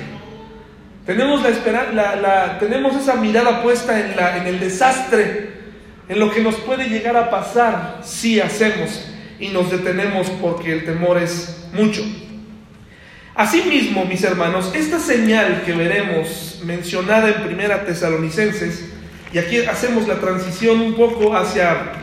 Tenemos, 1.05 1.41
la, 1.93 2.15
la, 2.15 2.59
tenemos 2.59 2.95
esa 2.95 3.15
mirada 3.15 3.61
puesta 3.61 3.99
en, 3.99 4.15
la, 4.15 4.37
en 4.37 4.47
el 4.47 4.59
desastre 4.59 5.49
en 6.07 6.19
lo 6.19 6.31
que 6.31 6.41
nos 6.41 6.55
puede 6.55 6.89
llegar 6.89 7.15
a 7.15 7.29
pasar 7.29 7.99
si 8.03 8.39
hacemos 8.39 9.05
y 9.39 9.49
nos 9.49 9.71
detenemos 9.71 10.29
porque 10.41 10.73
el 10.73 10.85
temor 10.85 11.17
es 11.17 11.67
mucho. 11.73 12.03
Asimismo, 13.35 14.05
mis 14.05 14.23
hermanos, 14.23 14.71
esta 14.75 14.99
señal 14.99 15.63
que 15.65 15.71
veremos 15.73 16.59
mencionada 16.65 17.29
en 17.29 17.43
Primera 17.45 17.85
Tesalonicenses, 17.85 18.89
y 19.31 19.37
aquí 19.37 19.59
hacemos 19.59 20.07
la 20.07 20.15
transición 20.15 20.81
un 20.81 20.95
poco 20.95 21.35
hacia 21.35 21.93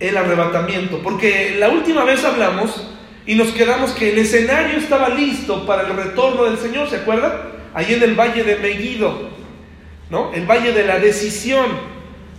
el 0.00 0.16
arrebatamiento, 0.16 1.00
porque 1.02 1.56
la 1.58 1.68
última 1.68 2.04
vez 2.04 2.24
hablamos 2.24 2.88
y 3.26 3.34
nos 3.34 3.48
quedamos 3.48 3.92
que 3.92 4.12
el 4.12 4.18
escenario 4.18 4.78
estaba 4.78 5.10
listo 5.10 5.66
para 5.66 5.86
el 5.86 5.94
retorno 5.94 6.44
del 6.44 6.58
Señor, 6.58 6.88
¿se 6.88 6.96
acuerdan? 6.96 7.32
Ahí 7.74 7.94
en 7.94 8.02
el 8.02 8.14
valle 8.14 8.42
de 8.42 8.56
Megiddo, 8.56 9.30
¿no? 10.08 10.32
El 10.32 10.46
valle 10.46 10.72
de 10.72 10.84
la 10.84 10.98
decisión 10.98 11.66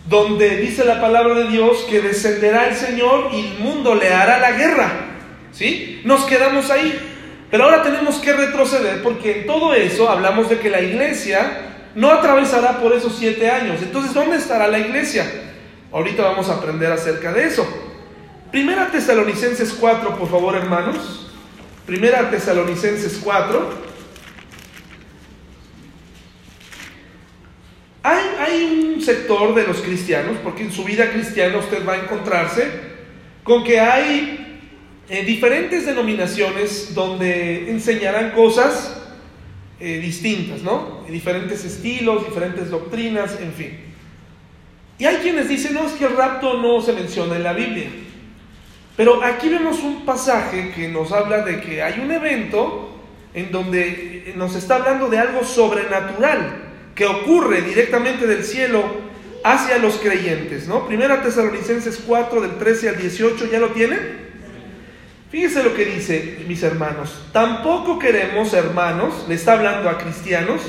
donde 0.07 0.57
dice 0.57 0.83
la 0.83 0.99
palabra 0.99 1.35
de 1.35 1.47
Dios 1.47 1.85
que 1.89 2.01
descenderá 2.01 2.67
el 2.67 2.75
Señor 2.75 3.29
y 3.33 3.47
el 3.47 3.59
mundo 3.59 3.95
le 3.95 4.13
hará 4.13 4.39
la 4.39 4.51
guerra. 4.51 4.91
¿Sí? 5.51 6.01
Nos 6.05 6.25
quedamos 6.25 6.69
ahí. 6.69 6.99
Pero 7.49 7.65
ahora 7.65 7.83
tenemos 7.83 8.15
que 8.19 8.33
retroceder 8.33 9.03
porque 9.03 9.41
en 9.41 9.47
todo 9.47 9.73
eso 9.73 10.09
hablamos 10.09 10.49
de 10.49 10.59
que 10.59 10.69
la 10.69 10.81
iglesia 10.81 11.67
no 11.95 12.09
atravesará 12.09 12.79
por 12.79 12.93
esos 12.93 13.15
siete 13.17 13.49
años. 13.49 13.81
Entonces, 13.81 14.13
¿dónde 14.13 14.37
estará 14.37 14.67
la 14.67 14.79
iglesia? 14.79 15.29
Ahorita 15.91 16.23
vamos 16.23 16.49
a 16.49 16.55
aprender 16.55 16.91
acerca 16.91 17.33
de 17.33 17.43
eso. 17.43 17.67
Primera 18.51 18.89
Tesalonicenses 18.89 19.73
4, 19.73 20.17
por 20.17 20.29
favor, 20.29 20.55
hermanos. 20.55 21.29
Primera 21.85 22.29
Tesalonicenses 22.29 23.19
4. 23.21 23.90
Hay, 28.03 28.93
un 28.95 29.01
sector 29.01 29.53
de 29.53 29.67
los 29.67 29.81
cristianos, 29.81 30.37
porque 30.43 30.63
en 30.63 30.71
su 30.71 30.83
vida 30.83 31.11
cristiana 31.11 31.57
usted 31.57 31.85
va 31.87 31.93
a 31.93 31.97
encontrarse 31.97 32.67
con 33.43 33.63
que 33.63 33.79
hay 33.79 34.59
eh, 35.07 35.23
diferentes 35.23 35.85
denominaciones 35.85 36.93
donde 36.95 37.69
enseñarán 37.69 38.31
cosas 38.31 38.97
eh, 39.79 39.99
distintas, 39.99 40.61
¿no? 40.61 41.03
Diferentes 41.09 41.63
estilos, 41.63 42.25
diferentes 42.25 42.69
doctrinas, 42.69 43.39
en 43.39 43.53
fin. 43.53 43.79
Y 44.97 45.05
hay 45.05 45.17
quienes 45.17 45.47
dicen, 45.47 45.73
no, 45.73 45.85
es 45.85 45.93
que 45.93 46.05
el 46.05 46.15
rapto 46.15 46.57
no 46.57 46.81
se 46.81 46.93
menciona 46.93 47.35
en 47.35 47.43
la 47.43 47.53
Biblia. 47.53 47.89
Pero 48.97 49.23
aquí 49.23 49.49
vemos 49.49 49.79
un 49.79 50.05
pasaje 50.05 50.71
que 50.75 50.87
nos 50.87 51.11
habla 51.11 51.43
de 51.43 51.61
que 51.61 51.81
hay 51.81 51.99
un 51.99 52.11
evento 52.11 52.99
en 53.33 53.51
donde 53.51 54.33
nos 54.35 54.55
está 54.55 54.75
hablando 54.75 55.07
de 55.07 55.17
algo 55.19 55.43
sobrenatural 55.43 56.70
que 57.01 57.07
ocurre 57.07 57.63
directamente 57.63 58.27
del 58.27 58.43
cielo 58.43 58.83
hacia 59.43 59.79
los 59.79 59.95
creyentes, 59.95 60.67
¿no? 60.67 60.85
Primera 60.85 61.23
Tesalonicenses 61.23 62.03
4 62.05 62.41
del 62.41 62.59
13 62.59 62.89
al 62.89 62.97
18, 62.99 63.49
¿ya 63.51 63.59
lo 63.59 63.69
tienen? 63.69 64.19
Fíjese 65.31 65.63
lo 65.63 65.73
que 65.73 65.85
dice, 65.85 66.45
mis 66.47 66.61
hermanos. 66.61 67.19
Tampoco 67.33 67.97
queremos, 67.97 68.53
hermanos, 68.53 69.25
le 69.27 69.33
está 69.33 69.53
hablando 69.53 69.89
a 69.89 69.97
cristianos, 69.97 70.61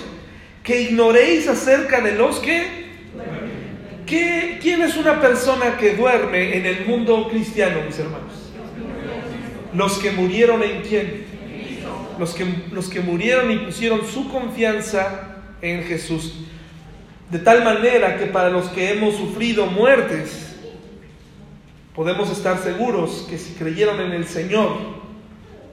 que 0.63 0.81
ignoréis 0.81 1.49
acerca 1.49 2.01
de 2.01 2.13
los 2.13 2.39
que... 2.39 2.65
¿Qué, 4.07 4.59
¿Quién 4.63 4.81
es 4.81 4.97
una 4.97 5.21
persona 5.21 5.77
que 5.77 5.97
duerme 5.97 6.57
en 6.57 6.65
el 6.65 6.87
mundo 6.87 7.29
cristiano, 7.29 7.83
mis 7.85 7.99
hermanos? 7.99 8.33
Los 9.75 9.99
que 9.99 10.13
murieron 10.13 10.63
en 10.63 10.81
quién? 10.81 11.27
Los 12.19 12.33
que, 12.33 12.47
los 12.73 12.89
que 12.89 13.01
murieron 13.01 13.51
y 13.51 13.59
pusieron 13.59 14.01
su 14.07 14.31
confianza 14.31 15.29
en 15.63 15.85
Jesús. 15.85 16.35
De 17.31 17.39
tal 17.39 17.65
manera 17.65 18.19
que 18.19 18.27
para 18.27 18.51
los 18.51 18.69
que 18.69 18.91
hemos 18.91 19.17
sufrido 19.17 19.67
muertes, 19.67 20.55
podemos 21.95 22.31
estar 22.31 22.59
seguros 22.59 23.27
que 23.31 23.39
si 23.39 23.55
creyeron 23.55 24.01
en 24.01 24.13
el 24.13 24.27
Señor, 24.27 24.73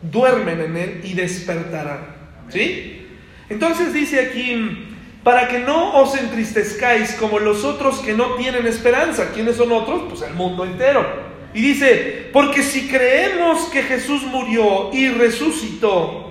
duermen 0.02 0.62
en 0.62 0.78
Él 0.78 1.02
y 1.04 1.14
despertarán. 1.14 2.16
¿Sí? 2.48 3.08
Entonces 3.50 3.94
dice 3.94 4.22
aquí, 4.22 4.88
para 5.24 5.48
que 5.48 5.60
no 5.60 6.00
os 6.00 6.16
entristezcáis 6.16 7.14
como 7.14 7.40
los 7.40 7.66
otros 7.66 8.00
que 8.00 8.14
no 8.14 8.36
tienen 8.36 8.66
esperanza. 8.68 9.32
¿Quiénes 9.34 9.58
son 9.58 9.72
otros? 9.72 10.04
Pues 10.08 10.22
el 10.22 10.34
mundo 10.34 10.64
entero. 10.64 11.06
Y 11.54 11.62
dice, 11.62 12.30
porque 12.32 12.62
si 12.62 12.88
creemos 12.88 13.66
que 13.66 13.82
Jesús 13.84 14.24
murió 14.24 14.92
y 14.94 15.10
resucitó, 15.10 16.29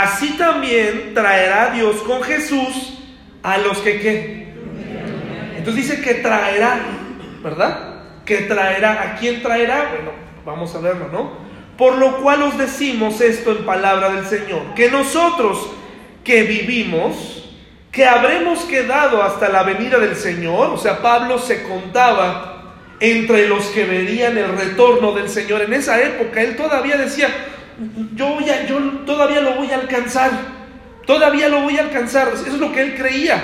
así 0.00 0.30
también 0.38 1.12
traerá 1.14 1.70
Dios 1.70 1.96
con 2.02 2.22
Jesús 2.22 2.98
a 3.42 3.58
los 3.58 3.78
que 3.78 4.00
qué. 4.00 4.52
Entonces 5.56 5.88
dice 5.88 6.00
que 6.00 6.14
traerá, 6.14 6.80
¿verdad? 7.42 8.02
Que 8.24 8.38
traerá. 8.38 9.02
¿A 9.02 9.16
quién 9.16 9.42
traerá? 9.42 9.90
Bueno, 9.94 10.12
vamos 10.44 10.74
a 10.74 10.80
verlo, 10.80 11.08
¿no? 11.12 11.32
Por 11.76 11.96
lo 11.96 12.18
cual 12.22 12.42
os 12.42 12.58
decimos 12.58 13.20
esto 13.20 13.52
en 13.52 13.64
palabra 13.64 14.10
del 14.10 14.24
Señor, 14.24 14.74
que 14.74 14.90
nosotros 14.90 15.70
que 16.24 16.42
vivimos, 16.44 17.50
que 17.90 18.06
habremos 18.06 18.60
quedado 18.60 19.22
hasta 19.22 19.48
la 19.48 19.62
venida 19.62 19.98
del 19.98 20.16
Señor, 20.16 20.70
o 20.70 20.78
sea, 20.78 21.02
Pablo 21.02 21.38
se 21.38 21.64
contaba 21.64 22.74
entre 23.00 23.48
los 23.48 23.66
que 23.66 23.84
verían 23.84 24.38
el 24.38 24.56
retorno 24.56 25.12
del 25.12 25.28
Señor. 25.28 25.62
En 25.62 25.72
esa 25.72 26.00
época 26.00 26.40
él 26.40 26.56
todavía 26.56 26.96
decía, 26.96 27.28
yo, 28.14 28.28
voy 28.28 28.44
yo 28.68 28.78
todavía 29.06 29.40
lo 29.40 29.54
voy 29.54 29.70
a 29.70 29.76
alcanzar, 29.76 30.30
todavía 31.06 31.48
lo 31.48 31.62
voy 31.62 31.78
a 31.78 31.82
alcanzar. 31.82 32.28
Eso 32.28 32.46
es 32.46 32.58
lo 32.58 32.72
que 32.72 32.82
él 32.82 32.94
creía. 32.94 33.40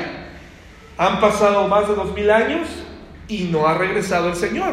Han 0.97 1.21
pasado 1.21 1.69
más 1.69 1.89
de 1.89 1.95
dos 1.95 2.15
mil 2.15 2.31
años 2.31 2.69
y 3.29 3.45
no 3.45 3.67
ha 3.67 3.75
regresado 3.75 4.29
el 4.29 4.37
Señor. 4.37 4.73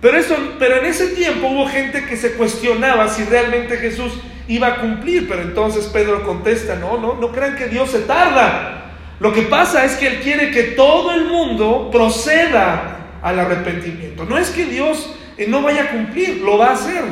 Pero, 0.00 0.18
eso, 0.18 0.36
pero 0.58 0.76
en 0.76 0.86
ese 0.86 1.08
tiempo 1.08 1.48
hubo 1.48 1.66
gente 1.68 2.04
que 2.06 2.16
se 2.16 2.32
cuestionaba 2.32 3.08
si 3.08 3.24
realmente 3.24 3.76
Jesús 3.76 4.12
iba 4.48 4.68
a 4.68 4.76
cumplir. 4.80 5.28
Pero 5.28 5.42
entonces 5.42 5.86
Pedro 5.86 6.24
contesta, 6.24 6.76
no, 6.76 6.98
no, 6.98 7.14
no 7.14 7.32
crean 7.32 7.56
que 7.56 7.66
Dios 7.66 7.90
se 7.90 8.00
tarda. 8.00 8.92
Lo 9.18 9.32
que 9.32 9.42
pasa 9.42 9.84
es 9.84 9.96
que 9.96 10.08
Él 10.08 10.20
quiere 10.20 10.50
que 10.50 10.62
todo 10.62 11.12
el 11.12 11.24
mundo 11.24 11.90
proceda 11.90 13.18
al 13.22 13.38
arrepentimiento. 13.38 14.24
No 14.24 14.36
es 14.36 14.50
que 14.50 14.66
Dios 14.66 15.14
eh, 15.38 15.46
no 15.48 15.62
vaya 15.62 15.84
a 15.84 15.90
cumplir, 15.90 16.42
lo 16.42 16.58
va 16.58 16.68
a 16.68 16.72
hacer. 16.72 17.02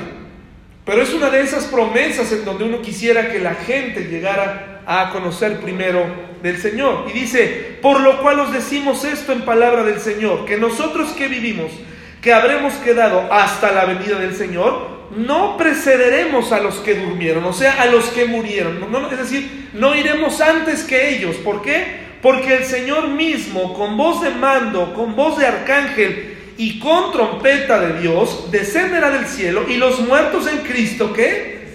Pero 0.84 1.02
es 1.02 1.14
una 1.14 1.30
de 1.30 1.40
esas 1.40 1.64
promesas 1.64 2.30
en 2.32 2.44
donde 2.44 2.64
uno 2.64 2.82
quisiera 2.82 3.32
que 3.32 3.38
la 3.38 3.54
gente 3.54 4.04
llegara 4.04 4.82
a 4.86 5.10
conocer 5.10 5.60
primero 5.60 6.04
del 6.42 6.58
Señor. 6.58 7.06
Y 7.08 7.12
dice, 7.12 7.78
por 7.80 8.00
lo 8.00 8.20
cual 8.20 8.40
os 8.40 8.52
decimos 8.52 9.04
esto 9.04 9.32
en 9.32 9.42
palabra 9.42 9.82
del 9.82 9.98
Señor, 9.98 10.44
que 10.44 10.58
nosotros 10.58 11.12
que 11.12 11.28
vivimos, 11.28 11.72
que 12.20 12.34
habremos 12.34 12.74
quedado 12.74 13.32
hasta 13.32 13.72
la 13.72 13.86
venida 13.86 14.18
del 14.18 14.34
Señor, 14.34 14.94
no 15.16 15.56
precederemos 15.56 16.52
a 16.52 16.60
los 16.60 16.76
que 16.76 16.94
durmieron, 16.94 17.44
o 17.44 17.52
sea, 17.52 17.80
a 17.80 17.86
los 17.86 18.06
que 18.06 18.26
murieron. 18.26 18.78
Es 19.10 19.18
decir, 19.18 19.70
no 19.72 19.94
iremos 19.94 20.40
antes 20.42 20.84
que 20.84 21.16
ellos. 21.16 21.36
¿Por 21.36 21.62
qué? 21.62 22.04
Porque 22.20 22.56
el 22.56 22.64
Señor 22.64 23.08
mismo, 23.08 23.72
con 23.72 23.96
voz 23.96 24.22
de 24.22 24.30
mando, 24.30 24.92
con 24.92 25.16
voz 25.16 25.38
de 25.38 25.46
arcángel 25.46 26.33
y 26.56 26.78
con 26.78 27.12
trompeta 27.12 27.80
de 27.80 28.00
Dios, 28.00 28.50
descenderá 28.50 29.10
del 29.10 29.26
cielo 29.26 29.64
y 29.68 29.76
los 29.76 30.00
muertos 30.00 30.46
en 30.46 30.58
Cristo, 30.58 31.12
¿qué? 31.12 31.68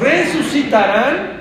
Resucitarán 0.00 1.40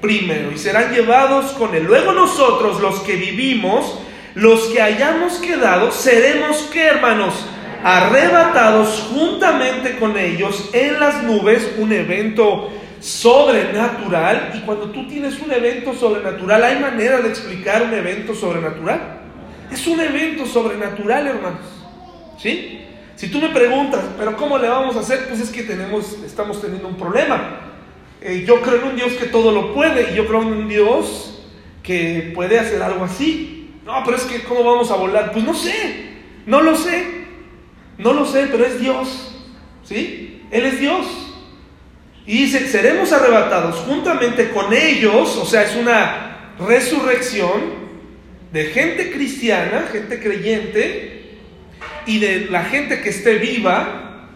primero 0.00 0.52
y 0.52 0.58
serán 0.58 0.92
llevados 0.92 1.52
con 1.52 1.74
él. 1.74 1.84
Luego 1.84 2.12
nosotros, 2.12 2.80
los 2.80 3.00
que 3.00 3.16
vivimos, 3.16 3.98
los 4.34 4.68
que 4.68 4.80
hayamos 4.80 5.34
quedado, 5.38 5.90
seremos, 5.92 6.68
¿qué 6.72 6.84
hermanos? 6.84 7.34
arrebatados 7.82 9.08
juntamente 9.12 9.96
con 9.96 10.18
ellos 10.18 10.70
en 10.72 11.00
las 11.00 11.22
nubes, 11.22 11.74
un 11.78 11.92
evento 11.92 12.70
sobrenatural. 13.00 14.52
Y 14.54 14.60
cuando 14.60 14.90
tú 14.90 15.06
tienes 15.08 15.40
un 15.40 15.52
evento 15.52 15.94
sobrenatural, 15.94 16.62
¿hay 16.62 16.78
manera 16.78 17.20
de 17.20 17.28
explicar 17.28 17.82
un 17.82 17.94
evento 17.94 18.34
sobrenatural? 18.34 19.19
Es 19.70 19.86
un 19.86 20.00
evento 20.00 20.46
sobrenatural, 20.46 21.26
hermanos. 21.26 21.60
¿Sí? 22.38 22.80
Si 23.16 23.28
tú 23.28 23.40
me 23.40 23.50
preguntas, 23.50 24.00
pero 24.18 24.36
¿cómo 24.36 24.58
le 24.58 24.68
vamos 24.68 24.96
a 24.96 25.00
hacer? 25.00 25.28
Pues 25.28 25.40
es 25.40 25.50
que 25.50 25.62
tenemos, 25.62 26.18
estamos 26.24 26.60
teniendo 26.60 26.88
un 26.88 26.96
problema. 26.96 27.60
Eh, 28.20 28.44
yo 28.46 28.60
creo 28.60 28.76
en 28.76 28.88
un 28.88 28.96
Dios 28.96 29.12
que 29.12 29.26
todo 29.26 29.52
lo 29.52 29.74
puede 29.74 30.12
y 30.12 30.16
yo 30.16 30.26
creo 30.26 30.42
en 30.42 30.48
un 30.48 30.68
Dios 30.68 31.42
que 31.82 32.32
puede 32.34 32.58
hacer 32.58 32.82
algo 32.82 33.04
así. 33.04 33.74
No, 33.84 34.02
pero 34.04 34.16
es 34.16 34.24
que 34.24 34.42
¿cómo 34.42 34.64
vamos 34.64 34.90
a 34.90 34.96
volar? 34.96 35.32
Pues 35.32 35.44
no 35.44 35.54
sé, 35.54 36.18
no 36.46 36.62
lo 36.62 36.76
sé. 36.76 37.20
No 37.98 38.14
lo 38.14 38.24
sé, 38.24 38.48
pero 38.50 38.64
es 38.64 38.80
Dios. 38.80 39.34
¿Sí? 39.84 40.42
Él 40.50 40.64
es 40.64 40.80
Dios. 40.80 41.06
Y 42.26 42.44
dice, 42.44 42.66
seremos 42.68 43.12
arrebatados 43.12 43.76
juntamente 43.86 44.50
con 44.50 44.72
ellos, 44.72 45.36
o 45.36 45.44
sea, 45.44 45.62
es 45.62 45.76
una 45.76 46.54
resurrección 46.58 47.79
de 48.52 48.64
gente 48.66 49.10
cristiana, 49.10 49.88
gente 49.92 50.20
creyente, 50.20 51.20
y 52.06 52.18
de 52.18 52.46
la 52.50 52.64
gente 52.64 53.00
que 53.02 53.10
esté 53.10 53.36
viva 53.36 54.28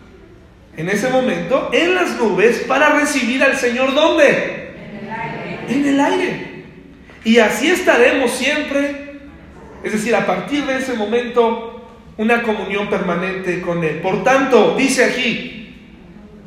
en 0.77 0.89
ese 0.89 1.09
momento, 1.09 1.71
en 1.73 1.95
las 1.95 2.17
nubes, 2.17 2.65
para 2.69 2.99
recibir 2.99 3.43
al 3.43 3.57
Señor 3.57 3.95
¿dónde? 3.95 4.75
En 4.77 5.05
el 5.05 5.11
aire. 5.11 5.59
En 5.69 5.87
el 5.87 6.01
aire. 6.01 6.65
Y 7.25 7.39
así 7.39 7.69
estaremos 7.69 8.31
siempre. 8.33 9.21
Es 9.83 9.93
decir, 9.93 10.15
a 10.15 10.27
partir 10.27 10.65
de 10.67 10.79
ese 10.79 10.95
momento 10.95 11.89
una 12.17 12.43
comunión 12.43 12.89
permanente 12.89 13.61
con 13.61 13.83
Él. 13.85 14.01
Por 14.01 14.23
tanto, 14.25 14.75
dice 14.77 15.05
aquí, 15.05 15.75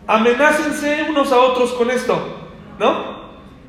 amenácense 0.07 1.07
unos 1.09 1.31
a 1.31 1.37
otros 1.37 1.73
con 1.73 1.89
esto, 1.91 2.49
¿no? 2.79 3.17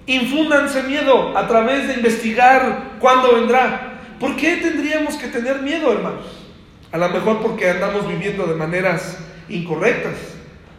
Infúndanse 0.07 0.85
miedo 0.85 1.37
a 1.37 1.47
través 1.47 1.87
de 1.89 1.95
investigar 1.95 2.97
cuándo 2.99 3.35
vendrá. 3.35 3.88
¿Por 4.21 4.37
qué 4.37 4.57
tendríamos 4.57 5.15
que 5.17 5.29
tener 5.29 5.63
miedo, 5.63 5.93
hermanos? 5.93 6.27
A 6.91 6.99
lo 6.99 7.09
mejor 7.11 7.41
porque 7.41 7.71
andamos 7.71 8.09
viviendo 8.09 8.47
de 8.47 8.55
maneras 8.55 9.19
incorrectas. 9.49 10.15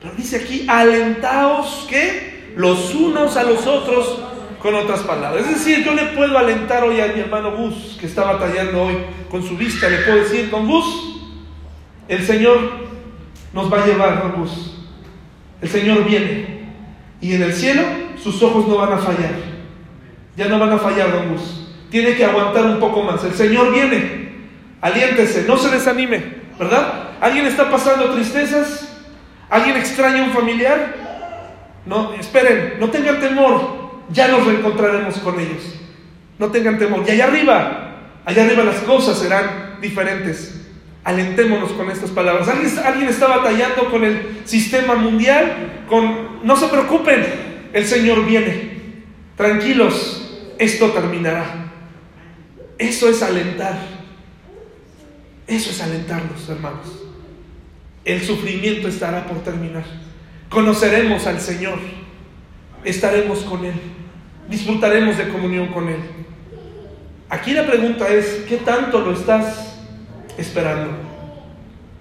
Pero 0.01 0.13
dice 0.15 0.37
aquí, 0.37 0.65
alentaos 0.67 1.85
que 1.89 2.53
los 2.55 2.93
unos 2.95 3.37
a 3.37 3.43
los 3.43 3.65
otros 3.67 4.23
con 4.61 4.75
otras 4.75 5.01
palabras. 5.01 5.45
Es 5.45 5.65
decir, 5.65 5.85
yo 5.85 5.93
le 5.93 6.07
puedo 6.07 6.37
alentar 6.37 6.83
hoy 6.83 6.99
a 6.99 7.07
mi 7.07 7.21
hermano 7.21 7.55
Gus, 7.55 7.97
que 7.99 8.07
está 8.07 8.23
batallando 8.23 8.83
hoy 8.83 8.97
con 9.29 9.43
su 9.43 9.55
vista, 9.55 9.87
le 9.89 9.99
puedo 9.99 10.17
decir, 10.17 10.49
don 10.49 10.67
Gus, 10.67 11.21
el 12.07 12.25
Señor 12.25 12.59
nos 13.53 13.71
va 13.71 13.83
a 13.83 13.85
llevar, 13.85 14.21
don 14.21 14.41
Gus. 14.41 14.75
El 15.61 15.69
Señor 15.69 16.05
viene. 16.05 16.59
Y 17.21 17.33
en 17.33 17.43
el 17.43 17.53
cielo 17.53 17.83
sus 18.21 18.41
ojos 18.41 18.67
no 18.67 18.77
van 18.77 18.93
a 18.93 18.97
fallar. 18.97 19.35
Ya 20.35 20.47
no 20.47 20.59
van 20.59 20.71
a 20.71 20.77
fallar, 20.77 21.11
don 21.11 21.33
Gus. 21.33 21.58
Tiene 21.89 22.15
que 22.15 22.25
aguantar 22.25 22.65
un 22.65 22.79
poco 22.79 23.03
más. 23.03 23.23
El 23.23 23.33
Señor 23.33 23.71
viene. 23.71 24.29
Aliéntese, 24.81 25.45
no 25.47 25.57
se 25.57 25.69
desanime, 25.69 26.23
¿verdad? 26.57 27.09
¿Alguien 27.19 27.45
está 27.45 27.69
pasando 27.69 28.11
tristezas? 28.11 28.89
¿Alguien 29.49 29.75
extraña 29.75 30.21
a 30.21 30.25
un 30.25 30.31
familiar? 30.31 30.95
No, 31.85 32.13
esperen, 32.13 32.75
no 32.79 32.89
tengan 32.89 33.19
temor. 33.19 33.89
Ya 34.11 34.27
nos 34.29 34.45
reencontraremos 34.45 35.17
con 35.17 35.39
ellos. 35.39 35.75
No 36.37 36.47
tengan 36.47 36.79
temor. 36.79 37.03
Y 37.05 37.11
allá 37.11 37.25
arriba, 37.25 37.95
allá 38.25 38.45
arriba 38.45 38.63
las 38.63 38.77
cosas 38.77 39.17
serán 39.17 39.77
diferentes. 39.81 40.55
Alentémonos 41.03 41.71
con 41.71 41.89
estas 41.91 42.11
palabras. 42.11 42.47
¿Alguien, 42.47 42.71
¿Alguien, 42.85 43.09
está 43.09 43.27
batallando 43.27 43.89
con 43.91 44.03
el 44.03 44.41
sistema 44.45 44.95
mundial? 44.95 45.83
Con, 45.89 46.45
no 46.45 46.55
se 46.55 46.67
preocupen, 46.67 47.25
el 47.73 47.85
Señor 47.85 48.25
viene. 48.25 48.79
Tranquilos, 49.35 50.53
esto 50.57 50.91
terminará. 50.91 51.68
Eso 52.79 53.09
es 53.09 53.21
alentar. 53.21 53.77
Eso 55.45 55.69
es 55.69 55.81
alentarnos, 55.81 56.47
hermanos. 56.47 56.87
El 58.05 58.21
sufrimiento 58.21 58.87
estará 58.87 59.25
por 59.25 59.43
terminar. 59.43 59.83
Conoceremos 60.49 61.27
al 61.27 61.41
Señor. 61.41 61.77
Estaremos 62.85 63.39
con 63.39 63.65
Él. 63.65 63.73
Disfrutaremos 64.49 65.17
de 65.17 65.27
comunión 65.27 65.67
con 65.67 65.89
Él. 65.89 65.99
Aquí 67.27 67.51
la 67.51 67.67
pregunta 67.67 68.07
es, 68.07 68.45
¿qué 68.47 68.57
tanto 68.57 69.01
lo 69.01 69.13
estás 69.13 69.77
esperando? 70.37 70.91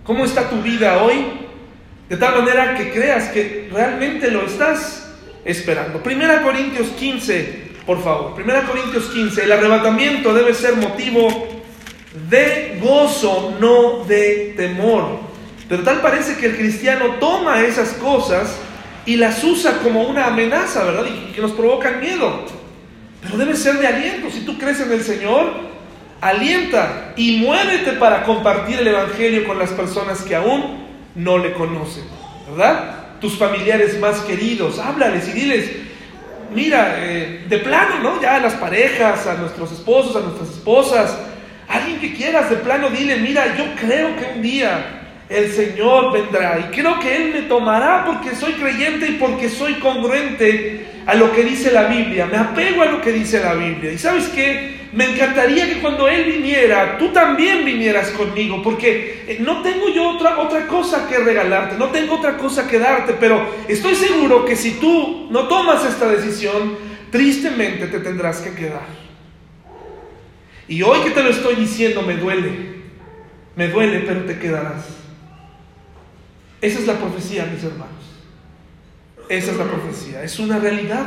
¿Cómo 0.04 0.24
está 0.24 0.48
tu 0.48 0.62
vida 0.62 1.02
hoy? 1.02 1.26
De 2.08 2.16
tal 2.16 2.38
manera 2.38 2.76
que 2.76 2.90
creas 2.90 3.28
que 3.28 3.68
realmente 3.70 4.30
lo 4.30 4.46
estás 4.46 5.12
esperando. 5.44 6.02
Primera 6.02 6.42
Corintios 6.42 6.88
15, 6.90 7.67
por 7.88 8.02
favor. 8.04 8.34
Primera 8.34 8.64
Corintios 8.64 9.06
15. 9.06 9.44
El 9.44 9.50
arrebatamiento 9.50 10.34
debe 10.34 10.52
ser 10.52 10.76
motivo 10.76 11.48
de 12.28 12.78
gozo, 12.82 13.56
no 13.58 14.04
de 14.04 14.52
temor. 14.58 15.20
Pero 15.70 15.82
tal 15.84 16.02
parece 16.02 16.36
que 16.36 16.44
el 16.44 16.56
cristiano 16.58 17.14
toma 17.18 17.62
esas 17.62 17.94
cosas 17.94 18.58
y 19.06 19.16
las 19.16 19.42
usa 19.42 19.78
como 19.78 20.02
una 20.02 20.26
amenaza, 20.26 20.84
¿verdad? 20.84 21.06
Y 21.06 21.32
que 21.32 21.40
nos 21.40 21.52
provocan 21.52 21.98
miedo. 21.98 22.44
Pero 23.22 23.38
debe 23.38 23.56
ser 23.56 23.78
de 23.78 23.86
aliento. 23.86 24.28
Si 24.30 24.40
tú 24.40 24.58
crees 24.58 24.80
en 24.80 24.92
el 24.92 25.02
Señor, 25.02 25.50
alienta 26.20 27.14
y 27.16 27.38
muévete 27.38 27.92
para 27.92 28.22
compartir 28.24 28.80
el 28.80 28.88
Evangelio 28.88 29.46
con 29.46 29.58
las 29.58 29.70
personas 29.70 30.20
que 30.20 30.36
aún 30.36 30.84
no 31.14 31.38
le 31.38 31.54
conocen, 31.54 32.04
¿verdad? 32.50 33.18
Tus 33.18 33.38
familiares 33.38 33.98
más 33.98 34.18
queridos, 34.20 34.78
háblales 34.78 35.26
y 35.28 35.32
diles, 35.32 35.87
mira, 36.54 36.96
eh, 36.98 37.44
de 37.48 37.58
plano, 37.58 37.98
¿no? 38.02 38.20
Ya 38.20 38.36
a 38.36 38.40
las 38.40 38.54
parejas, 38.54 39.26
a 39.26 39.34
nuestros 39.34 39.72
esposos, 39.72 40.16
a 40.16 40.20
nuestras 40.20 40.50
esposas, 40.50 41.18
alguien 41.68 42.00
que 42.00 42.14
quieras, 42.14 42.50
de 42.50 42.56
plano, 42.56 42.90
dile, 42.90 43.16
mira, 43.16 43.56
yo 43.56 43.64
creo 43.80 44.16
que 44.16 44.32
un 44.36 44.42
día 44.42 44.98
el 45.28 45.52
Señor 45.52 46.12
vendrá 46.12 46.58
y 46.58 46.74
creo 46.74 46.98
que 47.00 47.14
Él 47.14 47.32
me 47.32 47.42
tomará 47.42 48.04
porque 48.06 48.34
soy 48.34 48.54
creyente 48.54 49.06
y 49.06 49.12
porque 49.12 49.48
soy 49.48 49.74
congruente 49.74 50.86
a 51.06 51.14
lo 51.14 51.32
que 51.32 51.44
dice 51.44 51.70
la 51.70 51.84
Biblia, 51.84 52.26
me 52.26 52.38
apego 52.38 52.82
a 52.82 52.86
lo 52.86 53.00
que 53.00 53.12
dice 53.12 53.40
la 53.40 53.54
Biblia. 53.54 53.92
Y 53.92 53.98
sabes 53.98 54.28
qué, 54.28 54.77
me 54.92 55.12
encantaría 55.12 55.66
que 55.66 55.80
cuando 55.80 56.08
Él 56.08 56.24
viniera, 56.24 56.96
tú 56.98 57.08
también 57.08 57.64
vinieras 57.64 58.10
conmigo, 58.10 58.62
porque 58.62 59.24
eh, 59.28 59.38
no 59.40 59.62
tengo 59.62 59.88
yo 59.88 60.10
otra, 60.10 60.38
otra 60.38 60.66
cosa 60.66 61.06
que 61.08 61.18
regalarte, 61.18 61.76
no 61.76 61.88
tengo 61.88 62.16
otra 62.16 62.36
cosa 62.36 62.66
que 62.66 62.78
darte, 62.78 63.14
pero 63.20 63.54
estoy 63.68 63.94
seguro 63.94 64.44
que 64.44 64.56
si 64.56 64.72
tú 64.72 65.28
no 65.30 65.46
tomas 65.46 65.84
esta 65.84 66.08
decisión, 66.08 66.76
tristemente 67.10 67.86
te 67.88 68.00
tendrás 68.00 68.40
que 68.40 68.54
quedar. 68.54 68.86
Y 70.68 70.82
hoy 70.82 71.00
que 71.00 71.10
te 71.10 71.22
lo 71.22 71.30
estoy 71.30 71.56
diciendo 71.56 72.02
me 72.02 72.16
duele, 72.16 72.78
Me 73.56 73.66
duele, 73.66 74.04
pero 74.06 74.24
te 74.24 74.38
quedarás. 74.38 74.86
Esa 76.60 76.78
es 76.78 76.86
la 76.86 76.94
profecía, 76.94 77.44
mis 77.46 77.64
hermanos. 77.64 78.04
Esa 79.28 79.50
es 79.50 79.56
la 79.56 79.64
profecía. 79.64 80.22
Es 80.22 80.38
una 80.38 80.60
realidad 80.60 81.06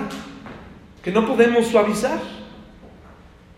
que 1.02 1.12
no 1.12 1.26
podemos 1.26 1.68
suavizar. 1.68 2.20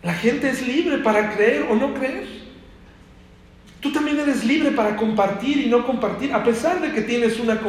La 0.04 0.14
gente 0.14 0.50
es 0.50 0.68
libre 0.68 0.98
para 0.98 1.34
creer 1.34 1.66
o 1.70 1.76
no 1.76 1.94
creer. 1.94 2.28
Tú 3.80 3.92
también 3.92 4.20
eres 4.20 4.44
libre 4.44 4.72
para 4.72 4.98
compartir 4.98 5.58
y 5.58 5.68
no 5.68 5.86
compartir, 5.86 6.34
a 6.34 6.44
pesar 6.44 6.82
de 6.82 6.92
que 6.92 7.02
tienes 7.02 7.40
una, 7.40 7.60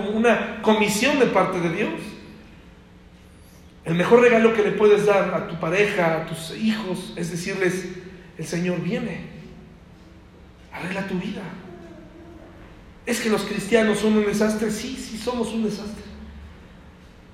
comisión 0.62 1.18
de 1.18 1.26
parte 1.26 1.60
de 1.60 1.70
Dios. 1.70 2.00
El 3.84 3.94
mejor 3.94 4.20
regalo 4.20 4.52
que 4.54 4.62
le 4.62 4.72
puedes 4.72 5.06
dar 5.06 5.34
a 5.34 5.48
tu 5.48 5.58
pareja, 5.60 6.22
a 6.22 6.26
tus 6.26 6.56
hijos, 6.56 7.12
es 7.16 7.30
decirles, 7.30 7.86
el 8.38 8.46
Señor 8.46 8.80
viene, 8.80 9.26
arregla 10.72 11.06
tu 11.06 11.14
vida. 11.14 11.42
Es 13.06 13.20
que 13.20 13.28
los 13.28 13.42
cristianos 13.42 13.98
son 13.98 14.16
un 14.16 14.24
desastre, 14.24 14.70
sí, 14.70 14.96
sí 14.96 15.18
somos 15.18 15.52
un 15.52 15.64
desastre. 15.64 16.04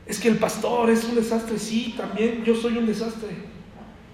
Es 0.04 0.18
que 0.18 0.28
el 0.28 0.36
pastor 0.36 0.90
es 0.90 1.04
un 1.04 1.14
desastre, 1.14 1.58
sí, 1.58 1.94
también 1.96 2.44
yo 2.44 2.54
soy 2.54 2.76
un 2.78 2.86
desastre. 2.86 3.59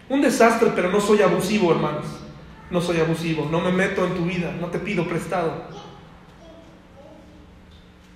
Un 0.08 0.20
desastre, 0.20 0.70
pero 0.74 0.90
no 0.90 1.00
soy 1.00 1.22
abusivo, 1.22 1.72
hermanos. 1.72 2.06
No 2.70 2.80
soy 2.80 2.98
abusivo, 2.98 3.48
no 3.50 3.60
me 3.60 3.70
meto 3.70 4.04
en 4.04 4.14
tu 4.14 4.24
vida, 4.24 4.52
no 4.60 4.68
te 4.68 4.78
pido 4.78 5.06
prestado. 5.06 5.68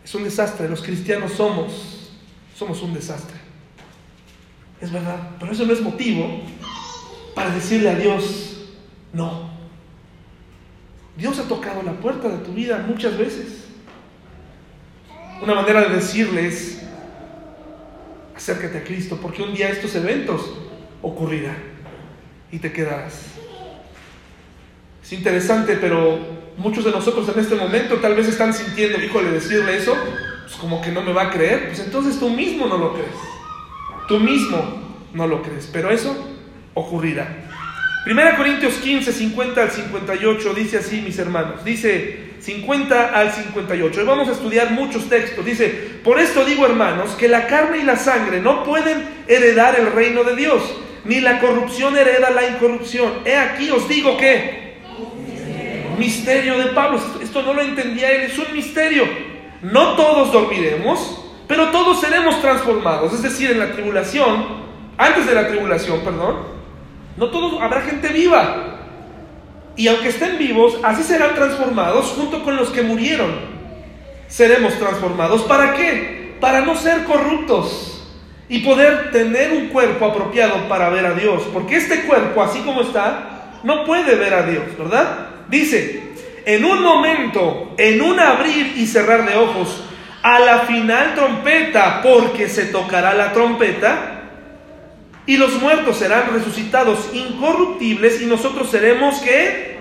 Es 0.04 0.14
un 0.14 0.24
desastre, 0.24 0.68
los 0.68 0.82
cristianos 0.82 1.32
somos, 1.32 2.12
somos 2.56 2.82
un 2.82 2.92
desastre. 2.92 3.36
Es 4.80 4.90
verdad, 4.90 5.18
pero 5.38 5.52
eso 5.52 5.64
no 5.66 5.72
es 5.72 5.80
motivo 5.80 6.40
para 7.34 7.50
decirle 7.50 7.90
a 7.90 7.94
Dios, 7.94 8.66
no. 9.12 9.50
Dios 11.16 11.38
ha 11.38 11.46
tocado 11.46 11.82
la 11.82 11.92
puerta 11.92 12.28
de 12.28 12.38
tu 12.38 12.52
vida 12.52 12.84
muchas 12.86 13.16
veces. 13.16 13.66
Una 15.42 15.54
manera 15.54 15.82
de 15.82 15.94
decirle 15.94 16.48
es, 16.48 16.82
acércate 18.34 18.78
a 18.78 18.84
Cristo, 18.84 19.18
porque 19.20 19.42
un 19.42 19.54
día 19.54 19.68
estos 19.68 19.94
eventos 19.94 20.54
ocurrirán 21.02 21.69
y 22.52 22.58
te 22.58 22.72
quedarás. 22.72 23.26
Es 25.02 25.12
interesante, 25.12 25.76
pero 25.80 26.18
muchos 26.56 26.84
de 26.84 26.90
nosotros 26.90 27.28
en 27.28 27.40
este 27.40 27.54
momento 27.54 27.96
tal 27.96 28.14
vez 28.14 28.28
están 28.28 28.52
sintiendo, 28.52 29.02
híjole, 29.02 29.30
decirle 29.30 29.76
eso, 29.76 29.96
pues 30.44 30.54
como 30.56 30.80
que 30.80 30.92
no 30.92 31.02
me 31.02 31.12
va 31.12 31.22
a 31.24 31.30
creer, 31.30 31.68
pues 31.68 31.80
entonces 31.80 32.18
tú 32.18 32.30
mismo 32.30 32.66
no 32.66 32.78
lo 32.78 32.92
crees. 32.94 33.14
Tú 34.08 34.18
mismo 34.18 34.98
no 35.14 35.26
lo 35.26 35.42
crees, 35.42 35.68
pero 35.72 35.90
eso 35.90 36.16
ocurrirá. 36.74 37.46
Primera 38.04 38.36
Corintios 38.36 38.74
15, 38.74 39.12
50 39.12 39.62
al 39.62 39.70
58 39.70 40.54
dice 40.54 40.78
así, 40.78 41.02
mis 41.02 41.18
hermanos. 41.18 41.64
Dice 41.64 42.30
50 42.40 43.10
al 43.10 43.30
58. 43.30 44.00
Y 44.00 44.04
vamos 44.04 44.28
a 44.28 44.32
estudiar 44.32 44.70
muchos 44.70 45.08
textos. 45.08 45.44
Dice, 45.44 45.68
por 46.02 46.18
esto 46.18 46.44
digo, 46.44 46.64
hermanos, 46.64 47.10
que 47.10 47.28
la 47.28 47.46
carne 47.46 47.78
y 47.78 47.82
la 47.82 47.96
sangre 47.96 48.40
no 48.40 48.64
pueden 48.64 49.04
heredar 49.28 49.78
el 49.78 49.92
reino 49.92 50.24
de 50.24 50.34
Dios, 50.34 50.62
ni 51.04 51.20
la 51.20 51.40
corrupción 51.40 51.96
hereda 51.96 52.30
la 52.30 52.48
incorrupción. 52.48 53.20
He 53.24 53.36
aquí 53.36 53.70
os 53.70 53.88
digo 53.88 54.16
que 54.16 54.78
misterio 55.98 56.58
de 56.58 56.66
Pablo. 56.66 57.00
Esto 57.22 57.42
no 57.42 57.52
lo 57.54 57.62
entendía 57.62 58.10
él, 58.10 58.22
es 58.22 58.38
un 58.38 58.52
misterio. 58.52 59.04
No 59.62 59.94
todos 59.94 60.32
dormiremos, 60.32 61.22
pero 61.46 61.70
todos 61.70 62.00
seremos 62.00 62.40
transformados. 62.40 63.12
Es 63.12 63.22
decir, 63.22 63.50
en 63.50 63.58
la 63.58 63.72
tribulación, 63.72 64.46
antes 64.96 65.26
de 65.26 65.34
la 65.34 65.48
tribulación, 65.48 66.00
perdón, 66.00 66.36
no 67.16 67.30
todos, 67.30 67.60
habrá 67.60 67.82
gente 67.82 68.08
viva. 68.08 68.78
Y 69.76 69.88
aunque 69.88 70.08
estén 70.08 70.38
vivos, 70.38 70.78
así 70.82 71.02
serán 71.02 71.34
transformados 71.34 72.14
junto 72.16 72.42
con 72.42 72.56
los 72.56 72.70
que 72.70 72.82
murieron. 72.82 73.30
Seremos 74.28 74.78
transformados. 74.78 75.42
¿Para 75.42 75.74
qué? 75.74 76.36
Para 76.40 76.62
no 76.62 76.76
ser 76.76 77.04
corruptos 77.04 77.89
y 78.50 78.58
poder 78.58 79.12
tener 79.12 79.52
un 79.52 79.68
cuerpo 79.68 80.04
apropiado 80.04 80.68
para 80.68 80.90
ver 80.90 81.06
a 81.06 81.14
Dios. 81.14 81.44
Porque 81.52 81.76
este 81.76 82.02
cuerpo, 82.02 82.42
así 82.42 82.58
como 82.60 82.82
está, 82.82 83.60
no 83.62 83.84
puede 83.84 84.16
ver 84.16 84.34
a 84.34 84.42
Dios, 84.42 84.64
¿verdad? 84.76 85.28
Dice, 85.48 86.02
en 86.44 86.64
un 86.64 86.82
momento, 86.82 87.74
en 87.78 88.02
un 88.02 88.18
abrir 88.18 88.74
y 88.76 88.86
cerrar 88.88 89.24
de 89.24 89.36
ojos, 89.36 89.84
a 90.22 90.40
la 90.40 90.58
final 90.60 91.14
trompeta, 91.14 92.02
porque 92.02 92.48
se 92.48 92.66
tocará 92.66 93.14
la 93.14 93.32
trompeta, 93.32 94.20
y 95.26 95.36
los 95.36 95.60
muertos 95.60 95.98
serán 95.98 96.32
resucitados 96.32 97.08
incorruptibles 97.12 98.20
y 98.20 98.26
nosotros 98.26 98.68
seremos 98.68 99.20
que 99.20 99.76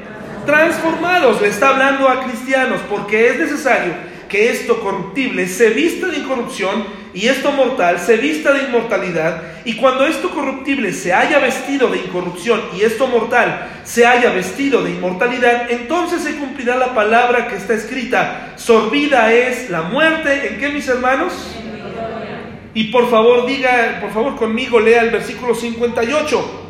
transformados. 0.46 1.42
Le 1.42 1.48
está 1.48 1.70
hablando 1.70 2.08
a 2.08 2.24
cristianos 2.24 2.82
porque 2.88 3.30
es 3.30 3.40
necesario 3.40 3.94
que 4.28 4.52
esto 4.52 4.80
corruptible 4.80 5.48
se 5.48 5.72
vista 5.72 6.06
de 6.08 6.20
incorrupción 6.20 6.99
y 7.14 7.28
esto 7.28 7.52
mortal 7.52 8.00
se 8.00 8.18
vista 8.18 8.54
de 8.54 8.64
inmortalidad. 8.64 9.42
Y 9.66 9.76
cuando 9.76 10.06
esto 10.06 10.30
corruptible 10.30 10.94
se 10.94 11.14
haya 11.14 11.40
vestido 11.40 11.90
de 11.90 11.98
incorrupción 11.98 12.62
y 12.78 12.82
esto 12.82 13.08
mortal 13.08 13.68
se 13.84 14.06
haya 14.06 14.32
vestido 14.32 14.84
de 14.84 14.92
inmortalidad, 14.92 15.72
entonces 15.72 16.22
se 16.22 16.36
cumplirá 16.36 16.76
la 16.76 16.94
palabra 16.94 17.48
que 17.48 17.56
está 17.56 17.74
escrita. 17.74 18.54
Sorbida 18.56 19.34
es 19.34 19.70
la 19.70 19.84
muerte. 19.84 20.50
¿En 20.50 20.60
qué, 20.60 20.70
mis 20.70 20.88
hermanos? 20.88 21.34
Y 22.74 22.86
por 22.86 23.10
favor, 23.10 23.48
diga, 23.48 23.98
por 24.00 24.12
favor 24.12 24.36
conmigo, 24.36 24.80
lea 24.80 25.02
el 25.02 25.10
versículo 25.10 25.56
58. 25.56 26.66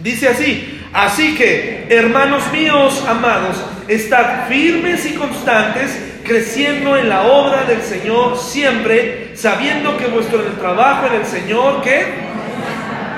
Dice 0.00 0.28
así, 0.28 0.80
así 0.92 1.36
que, 1.36 1.86
hermanos 1.88 2.42
míos 2.52 3.02
amados, 3.08 3.64
estad 3.86 4.48
firmes 4.48 5.06
y 5.06 5.14
constantes, 5.14 6.13
creciendo 6.24 6.96
en 6.96 7.08
la 7.08 7.22
obra 7.22 7.64
del 7.64 7.82
Señor 7.82 8.36
siempre, 8.36 9.36
sabiendo 9.36 9.96
que 9.96 10.06
vuestro 10.06 10.42
trabajo 10.58 11.06
en 11.06 11.20
el 11.20 11.26
Señor, 11.26 11.82
¿qué? 11.82 12.06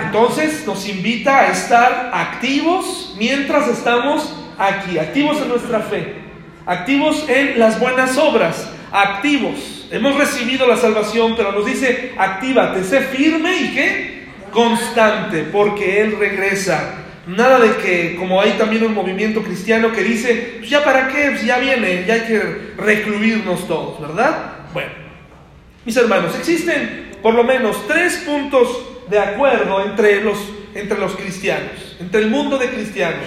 Entonces 0.04 0.66
nos 0.66 0.88
invita 0.88 1.40
a 1.40 1.46
estar 1.48 2.10
activos 2.12 3.14
mientras 3.18 3.68
estamos 3.68 4.34
aquí, 4.58 4.98
activos 4.98 5.40
en 5.40 5.48
nuestra 5.48 5.80
fe, 5.80 6.16
activos 6.66 7.24
en 7.28 7.58
las 7.58 7.80
buenas 7.80 8.18
obras, 8.18 8.70
activos 8.92 9.76
Hemos 9.90 10.16
recibido 10.16 10.66
la 10.66 10.76
salvación, 10.76 11.34
pero 11.36 11.52
nos 11.52 11.64
dice, 11.64 12.12
actívate, 12.18 12.82
sé 12.82 13.02
firme 13.02 13.56
y 13.56 13.72
qué? 13.72 14.26
Constante, 14.50 15.44
porque 15.44 16.00
Él 16.00 16.16
regresa. 16.18 17.05
Nada 17.26 17.58
de 17.58 17.76
que, 17.78 18.14
como 18.16 18.40
hay 18.40 18.52
también 18.52 18.84
un 18.84 18.94
movimiento 18.94 19.42
cristiano 19.42 19.90
que 19.90 20.02
dice, 20.04 20.54
pues 20.58 20.70
ya 20.70 20.84
para 20.84 21.08
qué, 21.08 21.30
pues 21.30 21.44
ya 21.44 21.58
viene, 21.58 22.04
ya 22.06 22.14
hay 22.14 22.20
que 22.20 22.40
recluirnos 22.76 23.66
todos, 23.66 24.00
¿verdad? 24.00 24.52
Bueno, 24.72 24.90
mis 25.84 25.96
hermanos, 25.96 26.36
existen 26.38 27.10
por 27.22 27.34
lo 27.34 27.42
menos 27.42 27.84
tres 27.88 28.22
puntos 28.24 28.68
de 29.10 29.18
acuerdo 29.18 29.84
entre 29.84 30.20
los, 30.20 30.38
entre 30.74 30.98
los 30.98 31.16
cristianos, 31.16 31.96
entre 31.98 32.22
el 32.22 32.30
mundo 32.30 32.58
de 32.58 32.68
cristianos. 32.68 33.26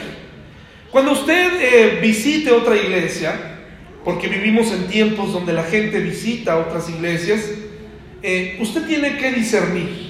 Cuando 0.92 1.12
usted 1.12 1.62
eh, 1.62 2.00
visite 2.02 2.52
otra 2.52 2.78
iglesia, 2.78 3.58
porque 4.06 4.28
vivimos 4.28 4.72
en 4.72 4.88
tiempos 4.88 5.34
donde 5.34 5.52
la 5.52 5.64
gente 5.64 6.00
visita 6.00 6.58
otras 6.58 6.90
iglesias, 6.90 7.52
eh, 8.24 8.58
usted 8.62 8.86
tiene 8.88 9.18
que 9.18 9.32
discernir. 9.32 10.10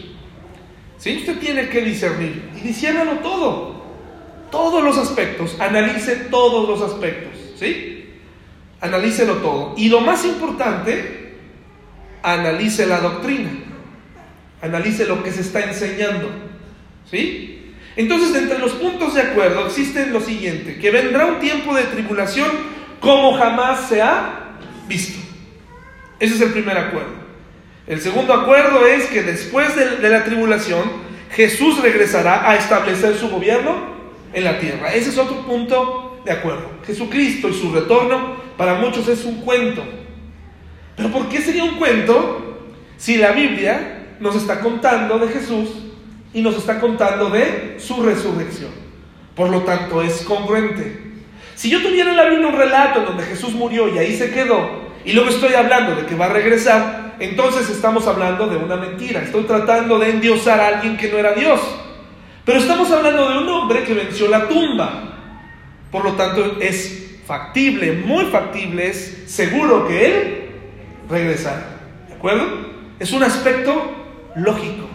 ¿Sí? 0.98 1.18
Usted 1.18 1.40
tiene 1.40 1.70
que 1.70 1.82
discernir. 1.82 2.50
Y 2.56 2.68
disciérnalo 2.68 3.14
todo. 3.20 3.79
Todos 4.52 4.84
los 4.84 4.98
aspectos. 4.98 5.56
Analice 5.60 6.16
todos 6.16 6.68
los 6.68 6.82
aspectos. 6.82 7.32
¿Sí? 7.58 8.14
Analícelo 8.82 9.36
todo. 9.36 9.74
Y 9.78 9.90
lo 9.90 10.02
más 10.02 10.26
importante, 10.26 11.36
analice 12.24 12.86
la 12.86 13.00
doctrina. 13.00 13.52
Analice 14.62 15.06
lo 15.06 15.24
que 15.24 15.32
se 15.32 15.42
está 15.42 15.62
enseñando. 15.62 16.30
¿Sí? 17.10 17.74
Entonces, 17.96 18.36
entre 18.36 18.60
los 18.60 18.74
puntos 18.74 19.16
de 19.16 19.22
acuerdo 19.22 19.66
existen 19.66 20.14
lo 20.14 20.22
siguiente, 20.22 20.78
que 20.78 20.92
vendrá 20.92 21.26
un 21.26 21.40
tiempo 21.40 21.76
de 21.76 21.84
tribulación 21.84 22.48
como 23.00 23.38
jamás 23.38 23.90
se 23.90 24.02
ha 24.02 24.56
visto. 24.88 25.20
Ese 26.20 26.36
es 26.36 26.42
el 26.42 26.52
primer 26.52 26.78
acuerdo. 26.78 27.20
El 27.88 28.00
segundo 28.00 28.34
acuerdo 28.34 28.86
es 28.86 29.08
que 29.08 29.24
después 29.24 29.76
de, 29.76 30.08
la 30.10 30.24
tribulación, 30.24 30.84
Jesús 31.32 31.82
regresará 31.82 32.50
a 32.50 32.56
establecer 32.56 33.16
su 33.16 33.30
gobierno 33.30 33.99
en 34.34 34.44
la 34.44 34.60
tierra. 34.60 34.94
Ese 34.94 35.10
es 35.10 35.18
otro 35.18 35.46
punto 35.46 36.22
de 36.26 36.32
acuerdo. 36.32 36.70
Jesucristo 36.86 37.50
y 37.50 37.54
su 37.54 37.72
retorno 37.72 38.36
para 38.58 38.76
muchos 38.76 39.08
es 39.08 39.26
un 39.26 39.42
cuento. 39.42 39.84
Pero 40.96 41.10
¿por 41.10 41.30
qué 41.30 41.42
sería 41.42 41.64
un 41.64 41.76
cuento 41.76 42.58
si 42.98 43.18
la 43.18 43.32
Biblia 43.32 44.16
nos 44.20 44.36
está 44.36 44.60
contando 44.60 45.18
de 45.20 45.30
Jesús 45.30 45.70
y 46.34 46.42
nos 46.42 46.58
está 46.58 46.80
contando 46.80 47.30
de 47.30 47.78
su 47.80 48.04
resurrección? 48.04 48.72
Por 49.36 49.50
lo 49.50 49.62
tanto, 49.62 50.02
es 50.02 50.22
congruente. 50.24 51.10
Si 51.56 51.70
yo 51.70 51.82
tuviera 51.82 52.12
en 52.12 52.18
la 52.18 52.26
Biblia 52.26 52.48
un 52.48 52.58
relato 52.58 53.00
en 53.00 53.06
donde 53.06 53.24
Jesús 53.24 53.54
murió 53.54 53.94
y 53.94 53.98
ahí 53.98 54.16
se 54.16 54.32
quedó, 54.32 54.90
y 55.06 55.14
luego 55.14 55.30
estoy 55.30 55.54
hablando 55.54 55.96
de 55.96 56.06
que 56.06 56.16
va 56.16 56.26
a 56.26 56.34
regresar, 56.34 57.16
entonces 57.20 57.70
estamos 57.70 58.06
hablando 58.08 58.48
de 58.48 58.58
una 58.58 58.76
mentira. 58.76 59.22
Estoy 59.22 59.44
tratando 59.44 59.98
de 60.00 60.10
endiosar 60.10 60.60
a 60.60 60.68
alguien 60.68 60.98
que 60.98 61.10
no 61.10 61.18
era 61.18 61.34
Dios. 61.34 61.60
Pero 62.46 62.60
estamos 62.60 62.92
hablando 62.92 63.30
de 63.30 63.38
un 63.40 63.50
hombre 63.50 63.84
que 63.84 63.94
venció 63.94 64.28
la 64.28 64.48
tumba. 64.48 65.04
Por 65.92 66.04
lo 66.04 66.14
tanto, 66.14 66.58
es 66.60 67.22
factible, 67.26 67.94
muy 67.94 68.26
factible, 68.26 68.88
es 68.88 69.24
seguro 69.28 69.88
que 69.88 70.06
Él 70.06 70.50
regresará. 71.10 71.78
¿De 72.08 72.16
acuerdo? 72.16 72.44
Es 73.00 73.12
un 73.12 73.24
aspecto 73.24 73.94
lógico. 74.36 74.88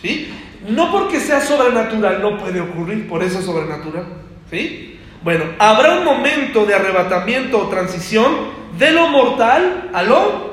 ¿Sí? 0.00 0.32
No 0.68 0.90
porque 0.90 1.20
sea 1.20 1.40
sobrenatural 1.40 2.20
no 2.20 2.38
puede 2.38 2.60
ocurrir, 2.60 3.08
por 3.08 3.22
eso 3.22 3.38
es 3.38 3.44
sobrenatural. 3.44 4.06
¿Sí? 4.50 4.98
Bueno, 5.22 5.44
habrá 5.58 5.98
un 5.98 6.04
momento 6.04 6.64
de 6.64 6.74
arrebatamiento 6.74 7.58
o 7.58 7.68
transición 7.68 8.32
de 8.78 8.92
lo 8.92 9.08
mortal 9.08 9.90
a 9.92 10.02
lo 10.02 10.48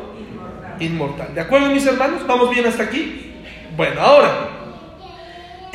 inmortal. 0.80 1.34
¿De 1.34 1.42
acuerdo, 1.42 1.70
mis 1.70 1.86
hermanos? 1.86 2.26
¿Vamos 2.28 2.50
bien 2.50 2.66
hasta 2.66 2.84
aquí? 2.84 3.34
Bueno, 3.78 4.02
ahora, 4.02 4.50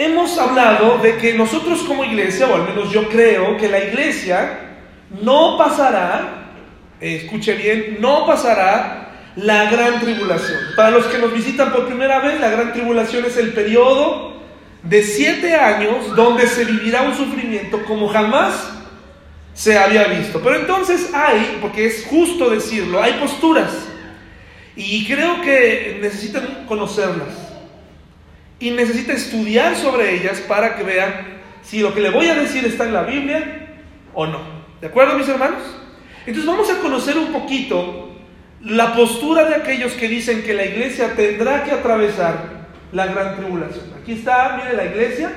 hemos 0.00 0.38
hablado 0.38 0.98
de 0.98 1.16
que 1.18 1.34
nosotros 1.34 1.80
como 1.80 2.04
iglesia, 2.04 2.46
o 2.46 2.54
al 2.54 2.64
menos 2.64 2.90
yo 2.90 3.08
creo 3.08 3.58
que 3.58 3.68
la 3.68 3.80
iglesia 3.84 4.58
no 5.22 5.58
pasará, 5.58 6.46
escuche 7.00 7.54
bien, 7.54 7.98
no 8.00 8.26
pasará 8.26 9.10
la 9.36 9.70
gran 9.70 10.00
tribulación. 10.00 10.58
Para 10.74 10.90
los 10.90 11.04
que 11.06 11.18
nos 11.18 11.32
visitan 11.32 11.70
por 11.70 11.86
primera 11.86 12.20
vez, 12.20 12.40
la 12.40 12.48
gran 12.48 12.72
tribulación 12.72 13.26
es 13.26 13.36
el 13.36 13.52
periodo 13.52 14.40
de 14.82 15.02
siete 15.02 15.54
años 15.54 16.16
donde 16.16 16.46
se 16.46 16.64
vivirá 16.64 17.02
un 17.02 17.14
sufrimiento 17.14 17.84
como 17.84 18.08
jamás 18.08 18.70
se 19.52 19.78
había 19.78 20.04
visto. 20.04 20.40
Pero 20.42 20.56
entonces 20.56 21.12
hay, 21.12 21.58
porque 21.60 21.84
es 21.86 22.06
justo 22.06 22.48
decirlo, 22.48 23.02
hay 23.02 23.12
posturas 23.14 23.70
y 24.76 25.04
creo 25.06 25.42
que 25.42 25.98
necesitan 26.00 26.64
conocerlas 26.66 27.49
y 28.60 28.70
necesita 28.70 29.14
estudiar 29.14 29.74
sobre 29.74 30.14
ellas 30.14 30.40
para 30.46 30.76
que 30.76 30.84
vean 30.84 31.40
si 31.62 31.80
lo 31.80 31.94
que 31.94 32.00
le 32.00 32.10
voy 32.10 32.26
a 32.26 32.34
decir 32.34 32.64
está 32.64 32.84
en 32.84 32.92
la 32.92 33.02
Biblia 33.02 33.78
o 34.14 34.26
no. 34.26 34.38
¿De 34.80 34.86
acuerdo, 34.86 35.14
mis 35.14 35.28
hermanos? 35.28 35.62
Entonces 36.26 36.46
vamos 36.46 36.70
a 36.70 36.78
conocer 36.78 37.16
un 37.16 37.32
poquito 37.32 38.10
la 38.62 38.92
postura 38.92 39.44
de 39.44 39.54
aquellos 39.54 39.92
que 39.94 40.08
dicen 40.08 40.42
que 40.42 40.52
la 40.52 40.66
iglesia 40.66 41.14
tendrá 41.14 41.64
que 41.64 41.72
atravesar 41.72 42.68
la 42.92 43.06
gran 43.06 43.36
tribulación. 43.36 43.86
Aquí 44.00 44.12
está, 44.12 44.60
mire 44.62 44.76
la 44.76 44.84
iglesia, 44.84 45.32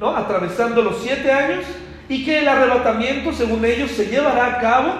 ¿no? 0.00 0.16
Atravesando 0.16 0.80
los 0.80 1.02
siete 1.02 1.30
años 1.30 1.64
y 2.08 2.24
que 2.24 2.38
el 2.38 2.48
arrebatamiento, 2.48 3.32
según 3.32 3.64
ellos, 3.66 3.90
se 3.90 4.06
llevará 4.06 4.46
a 4.46 4.58
cabo 4.60 4.94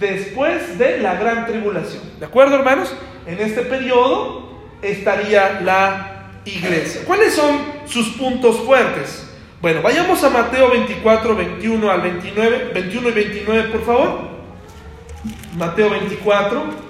después 0.00 0.78
de 0.78 0.98
la 0.98 1.14
gran 1.14 1.46
tribulación. 1.46 2.02
¿De 2.18 2.26
acuerdo, 2.26 2.56
hermanos? 2.56 2.92
En 3.26 3.38
este 3.38 3.62
periodo 3.62 4.58
estaría 4.82 5.60
la 5.60 6.17
iglesia. 6.48 7.02
¿Cuáles 7.04 7.34
son 7.34 7.60
sus 7.86 8.08
puntos 8.10 8.58
fuertes? 8.60 9.24
Bueno, 9.60 9.82
vayamos 9.82 10.22
a 10.22 10.30
Mateo 10.30 10.70
24, 10.70 11.34
21 11.34 11.90
al 11.90 12.00
29, 12.00 12.70
21 12.74 13.08
y 13.08 13.12
29, 13.12 13.68
por 13.70 13.84
favor. 13.84 14.28
Mateo 15.56 15.90
24. 15.90 16.88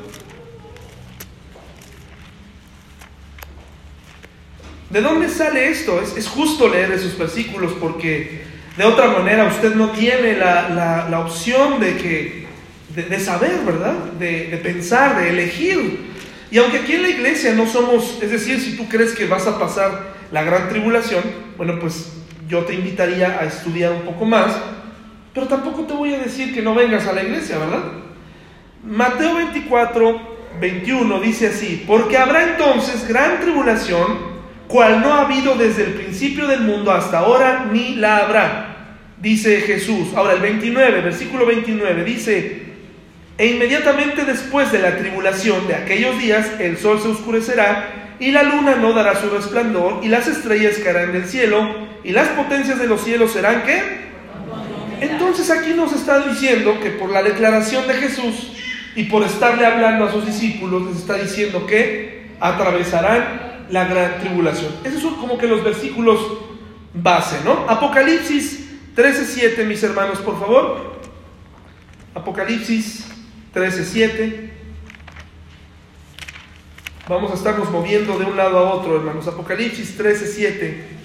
¿De 4.91 5.01
dónde 5.03 5.29
sale 5.29 5.69
esto? 5.69 6.01
Es, 6.01 6.29
justo 6.29 6.69
leer 6.69 6.93
esos 6.93 7.17
versículos 7.19 7.73
porque 7.79 8.43
de 8.77 8.85
otra 8.85 9.09
manera 9.09 9.45
usted 9.45 9.75
no 9.75 9.91
tiene 9.91 10.37
la, 10.37 11.23
opción 11.25 11.79
de, 11.81 11.97
que, 11.97 12.47
de, 12.95 13.21
saber, 13.21 13.61
¿verdad? 13.67 13.95
De, 14.19 14.49
de, 14.49 14.57
pensar, 14.59 15.21
de 15.21 15.31
elegir. 15.31 16.09
Y 16.51 16.59
aunque 16.59 16.79
aquí 16.79 16.95
en 16.95 17.03
la 17.03 17.09
iglesia 17.09 17.53
no 17.53 17.67
somos, 17.67 18.19
es 18.23 18.31
decir, 18.31 18.61
si 18.61 18.77
tú 18.77 18.89
crees 18.89 19.13
que 19.13 19.27
vas 19.27 19.47
a 19.47 19.59
pasar 19.59 20.15
la 20.33 20.43
gran 20.43 20.69
tribulación, 20.69 21.23
bueno, 21.57 21.79
pues 21.79 22.13
yo 22.49 22.65
te 22.65 22.75
invitaría 22.75 23.39
a 23.39 23.45
estudiar 23.45 23.93
un 23.93 24.03
poco 24.03 24.25
más, 24.25 24.57
pero 25.35 25.47
tampoco 25.47 25.83
te 25.83 25.93
voy 25.93 26.15
a 26.15 26.19
decir 26.19 26.55
que 26.55 26.63
no 26.63 26.75
vengas 26.75 27.07
a 27.07 27.13
la 27.13 27.23
iglesia, 27.23 27.59
¿verdad? 27.59 27.83
Mateo 28.83 29.35
24, 29.37 30.39
21 30.59 31.21
dice 31.21 31.49
así, 31.49 31.85
porque 31.87 32.17
habrá 32.17 32.45
entonces 32.45 33.07
gran 33.07 33.41
tribulación, 33.41 34.39
cual 34.69 35.01
no 35.03 35.13
ha 35.13 35.23
habido 35.23 35.55
desde 35.55 35.85
el 35.85 35.93
principio 35.93 36.47
del 36.47 36.63
mundo 36.63 36.93
hasta 36.93 37.19
ahora, 37.19 37.69
ni 37.71 37.95
la 37.97 38.19
habrá, 38.19 38.97
dice 39.21 39.61
Jesús. 39.61 40.09
Ahora 40.15 40.33
el 40.33 40.41
29, 40.41 41.03
versículo 41.03 41.45
29, 41.45 42.05
dice, 42.05 42.68
e 43.39 43.47
inmediatamente 43.47 44.25
después 44.25 44.73
de 44.73 44.81
la 44.81 44.99
tribulación 44.99 45.69
de 45.69 45.77
aquellos 45.77 46.19
días, 46.19 46.47
el 46.59 46.77
sol 46.77 47.01
se 47.01 47.09
oscurecerá 47.09 48.17
y 48.19 48.33
la 48.33 48.43
luna 48.43 48.75
no 48.75 48.93
dará 48.93 49.15
su 49.15 49.31
resplandor 49.31 50.01
y 50.03 50.09
las 50.09 50.27
estrellas 50.27 50.79
caerán 50.83 51.13
del 51.13 51.25
cielo 51.25 51.65
y 52.03 52.11
las 52.11 52.29
potencias 52.31 52.81
de 52.81 52.89
los 52.89 53.01
cielos 53.03 53.33
serán 53.33 53.63
qué? 53.63 54.09
Entonces 55.01 55.51
aquí 55.53 55.73
nos 55.75 55.93
está 55.93 56.19
diciendo 56.19 56.81
que 56.83 56.91
por 56.91 57.11
la 57.11 57.23
declaración 57.23 57.87
de 57.87 57.95
Jesús 57.95 58.53
y 58.97 59.05
por 59.05 59.23
estarle 59.23 59.65
hablando 59.65 60.07
a 60.07 60.11
sus 60.11 60.27
discípulos, 60.27 60.89
les 60.89 60.97
está 60.97 61.15
diciendo 61.15 61.65
que 61.65 62.33
atravesarán 62.41 63.67
la 63.71 63.85
gran 63.85 64.19
tribulación. 64.19 64.73
Esos 64.83 65.01
son 65.01 65.15
como 65.15 65.39
que 65.39 65.47
los 65.47 65.63
versículos 65.63 66.19
base, 66.93 67.37
¿no? 67.45 67.67
Apocalipsis 67.69 68.69
13:7, 68.97 69.65
mis 69.65 69.81
hermanos, 69.85 70.19
por 70.19 70.41
favor. 70.41 70.99
Apocalipsis 72.17 73.05
13:7. 73.55 74.51
Vamos 77.09 77.31
a 77.31 77.35
estarnos 77.35 77.71
moviendo 77.71 78.19
de 78.19 78.27
un 78.27 78.37
lado 78.37 78.59
a 78.59 78.75
otro, 78.75 78.97
hermanos. 78.97 79.27
Apocalipsis 79.27 79.97
13:7. 79.97 80.99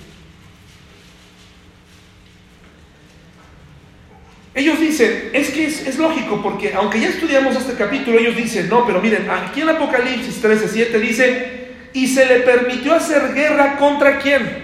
Ellos 4.55 4.79
dicen, 4.79 5.31
es 5.33 5.49
que 5.49 5.65
es, 5.65 5.97
lógico, 5.97 6.41
porque 6.43 6.73
aunque 6.75 6.99
ya 6.99 7.09
estudiamos 7.09 7.55
este 7.55 7.73
capítulo, 7.73 8.19
ellos 8.19 8.35
dicen, 8.35 8.69
no, 8.69 8.85
pero 8.85 9.01
miren, 9.01 9.27
aquí 9.29 9.61
en 9.61 9.69
Apocalipsis 9.69 10.43
13:7 10.43 10.99
dice, 10.99 11.67
y 11.91 12.07
se 12.07 12.25
le 12.25 12.41
permitió 12.41 12.93
hacer 12.93 13.33
guerra 13.33 13.77
contra 13.77 14.19
quién? 14.19 14.63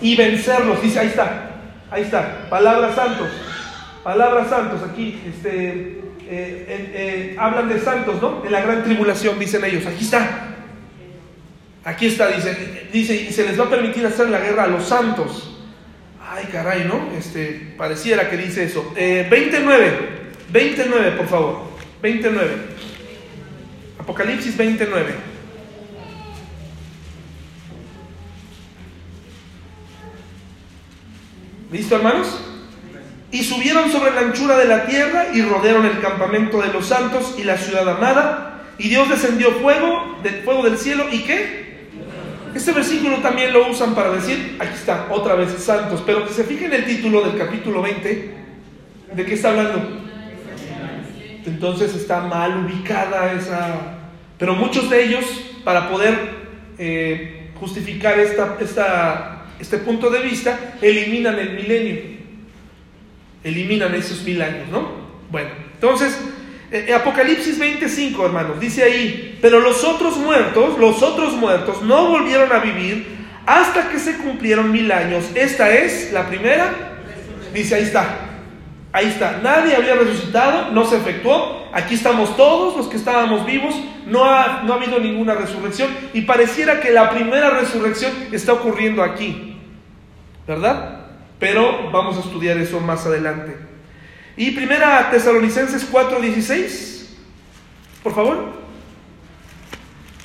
Y 0.00 0.16
vencerlos. 0.16 0.82
Dice, 0.82 0.98
ahí 0.98 1.08
está, 1.08 1.50
ahí 1.90 2.02
está, 2.02 2.48
palabras 2.50 2.96
santos, 2.96 3.28
palabras 4.02 4.48
santos 4.48 4.80
aquí, 4.82 5.20
este, 5.28 6.00
eh, 6.32 6.90
eh, 6.94 7.36
hablan 7.38 7.68
de 7.68 7.80
santos, 7.80 8.22
¿no? 8.22 8.44
En 8.44 8.52
la 8.52 8.60
gran 8.60 8.84
tribulación, 8.84 9.38
dicen 9.38 9.64
ellos, 9.64 9.84
aquí 9.86 10.04
está. 10.04 10.56
Aquí 11.82 12.06
está, 12.06 12.28
dice, 12.28 12.88
dice, 12.92 13.16
y 13.16 13.32
se 13.32 13.44
les 13.44 13.58
va 13.58 13.64
a 13.64 13.70
permitir 13.70 14.06
hacer 14.06 14.28
la 14.28 14.38
guerra 14.38 14.64
a 14.64 14.66
los 14.68 14.84
santos. 14.84 15.58
Ay, 16.22 16.44
caray, 16.52 16.84
¿no? 16.84 17.10
Este, 17.18 17.74
pareciera 17.76 18.30
que 18.30 18.36
dice 18.36 18.64
eso. 18.64 18.92
29, 18.94 19.86
eh, 19.86 19.92
29, 20.52 21.10
por 21.12 21.26
favor. 21.26 21.62
29. 22.00 22.50
Apocalipsis 23.98 24.56
29. 24.56 25.14
¿Listo, 31.72 31.96
hermanos? 31.96 32.49
Y 33.32 33.44
subieron 33.44 33.90
sobre 33.90 34.12
la 34.12 34.22
anchura 34.22 34.58
de 34.58 34.64
la 34.64 34.86
tierra 34.86 35.28
y 35.32 35.42
rodearon 35.42 35.86
el 35.86 36.00
campamento 36.00 36.60
de 36.60 36.72
los 36.72 36.86
santos 36.86 37.36
y 37.38 37.44
la 37.44 37.56
ciudad 37.56 37.88
amada. 37.88 38.62
Y 38.78 38.88
Dios 38.88 39.08
descendió 39.08 39.52
fuego, 39.60 40.18
del 40.22 40.42
fuego 40.42 40.64
del 40.64 40.76
cielo. 40.78 41.04
¿Y 41.12 41.20
qué? 41.20 41.70
Este 42.54 42.72
versículo 42.72 43.18
también 43.18 43.52
lo 43.52 43.68
usan 43.68 43.94
para 43.94 44.10
decir, 44.10 44.56
aquí 44.58 44.74
está, 44.74 45.06
otra 45.10 45.36
vez, 45.36 45.52
santos. 45.62 46.02
Pero 46.04 46.26
que 46.26 46.32
se 46.32 46.44
fijen 46.44 46.72
el 46.72 46.84
título 46.84 47.22
del 47.22 47.38
capítulo 47.38 47.82
20, 47.82 48.34
¿de 49.14 49.24
qué 49.24 49.34
está 49.34 49.50
hablando? 49.50 50.00
Entonces 51.46 51.94
está 51.94 52.20
mal 52.22 52.64
ubicada 52.64 53.32
esa... 53.32 53.98
Pero 54.38 54.54
muchos 54.54 54.90
de 54.90 55.04
ellos, 55.04 55.24
para 55.64 55.90
poder 55.90 56.18
eh, 56.78 57.50
justificar 57.60 58.18
esta, 58.18 59.44
este 59.58 59.78
punto 59.78 60.10
de 60.10 60.20
vista, 60.20 60.74
eliminan 60.80 61.38
el 61.38 61.50
milenio. 61.50 62.09
Eliminan 63.42 63.94
esos 63.94 64.22
mil 64.22 64.40
años, 64.42 64.68
¿no? 64.70 64.88
Bueno, 65.30 65.50
entonces, 65.74 66.18
eh, 66.70 66.86
eh, 66.88 66.94
Apocalipsis 66.94 67.58
25, 67.58 68.26
hermanos, 68.26 68.60
dice 68.60 68.82
ahí, 68.82 69.38
pero 69.40 69.60
los 69.60 69.82
otros 69.84 70.16
muertos, 70.18 70.78
los 70.78 71.02
otros 71.02 71.34
muertos 71.34 71.82
no 71.82 72.08
volvieron 72.08 72.52
a 72.52 72.58
vivir 72.58 73.06
hasta 73.46 73.88
que 73.88 73.98
se 73.98 74.18
cumplieron 74.18 74.70
mil 74.70 74.90
años. 74.92 75.24
Esta 75.34 75.70
es 75.70 76.12
la 76.12 76.28
primera, 76.28 76.72
dice 77.54 77.76
ahí 77.76 77.82
está, 77.84 78.18
ahí 78.92 79.06
está, 79.06 79.40
nadie 79.42 79.74
había 79.74 79.94
resucitado, 79.94 80.70
no 80.72 80.84
se 80.84 80.96
efectuó, 80.96 81.68
aquí 81.72 81.94
estamos 81.94 82.36
todos 82.36 82.76
los 82.76 82.88
que 82.88 82.96
estábamos 82.96 83.46
vivos, 83.46 83.74
no 84.06 84.24
ha, 84.24 84.62
no 84.64 84.74
ha 84.74 84.76
habido 84.76 84.98
ninguna 84.98 85.34
resurrección 85.34 85.90
y 86.12 86.22
pareciera 86.22 86.80
que 86.80 86.90
la 86.90 87.10
primera 87.10 87.50
resurrección 87.50 88.12
está 88.32 88.52
ocurriendo 88.52 89.02
aquí. 89.02 89.50
¿verdad? 90.50 90.99
Pero 91.40 91.90
vamos 91.90 92.16
a 92.18 92.20
estudiar 92.20 92.58
eso 92.58 92.78
más 92.78 93.04
adelante. 93.06 93.56
Y 94.36 94.52
primera 94.52 95.10
Tesalonicenses 95.10 95.90
4:16, 95.90 97.06
por 98.04 98.14
favor. 98.14 98.60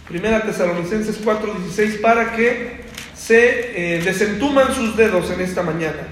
Primera 0.08 0.44
Tesalonicenses 0.44 1.20
4:16 1.26 2.02
para 2.02 2.34
que 2.34 2.86
se 3.16 3.96
eh, 3.96 4.02
desentuman 4.04 4.76
sus 4.76 4.96
dedos 4.96 5.32
en 5.32 5.42
esta 5.42 5.64
mañana. 5.64 6.08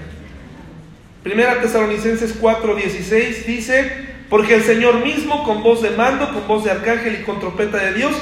Primera 1.22 1.60
Tesalonicenses 1.60 2.40
4:16 2.40 3.44
dice, 3.46 3.92
porque 4.28 4.54
el 4.54 4.62
Señor 4.62 5.04
mismo 5.04 5.44
con 5.44 5.62
voz 5.62 5.82
de 5.82 5.90
mando, 5.90 6.32
con 6.32 6.48
voz 6.48 6.64
de 6.64 6.70
arcángel 6.70 7.20
y 7.20 7.24
con 7.24 7.40
trompeta 7.40 7.76
de 7.78 7.92
Dios, 7.92 8.14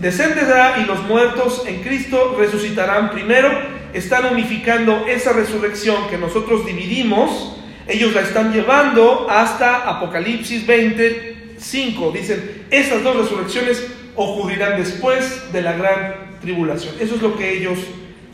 descenderá 0.00 0.78
y 0.82 0.86
los 0.86 1.02
muertos 1.04 1.64
en 1.66 1.82
Cristo 1.82 2.36
resucitarán 2.38 3.10
primero. 3.10 3.50
Están 3.92 4.26
unificando 4.32 5.06
esa 5.06 5.32
resurrección 5.32 6.08
que 6.08 6.16
nosotros 6.16 6.64
dividimos, 6.64 7.56
ellos 7.86 8.14
la 8.14 8.20
están 8.20 8.52
llevando 8.52 9.26
hasta 9.28 9.88
Apocalipsis 9.88 10.66
25. 10.66 12.12
Dicen, 12.12 12.66
esas 12.70 13.02
dos 13.02 13.16
resurrecciones 13.16 13.84
ocurrirán 14.14 14.78
después 14.78 15.52
de 15.52 15.62
la 15.62 15.72
gran 15.72 16.38
tribulación. 16.40 16.94
Eso 17.00 17.16
es 17.16 17.22
lo 17.22 17.36
que 17.36 17.52
ellos 17.52 17.78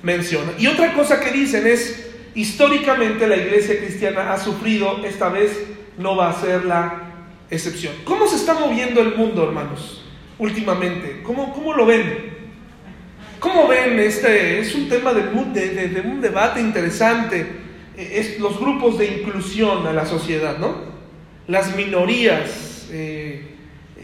mencionan. 0.03 0.55
Y 0.59 0.67
otra 0.67 0.93
cosa 0.93 1.21
que 1.21 1.31
dicen 1.31 1.67
es, 1.67 2.07
históricamente 2.35 3.27
la 3.27 3.37
iglesia 3.37 3.79
cristiana 3.79 4.33
ha 4.33 4.39
sufrido, 4.39 5.05
esta 5.05 5.31
vez 5.31 5.53
no 5.97 6.17
va 6.17 6.31
a 6.31 6.41
ser 6.41 6.65
la 6.67 7.03
excepción. 7.51 7.95
¿Cómo 8.05 8.27
se 8.27 8.37
está 8.37 8.55
moviendo 8.55 9.01
el 9.01 9.15
mundo, 9.15 9.45
hermanos, 9.45 10.06
últimamente? 10.39 11.21
¿Cómo, 11.23 11.53
cómo 11.53 11.75
lo 11.75 11.87
ven? 11.87 12.37
¿Cómo 13.41 13.69
ven? 13.69 13.99
Este 13.99 14.61
es 14.61 14.75
un 14.75 14.89
tema 14.89 15.13
de, 15.13 15.23
de, 15.89 16.01
un 16.01 16.21
debate 16.21 16.61
interesante. 16.61 17.47
E, 17.97 18.19
es 18.19 18.39
los 18.39 18.59
grupos 18.59 18.99
de 18.99 19.07
inclusión 19.07 19.87
a 19.87 19.93
la 19.93 20.07
sociedad, 20.07 20.59
¿no? 20.59 20.97
Las 21.47 21.77
minorías 21.77 22.89
eh, 22.91 23.55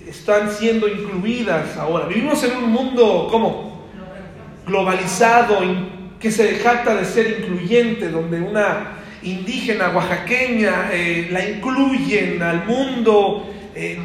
están 0.09 0.51
siendo 0.51 0.89
incluidas 0.89 1.77
ahora. 1.77 2.07
Vivimos 2.07 2.43
en 2.45 2.57
un 2.57 2.71
mundo, 2.71 3.29
¿cómo? 3.31 3.89
Globalizado, 4.67 5.59
que 6.21 6.31
se 6.31 6.57
jacta 6.59 6.95
de 6.95 7.05
ser 7.05 7.41
incluyente, 7.41 8.09
donde 8.11 8.41
una 8.41 8.99
indígena 9.23 9.91
oaxaqueña 9.91 10.91
eh, 10.93 11.29
la 11.31 11.49
incluyen 11.49 12.43
al 12.43 12.65
mundo 12.65 13.53
eh, 13.75 13.99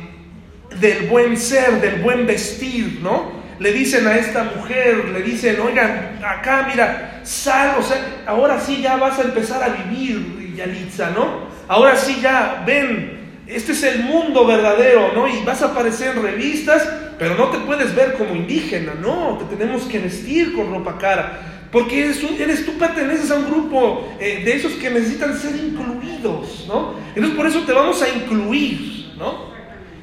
del 0.79 1.07
buen 1.07 1.37
ser, 1.37 1.81
del 1.81 2.01
buen 2.01 2.27
vestir, 2.27 2.99
¿no? 3.01 3.37
Le 3.59 3.71
dicen 3.71 4.05
a 4.05 4.15
esta 4.15 4.43
mujer, 4.43 5.09
le 5.09 5.21
dicen, 5.21 5.59
oigan, 5.59 6.19
acá 6.23 6.67
mira, 6.69 7.21
sal, 7.23 7.75
o 7.79 7.83
sea, 7.83 8.23
ahora 8.27 8.59
sí 8.59 8.81
ya 8.81 8.97
vas 8.97 9.17
a 9.17 9.23
empezar 9.23 9.63
a 9.63 9.69
vivir, 9.69 10.53
Yalitza, 10.55 11.09
¿no? 11.11 11.47
Ahora 11.67 11.95
sí 11.95 12.19
ya, 12.21 12.63
ven, 12.65 13.17
este 13.47 13.71
es 13.71 13.83
el 13.83 14.03
mundo 14.03 14.45
verdadero, 14.45 15.11
¿no? 15.13 15.27
Y 15.27 15.43
vas 15.43 15.61
a 15.61 15.67
aparecer 15.67 16.15
en 16.15 16.23
revistas, 16.23 16.87
pero 17.17 17.35
no 17.35 17.47
te 17.47 17.59
puedes 17.59 17.95
ver 17.95 18.13
como 18.13 18.35
indígena, 18.35 18.93
no, 18.93 19.37
te 19.37 19.55
tenemos 19.55 19.83
que 19.83 19.99
vestir 19.99 20.53
con 20.53 20.69
ropa 20.69 20.97
cara. 20.97 21.39
Porque 21.71 22.05
eres, 22.05 22.23
eres 22.39 22.65
tú 22.65 22.77
perteneces 22.77 23.29
a 23.31 23.35
un 23.35 23.45
grupo 23.45 24.15
eh, 24.19 24.41
de 24.45 24.55
esos 24.55 24.73
que 24.73 24.89
necesitan 24.89 25.37
ser 25.37 25.55
incluidos, 25.55 26.65
¿no? 26.67 26.93
Entonces 27.09 27.35
por 27.35 27.47
eso 27.47 27.61
te 27.61 27.73
vamos 27.73 28.01
a 28.01 28.09
incluir, 28.09 29.13
¿no? 29.17 29.56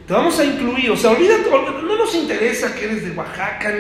Te 0.07 0.13
vamos 0.13 0.39
a 0.39 0.45
incluir, 0.45 0.91
o 0.91 0.97
sea, 0.97 1.13
olvídate, 1.13 1.49
no 1.51 1.97
nos 1.97 2.15
interesa 2.15 2.75
que 2.75 2.85
eres 2.85 3.05
de 3.05 3.17
Oaxaca, 3.17 3.73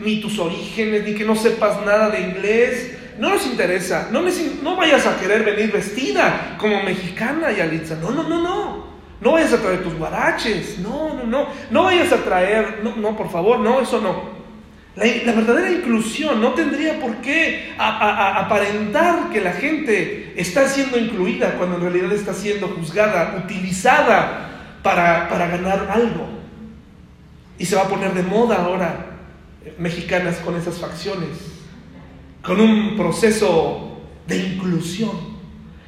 ni, 0.00 0.20
tus 0.20 0.38
orígenes, 0.38 1.04
ni 1.04 1.14
que 1.14 1.24
no 1.24 1.34
sepas 1.34 1.84
nada 1.86 2.10
de 2.10 2.20
inglés, 2.20 2.98
no 3.18 3.30
nos 3.30 3.46
interesa, 3.46 4.08
no, 4.12 4.22
no 4.62 4.76
vayas 4.76 5.06
a 5.06 5.18
querer 5.18 5.42
venir 5.42 5.72
vestida 5.72 6.56
como 6.58 6.82
mexicana, 6.82 7.50
Yalitza, 7.50 7.96
no, 7.96 8.10
no, 8.10 8.28
no, 8.28 8.42
no. 8.42 8.90
No 9.22 9.32
vayas 9.32 9.52
a 9.52 9.60
traer 9.60 9.82
tus 9.82 9.94
guaraches, 9.94 10.78
no, 10.78 11.14
no, 11.14 11.24
no. 11.24 11.48
No 11.70 11.84
vayas 11.84 12.12
a 12.12 12.24
traer, 12.24 12.80
no, 12.82 12.96
no, 12.96 13.16
por 13.16 13.30
favor, 13.30 13.60
no, 13.60 13.80
eso 13.80 14.00
no. 14.00 14.40
La, 14.96 15.32
verdadera 15.32 15.70
inclusión 15.70 16.40
no 16.40 16.52
tendría 16.52 17.00
por 17.00 17.16
qué 17.16 17.74
aparentar 17.78 19.30
que 19.30 19.40
la 19.40 19.52
gente 19.52 20.34
está 20.36 20.68
siendo 20.68 20.98
incluida 20.98 21.54
cuando 21.56 21.76
en 21.76 21.82
realidad 21.82 22.12
está 22.12 22.34
siendo 22.34 22.68
juzgada, 22.68 23.42
utilizada 23.42 24.50
para, 24.82 25.28
para 25.28 25.48
ganar 25.48 25.88
algo. 25.90 26.26
Y 27.58 27.66
se 27.66 27.76
va 27.76 27.82
a 27.82 27.88
poner 27.88 28.14
de 28.14 28.22
moda 28.22 28.64
ahora 28.64 29.06
eh, 29.64 29.74
mexicanas 29.78 30.36
con 30.36 30.56
esas 30.56 30.78
facciones, 30.78 31.28
con 32.42 32.60
un 32.60 32.96
proceso 32.96 34.00
de 34.26 34.38
inclusión. 34.38 35.10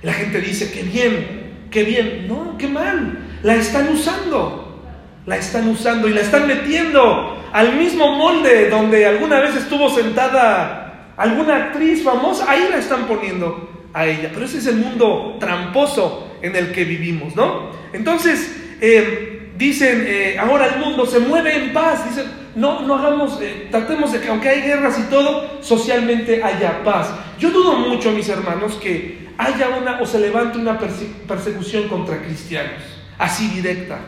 La 0.02 0.12
gente 0.12 0.40
dice, 0.40 0.72
qué 0.72 0.82
bien, 0.82 1.68
qué 1.70 1.84
bien. 1.84 2.26
No, 2.28 2.56
qué 2.58 2.68
mal. 2.68 3.18
La 3.42 3.54
están 3.54 3.88
usando. 3.88 4.82
La 5.24 5.36
están 5.36 5.68
usando 5.68 6.08
y 6.08 6.12
la 6.12 6.20
están 6.20 6.46
metiendo 6.46 7.38
al 7.52 7.76
mismo 7.76 8.16
molde 8.16 8.68
donde 8.68 9.06
alguna 9.06 9.38
vez 9.40 9.54
estuvo 9.54 9.88
sentada 9.88 11.12
alguna 11.16 11.56
actriz 11.56 12.02
famosa, 12.02 12.50
ahí 12.50 12.66
la 12.70 12.78
están 12.78 13.06
poniendo 13.06 13.88
a 13.92 14.06
ella. 14.06 14.30
Pero 14.32 14.46
ese 14.46 14.58
es 14.58 14.66
el 14.66 14.76
mundo 14.76 15.36
tramposo 15.38 16.32
en 16.42 16.56
el 16.56 16.72
que 16.72 16.84
vivimos, 16.84 17.36
¿no? 17.36 17.70
Entonces, 17.92 18.61
eh, 18.84 19.52
dicen, 19.56 20.04
eh, 20.08 20.36
ahora 20.40 20.66
el 20.66 20.80
mundo 20.80 21.06
se 21.06 21.20
mueve 21.20 21.54
en 21.54 21.72
paz, 21.72 22.04
dicen, 22.08 22.26
no, 22.56 22.82
no 22.82 22.96
hagamos, 22.96 23.40
eh, 23.40 23.68
tratemos 23.70 24.12
de 24.12 24.20
que 24.20 24.28
aunque 24.28 24.48
hay 24.48 24.62
guerras 24.62 24.98
y 24.98 25.08
todo, 25.08 25.62
socialmente 25.62 26.42
haya 26.42 26.82
paz. 26.82 27.14
Yo 27.38 27.50
dudo 27.50 27.78
mucho, 27.78 28.10
mis 28.10 28.28
hermanos, 28.28 28.74
que 28.74 29.28
haya 29.38 29.68
una 29.68 30.00
o 30.00 30.06
se 30.06 30.18
levante 30.18 30.58
una 30.58 30.80
persecución 30.80 31.86
contra 31.86 32.20
cristianos, 32.22 32.82
así 33.18 33.46
directa. 33.50 34.00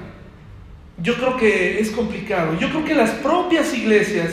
Yo 0.98 1.14
creo 1.14 1.36
que 1.36 1.78
es 1.78 1.90
complicado. 1.90 2.58
Yo 2.58 2.68
creo 2.70 2.84
que 2.84 2.94
las 2.96 3.10
propias 3.10 3.72
iglesias 3.74 4.32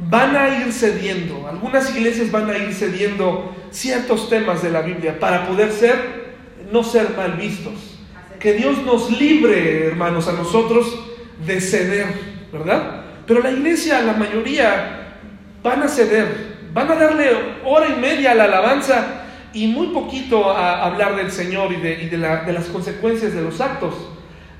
van 0.00 0.34
a 0.34 0.48
ir 0.48 0.72
cediendo, 0.72 1.46
algunas 1.46 1.94
iglesias 1.94 2.32
van 2.32 2.50
a 2.50 2.58
ir 2.58 2.74
cediendo 2.74 3.54
ciertos 3.70 4.28
temas 4.28 4.64
de 4.64 4.70
la 4.70 4.82
Biblia 4.82 5.20
para 5.20 5.46
poder 5.46 5.70
ser, 5.70 6.34
no 6.72 6.82
ser 6.82 7.10
mal 7.16 7.34
vistos. 7.34 7.99
Que 8.40 8.54
Dios 8.54 8.78
nos 8.84 9.10
libre, 9.10 9.86
hermanos, 9.86 10.26
a 10.26 10.32
nosotros 10.32 10.98
de 11.46 11.60
ceder, 11.60 12.06
¿verdad? 12.50 13.02
Pero 13.26 13.42
la 13.42 13.50
iglesia, 13.50 14.00
la 14.00 14.14
mayoría, 14.14 15.16
van 15.62 15.82
a 15.82 15.88
ceder, 15.88 16.56
van 16.72 16.90
a 16.90 16.94
darle 16.94 17.30
hora 17.64 17.88
y 17.88 18.00
media 18.00 18.32
a 18.32 18.34
la 18.34 18.44
alabanza 18.44 19.24
y 19.52 19.66
muy 19.66 19.88
poquito 19.88 20.50
a 20.50 20.86
hablar 20.86 21.16
del 21.16 21.30
Señor 21.30 21.70
y 21.72 21.76
de, 21.76 22.16
las 22.18 22.66
consecuencias 22.66 23.34
de 23.34 23.42
los 23.42 23.60
actos 23.60 23.94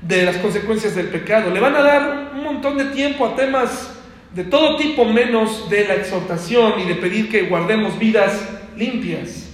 de 0.01 0.25
las 0.25 0.37
consecuencias 0.37 0.95
del 0.95 1.07
pecado. 1.07 1.51
Le 1.51 1.59
van 1.59 1.75
a 1.75 1.81
dar 1.81 2.31
un 2.35 2.43
montón 2.43 2.77
de 2.77 2.85
tiempo 2.85 3.25
a 3.25 3.35
temas 3.35 3.91
de 4.33 4.43
todo 4.43 4.77
tipo 4.77 5.05
menos 5.05 5.69
de 5.69 5.87
la 5.87 5.95
exhortación 5.95 6.79
y 6.79 6.87
de 6.87 6.95
pedir 6.95 7.29
que 7.29 7.43
guardemos 7.43 7.97
vidas 7.99 8.33
limpias. 8.75 9.49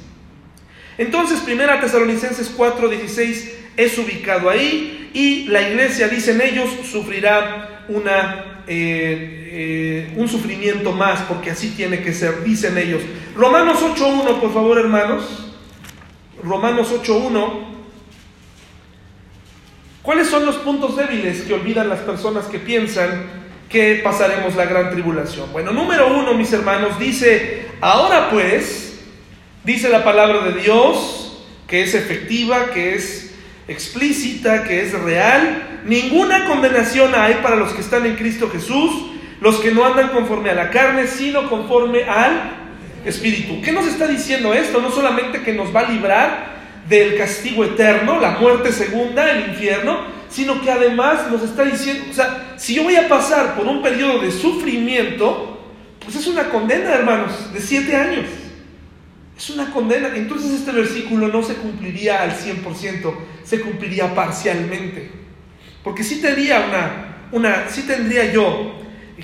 Entonces, 0.98 1.40
Primera 1.42 1.80
Tesalonicenses 1.80 2.56
4:16 2.56 3.57
es 3.78 3.98
ubicado 3.98 4.50
ahí 4.50 5.10
y 5.14 5.46
la 5.46 5.70
iglesia, 5.70 6.10
dicen 6.10 6.42
ellos, 6.42 6.70
sufrirá 6.92 7.86
una, 7.88 8.64
eh, 8.68 9.50
eh, 9.52 10.14
un 10.18 10.28
sufrimiento 10.28 10.92
más 10.92 11.22
porque 11.22 11.52
así 11.52 11.70
tiene 11.70 12.02
que 12.02 12.14
ser, 12.14 12.44
dicen 12.44 12.78
ellos. 12.78 13.02
Romanos 13.36 13.80
8.1, 13.80 14.42
por 14.42 14.54
favor, 14.54 14.78
hermanos. 14.78 15.54
Romanos 16.44 16.92
8.1 16.92 17.78
¿Cuáles 20.08 20.30
son 20.30 20.46
los 20.46 20.56
puntos 20.56 20.96
débiles 20.96 21.42
que 21.42 21.54
olvidan 21.54 21.90
las 21.90 22.00
personas 22.00 22.46
que 22.46 22.60
piensan 22.60 23.26
que 23.68 24.00
pasaremos 24.02 24.56
la 24.56 24.64
gran 24.64 24.90
tribulación? 24.90 25.52
Bueno, 25.52 25.74
número 25.74 26.08
uno, 26.18 26.34
mis 26.34 26.54
hermanos, 26.54 26.98
dice, 26.98 27.68
ahora 27.82 28.30
pues, 28.30 29.02
dice 29.66 29.90
la 29.90 30.06
palabra 30.06 30.46
de 30.46 30.62
Dios, 30.62 31.44
que 31.68 31.82
es 31.82 31.94
efectiva, 31.94 32.68
que 32.74 32.96
es 32.96 33.27
explícita, 33.68 34.64
que 34.64 34.82
es 34.82 34.94
real, 34.94 35.82
ninguna 35.86 36.46
condenación 36.46 37.14
hay 37.16 37.36
para 37.36 37.56
los 37.56 37.74
que 37.74 37.82
están 37.82 38.06
en 38.06 38.16
Cristo 38.16 38.50
Jesús, 38.50 38.92
los 39.42 39.58
que 39.58 39.72
no 39.72 39.86
andan 39.86 40.10
conforme 40.10 40.50
a 40.50 40.56
la 40.56 40.70
carne, 40.70 41.08
sino 41.08 41.50
conforme 41.50 42.04
al 42.04 42.58
Espíritu. 43.06 43.62
¿Qué 43.62 43.72
nos 43.72 43.88
está 43.88 44.08
diciendo 44.08 44.54
esto? 44.54 44.82
No 44.82 44.92
solamente 44.92 45.42
que 45.42 45.54
nos 45.54 45.76
va 45.76 45.82
a 45.82 45.92
librar 45.92 46.58
del 46.90 47.18
castigo 47.18 47.64
eterno, 47.64 48.20
la 48.20 48.32
muerte 48.32 48.72
segunda, 48.72 49.30
el 49.30 49.50
infierno, 49.50 50.00
sino 50.30 50.62
que 50.62 50.72
además 50.72 51.30
nos 51.32 51.44
está 51.44 51.64
diciendo, 51.64 52.06
o 52.10 52.14
sea, 52.14 52.56
si 52.58 52.76
yo 52.76 52.84
voy 52.84 52.96
a 52.96 53.08
pasar 53.08 53.56
por 53.56 53.66
un 53.68 53.82
periodo 53.82 54.20
de 54.20 54.32
sufrimiento, 54.32 55.62
pues 56.04 56.16
es 56.16 56.28
una 56.28 56.50
condena, 56.50 56.94
hermanos, 56.94 57.54
de 57.54 57.60
siete 57.60 57.96
años. 57.96 58.26
Es 59.38 59.50
una 59.52 59.72
condena. 59.72 60.10
Entonces 60.16 60.52
este 60.52 60.72
versículo 60.72 61.28
no 61.28 61.44
se 61.44 61.54
cumpliría 61.56 62.24
al 62.24 62.32
100%, 62.32 63.14
se 63.44 63.62
cumpliría 63.62 64.16
parcialmente. 64.16 65.12
Porque 65.84 66.04
sí 66.04 66.20
tendría 66.22 66.66
una, 66.68 67.28
una, 67.32 67.70
sí 67.70 67.84
tendría 67.84 68.32
yo 68.32 68.74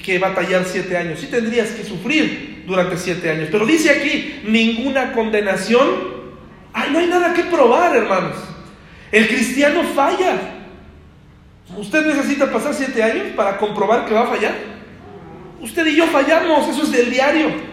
que 0.04 0.20
batallar 0.20 0.66
siete 0.66 0.98
años, 0.98 1.20
sí 1.20 1.28
tendrías 1.28 1.70
que 1.72 1.84
sufrir 1.84 2.64
durante 2.66 2.98
siete 2.98 3.30
años. 3.30 3.50
Pero 3.52 3.66
dice 3.66 3.90
aquí, 3.90 4.42
ninguna 4.46 5.14
condenación 5.14 6.14
no 6.92 7.00
hay 7.00 7.08
nada 7.08 7.34
que 7.34 7.44
probar, 7.44 7.96
hermanos. 7.96 8.36
El 9.12 9.28
cristiano 9.28 9.84
falla. 9.96 10.38
¿Usted 11.78 12.06
necesita 12.06 12.52
pasar 12.52 12.74
siete 12.74 13.02
años 13.02 13.28
para 13.36 13.58
comprobar 13.58 14.06
que 14.06 14.14
va 14.14 14.24
a 14.24 14.28
fallar? 14.28 14.56
Usted 15.62 15.86
y 15.88 15.96
yo 15.96 16.08
fallamos, 16.08 16.68
eso 16.68 16.84
es 16.84 16.92
del 16.92 17.10
diario. 17.10 17.73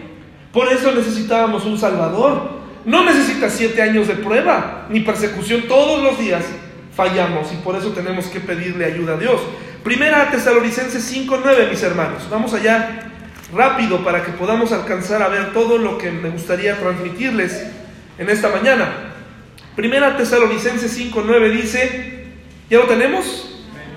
Por 0.51 0.71
eso 0.71 0.91
necesitábamos 0.91 1.65
un 1.65 1.77
Salvador. 1.77 2.61
no 2.83 3.05
necesitas 3.05 3.53
siete 3.53 3.81
años 3.81 4.07
de 4.07 4.15
prueba 4.15 4.87
ni 4.89 5.01
persecución. 5.01 5.63
Todos 5.67 6.03
los 6.03 6.19
días 6.19 6.43
fallamos 6.95 7.51
y 7.53 7.57
por 7.57 7.75
eso 7.75 7.91
tenemos 7.91 8.25
que 8.27 8.39
pedirle 8.39 8.85
ayuda 8.85 9.13
a 9.13 9.17
Dios. 9.17 9.39
Primera 9.83 10.29
Tesalonicenses 10.29 11.13
5.9, 11.15 11.69
mis 11.69 11.83
hermanos. 11.83 12.27
Vamos 12.29 12.53
allá 12.53 13.11
rápido 13.53 14.03
para 14.03 14.23
que 14.23 14.31
podamos 14.31 14.71
alcanzar 14.71 15.21
a 15.21 15.27
ver 15.27 15.53
todo 15.53 15.77
lo 15.77 15.97
que 15.97 16.11
me 16.11 16.29
gustaría 16.29 16.77
transmitirles 16.77 17.67
en 18.17 18.29
esta 18.29 18.49
mañana. 18.49 19.13
Primera 19.75 20.17
Tesalonicenses 20.17 20.99
5.9 20.99 21.51
dice, 21.51 22.25
¿ya 22.69 22.79
lo 22.79 22.85
tenemos? 22.85 23.47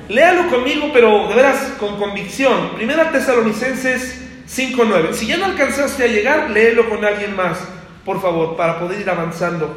Léalo 0.08 0.48
conmigo, 0.50 0.90
pero 0.92 1.28
de 1.28 1.34
veras 1.34 1.74
con 1.78 1.96
convicción. 1.96 2.70
Primera 2.76 3.10
Tesalonicenses 3.10 4.23
5.9. 4.54 5.14
Si 5.14 5.26
ya 5.26 5.36
no 5.36 5.46
alcanzaste 5.46 6.04
a 6.04 6.06
llegar, 6.06 6.50
léelo 6.50 6.88
con 6.88 7.04
alguien 7.04 7.34
más, 7.34 7.58
por 8.04 8.22
favor, 8.22 8.56
para 8.56 8.78
poder 8.78 9.00
ir 9.00 9.10
avanzando. 9.10 9.76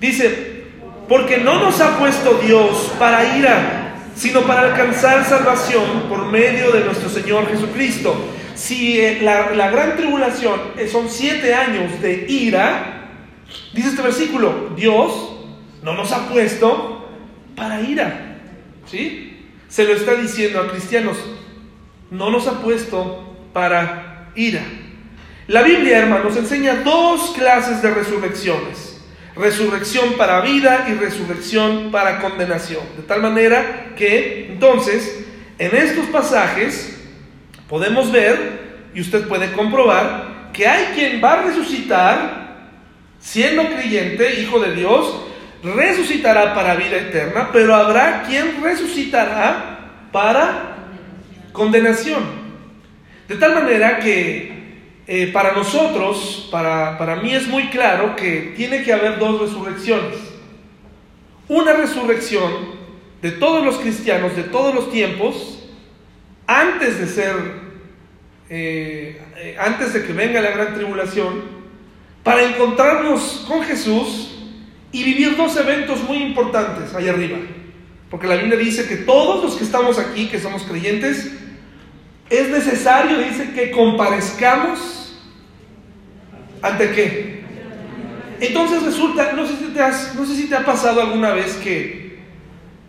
Dice, 0.00 0.62
porque 1.08 1.38
no 1.38 1.58
nos 1.58 1.80
ha 1.80 1.98
puesto 1.98 2.34
Dios 2.34 2.92
para 2.98 3.36
ira, 3.36 3.94
sino 4.14 4.42
para 4.42 4.72
alcanzar 4.72 5.24
salvación 5.24 6.04
por 6.08 6.26
medio 6.26 6.70
de 6.70 6.84
nuestro 6.84 7.08
Señor 7.08 7.48
Jesucristo. 7.48 8.14
Si 8.54 9.00
eh, 9.00 9.20
la, 9.22 9.70
gran 9.70 9.96
tribulación 9.96 10.60
eh, 10.76 10.86
son 10.86 11.08
siete 11.08 11.54
años 11.54 12.00
de 12.00 12.26
ira, 12.28 13.08
dice 13.72 13.88
este 13.88 14.02
versículo, 14.02 14.70
Dios 14.76 15.32
no 15.82 15.94
nos 15.94 16.12
ha 16.12 16.28
puesto 16.28 17.08
para 17.56 17.80
ira. 17.80 18.38
¿Sí? 18.86 19.46
Se 19.68 19.84
lo 19.84 19.94
está 19.94 20.14
diciendo 20.14 20.60
a 20.60 20.70
cristianos, 20.70 21.16
no 22.10 22.30
nos 22.30 22.46
ha 22.46 22.60
puesto 22.60 23.34
para 23.52 24.11
ira. 24.34 24.62
La 25.48 25.62
Biblia, 25.62 25.98
hermanos, 25.98 26.36
enseña 26.36 26.76
dos 26.76 27.32
clases 27.36 27.82
de 27.82 27.90
resurrecciones. 27.90 29.00
Resurrección 29.34 30.14
para 30.14 30.40
vida 30.40 30.86
y 30.88 30.94
resurrección 30.94 31.90
para 31.90 32.20
condenación. 32.20 32.82
De 32.96 33.02
tal 33.02 33.22
manera 33.22 33.92
que, 33.96 34.48
entonces, 34.52 35.24
en 35.58 35.74
estos 35.74 36.06
pasajes 36.06 36.98
podemos 37.68 38.12
ver, 38.12 38.90
y 38.94 39.00
usted 39.00 39.26
puede 39.26 39.52
comprobar, 39.52 40.50
que 40.52 40.66
hay 40.66 40.94
quien 40.94 41.22
va 41.22 41.32
a 41.32 41.42
resucitar 41.42 42.42
siendo 43.20 43.66
creyente, 43.68 44.40
hijo 44.40 44.60
de 44.60 44.74
Dios, 44.74 45.22
resucitará 45.62 46.54
para 46.54 46.74
vida 46.74 46.96
eterna, 46.96 47.50
pero 47.52 47.74
habrá 47.74 48.24
quien 48.24 48.62
resucitará 48.62 50.08
para 50.10 50.76
condenación. 51.52 52.41
De 53.32 53.38
tal 53.38 53.54
manera 53.54 53.98
que 53.98 54.52
eh, 55.06 55.30
para 55.32 55.52
nosotros, 55.52 56.50
para, 56.52 56.98
para 56.98 57.16
mí 57.16 57.34
es 57.34 57.48
muy 57.48 57.68
claro 57.68 58.14
que 58.14 58.52
tiene 58.54 58.82
que 58.82 58.92
haber 58.92 59.18
dos 59.18 59.40
resurrecciones. 59.40 60.18
Una 61.48 61.72
resurrección 61.72 62.52
de 63.22 63.30
todos 63.30 63.64
los 63.64 63.78
cristianos 63.78 64.36
de 64.36 64.42
todos 64.42 64.74
los 64.74 64.90
tiempos, 64.90 65.66
antes 66.46 66.98
de 67.00 67.06
ser, 67.06 67.34
eh, 68.50 69.18
eh, 69.38 69.56
antes 69.58 69.94
de 69.94 70.04
que 70.04 70.12
venga 70.12 70.42
la 70.42 70.50
gran 70.50 70.74
tribulación, 70.74 71.40
para 72.22 72.42
encontrarnos 72.42 73.46
con 73.48 73.62
Jesús 73.62 74.42
y 74.92 75.04
vivir 75.04 75.38
dos 75.38 75.56
eventos 75.56 76.02
muy 76.02 76.18
importantes 76.18 76.92
allá 76.94 77.12
arriba. 77.12 77.38
Porque 78.10 78.26
la 78.26 78.36
Biblia 78.36 78.58
dice 78.58 78.86
que 78.86 78.96
todos 78.96 79.42
los 79.42 79.56
que 79.56 79.64
estamos 79.64 79.98
aquí, 79.98 80.28
que 80.28 80.38
somos 80.38 80.64
creyentes, 80.64 81.32
es 82.32 82.48
necesario, 82.48 83.18
dice, 83.18 83.52
que 83.52 83.70
comparezcamos 83.70 85.14
ante 86.62 86.90
qué. 86.92 87.42
Entonces 88.40 88.82
resulta, 88.82 89.34
no 89.34 89.46
sé 89.46 90.34
si 90.34 90.48
te, 90.48 90.56
ha 90.56 90.64
pasado 90.64 91.02
alguna 91.02 91.32
vez 91.32 91.56
que, 91.56 92.20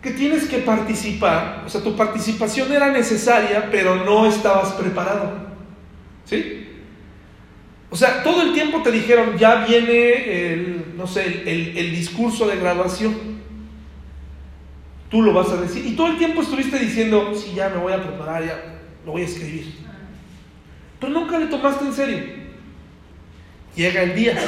que 0.00 0.12
tienes 0.12 0.46
que 0.46 0.58
participar, 0.58 1.62
o 1.66 1.68
sea, 1.68 1.82
tu 1.82 1.94
participación 1.94 2.72
era 2.72 2.90
necesaria, 2.90 3.68
pero 3.70 3.96
no 3.96 4.24
estabas 4.24 4.72
preparado. 4.72 5.44
¿Sí? 6.24 6.66
O 7.90 7.96
sea, 7.96 8.22
todo 8.22 8.40
el 8.40 8.54
tiempo 8.54 8.82
te 8.82 8.90
dijeron, 8.90 9.36
ya 9.36 9.66
viene 9.66 10.52
el, 10.52 10.84
no 10.96 11.06
sé, 11.06 11.42
el, 11.44 11.94
discurso 11.94 12.46
de 12.46 12.56
graduación. 12.56 13.14
Tú 15.10 15.20
lo 15.20 15.34
vas 15.34 15.50
a 15.50 15.58
decir. 15.58 15.84
Y 15.84 15.94
todo 15.94 16.06
el 16.06 16.16
tiempo 16.16 16.40
estuviste 16.40 16.78
diciendo, 16.78 17.32
sí, 17.34 17.52
ya 17.54 17.68
me 17.68 17.76
voy 17.76 17.92
a 17.92 18.02
preparar, 18.02 18.42
ya 18.42 18.73
lo 19.04 19.12
voy 19.12 19.22
a 19.22 19.26
escribir. 19.26 19.74
Pero 21.00 21.12
nunca 21.12 21.38
le 21.38 21.46
tomaste 21.46 21.84
en 21.84 21.92
serio. 21.92 22.18
Llega 23.76 24.02
el 24.02 24.14
día 24.14 24.38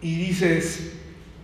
y 0.00 0.16
dices, 0.16 0.92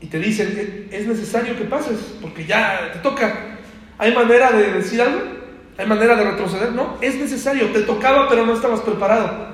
y 0.00 0.06
te 0.06 0.18
dicen, 0.18 0.88
es 0.90 1.06
necesario 1.06 1.56
que 1.56 1.64
pases, 1.64 1.98
porque 2.20 2.44
ya 2.44 2.90
te 2.92 2.98
toca. 2.98 3.56
¿Hay 3.98 4.14
manera 4.14 4.52
de 4.52 4.72
decir 4.72 5.00
algo? 5.00 5.20
¿Hay 5.78 5.86
manera 5.86 6.14
de 6.16 6.24
retroceder? 6.24 6.72
No, 6.72 6.98
es 7.00 7.14
necesario. 7.16 7.68
Te 7.68 7.82
tocaba, 7.82 8.28
pero 8.28 8.44
no 8.44 8.54
estabas 8.54 8.80
preparado. 8.80 9.48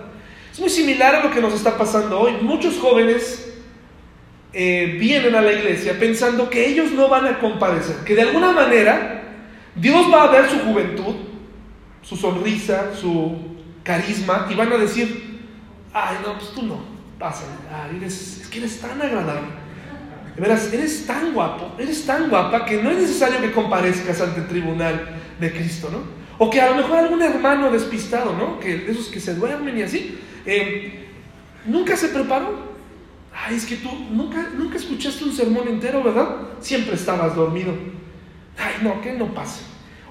Es 0.52 0.58
muy 0.58 0.70
similar 0.70 1.14
a 1.14 1.24
lo 1.24 1.30
que 1.30 1.40
nos 1.40 1.54
está 1.54 1.76
pasando 1.78 2.18
hoy. 2.18 2.32
Muchos 2.42 2.78
jóvenes 2.78 3.46
eh, 4.52 4.96
vienen 4.98 5.34
a 5.34 5.42
la 5.42 5.52
iglesia 5.52 5.98
pensando 5.98 6.48
que 6.48 6.66
ellos 6.66 6.90
no 6.92 7.08
van 7.08 7.26
a 7.26 7.38
comparecer, 7.38 7.96
que 8.06 8.14
de 8.14 8.22
alguna 8.22 8.52
manera 8.52 9.22
Dios 9.74 10.10
va 10.10 10.22
a 10.22 10.30
ver 10.30 10.48
su 10.48 10.58
juventud, 10.60 11.14
su 12.06 12.16
sonrisa, 12.16 12.94
su 12.94 13.36
carisma 13.82 14.46
y 14.50 14.54
van 14.54 14.72
a 14.72 14.76
decir, 14.76 15.40
ay 15.92 16.16
no, 16.24 16.38
pues 16.38 16.52
tú 16.52 16.62
no, 16.62 16.78
pásale, 17.18 17.52
es 18.04 18.46
que 18.50 18.58
eres 18.58 18.80
tan 18.80 19.00
agradable. 19.00 19.66
De 20.34 20.42
veras, 20.42 20.72
eres 20.72 21.06
tan 21.06 21.32
guapo, 21.32 21.74
eres 21.78 22.04
tan 22.04 22.28
guapa 22.28 22.64
que 22.64 22.82
no 22.82 22.90
es 22.90 22.98
necesario 22.98 23.40
que 23.40 23.52
comparezcas 23.52 24.20
ante 24.20 24.40
el 24.40 24.48
tribunal 24.48 25.18
de 25.40 25.52
Cristo, 25.52 25.88
¿no? 25.90 26.00
O 26.38 26.50
que 26.50 26.60
a 26.60 26.70
lo 26.70 26.76
mejor 26.76 26.98
algún 26.98 27.22
hermano 27.22 27.70
despistado, 27.70 28.34
¿no? 28.36 28.60
Que 28.60 28.90
esos 28.90 29.06
que 29.06 29.18
se 29.18 29.34
duermen 29.34 29.78
y 29.78 29.82
así, 29.82 30.18
eh, 30.44 31.06
¿Nunca 31.66 31.96
se 31.96 32.08
preparó? 32.08 32.76
Ay, 33.34 33.56
es 33.56 33.66
que 33.66 33.76
tú 33.76 33.90
nunca, 34.10 34.50
nunca 34.56 34.76
escuchaste 34.76 35.24
un 35.24 35.32
sermón 35.32 35.68
entero, 35.68 36.02
¿verdad? 36.02 36.36
Siempre 36.60 36.94
estabas 36.94 37.34
dormido. 37.34 37.74
Ay, 38.56 38.74
no, 38.82 39.00
que 39.02 39.12
no 39.12 39.34
pase. 39.34 39.62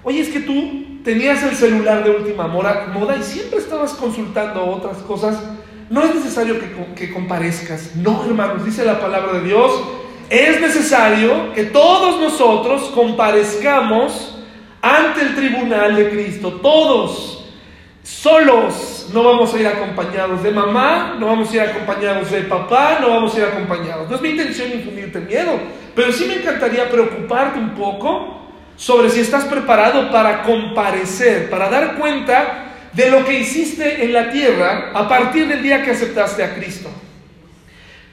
Oye, 0.04 0.20
es 0.20 0.30
que 0.30 0.42
tú 0.42 0.95
tenías 1.06 1.44
el 1.44 1.56
celular 1.56 2.04
de 2.04 2.10
última 2.10 2.48
moda 2.48 3.16
y 3.18 3.24
siempre 3.24 3.60
estabas 3.60 3.94
consultando 3.94 4.66
otras 4.66 4.98
cosas. 4.98 5.42
No 5.90 6.04
es 6.04 6.16
necesario 6.16 6.60
que, 6.60 6.96
que 6.96 7.14
comparezcas. 7.14 7.96
No, 7.96 8.26
hermanos, 8.26 8.66
dice 8.66 8.84
la 8.84 9.00
palabra 9.00 9.34
de 9.34 9.48
Dios. 9.48 9.72
Es 10.32 10.60
necesario 10.60 11.54
que 11.54 11.66
todos 11.66 12.20
nosotros 12.20 12.92
comparezcamos 12.96 14.40
ante 14.82 15.22
el 15.22 15.36
tribunal 15.36 15.96
de 15.96 16.10
Cristo. 16.10 16.54
Todos, 16.54 17.46
solos, 18.02 19.12
no 19.14 19.24
vamos 19.24 19.54
a 19.54 19.60
ir 19.60 19.68
acompañados 19.68 20.42
de 20.42 20.50
mamá, 20.50 21.18
no 21.20 21.28
vamos 21.28 21.52
a 21.52 21.56
ir 21.56 21.62
acompañados 21.62 22.32
de 22.32 22.42
papá, 22.42 22.98
no 23.00 23.10
vamos 23.10 23.36
a 23.36 23.38
ir 23.38 23.44
acompañados. 23.46 24.10
No 24.10 24.16
es 24.16 24.22
mi 24.24 24.30
intención 24.30 24.72
infundirte 24.74 25.20
miedo, 25.20 25.52
pero 25.94 26.12
sí 26.12 26.26
me 26.26 26.38
encantaría 26.38 26.90
preocuparte 26.90 27.60
un 27.60 27.76
poco 27.76 28.45
sobre 28.78 29.10
si 29.10 29.22
estás 29.22 29.46
preparado 29.46 30.12
para 30.12 30.44
comparecer, 30.44 31.50
para 31.50 31.70
dar 31.70 31.96
cuenta 31.96 32.74
de 32.94 33.10
lo 33.10 33.26
que 33.26 33.40
hiciste 33.40 34.04
en 34.04 34.14
la 34.14 34.32
tierra 34.32 34.92
a 34.94 35.08
partir 35.08 35.48
del 35.48 35.62
día 35.62 35.84
que 35.84 35.92
aceptaste 35.92 36.44
a 36.44 36.56
Cristo. 36.56 36.90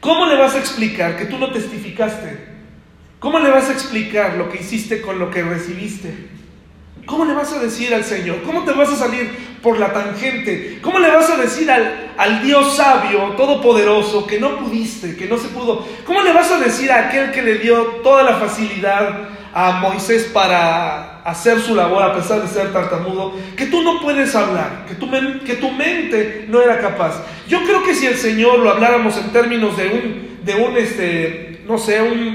¿Cómo 0.01 0.27
le 0.27 0.37
vas 0.37 0.55
a 0.55 0.59
explicar 0.59 1.17
que 1.17 1.27
tú 1.27 1.39
no 1.39 1.53
testificaste? 1.53 2.53
¿Cómo 3.21 3.39
le 3.39 3.51
vas 3.51 3.69
a 3.69 3.73
explicar 3.73 4.35
lo 4.35 4.51
que 4.51 4.59
hiciste 4.59 5.01
con 5.01 5.21
lo 5.21 5.31
que 5.31 5.43
recibiste? 5.43 6.33
¿Cómo 7.07 7.25
le 7.25 7.35
vas 7.35 7.53
a 7.53 7.61
decir 7.61 7.95
al 7.95 8.05
Señor? 8.05 8.43
¿Cómo 8.43 8.65
te 8.65 8.73
vas 8.73 8.89
a 8.89 8.97
salir 8.97 9.31
por 9.63 9.79
la 9.79 9.93
tangente? 9.93 10.79
¿Cómo 10.83 10.99
le 10.99 11.09
vas 11.09 11.31
a 11.31 11.37
decir 11.37 11.71
al, 11.71 12.13
al, 12.17 12.43
Dios 12.43 12.77
sabio, 12.77 13.35
todopoderoso, 13.37 14.27
que 14.27 14.41
no 14.41 14.59
pudiste, 14.59 15.17
que 15.17 15.27
no 15.27 15.39
se 15.39 15.49
pudo? 15.49 15.87
¿Cómo 16.05 16.23
le 16.23 16.33
vas 16.33 16.51
a 16.51 16.59
decir 16.59 16.91
a 16.91 17.09
aquel 17.09 17.31
que 17.31 17.43
le 17.43 17.59
dio 17.59 17.83
toda 18.03 18.25
la 18.25 18.37
facilidad 18.37 19.29
a 19.55 19.73
Moisés 19.73 20.31
para 20.33 21.21
hacer 21.23 21.61
su 21.61 21.75
labor 21.75 22.03
a 22.03 22.15
pesar 22.15 22.43
de 22.43 22.49
ser 22.49 22.73
tartamudo, 22.73 23.35
que 23.57 23.67
tú 23.67 23.83
no 23.83 24.01
puedes 24.01 24.35
hablar, 24.35 24.87
que 24.89 24.95
tu, 24.95 25.11
que 25.45 25.55
tu 25.55 25.71
mente 25.71 26.47
no 26.49 26.61
era 26.61 26.81
capaz? 26.81 27.23
Yo 27.49 27.63
creo 27.65 27.83
que 27.83 27.95
si 27.95 28.07
el 28.07 28.17
Señor 28.17 28.59
lo 28.59 28.71
habláramos 28.71 29.17
en 29.19 29.31
términos 29.31 29.77
de 29.77 29.87
un, 29.89 30.45
de 30.45 30.55
un 30.55 30.77
este, 30.77 31.63
no 31.67 31.79
sé, 31.79 32.03
un, 32.03 32.33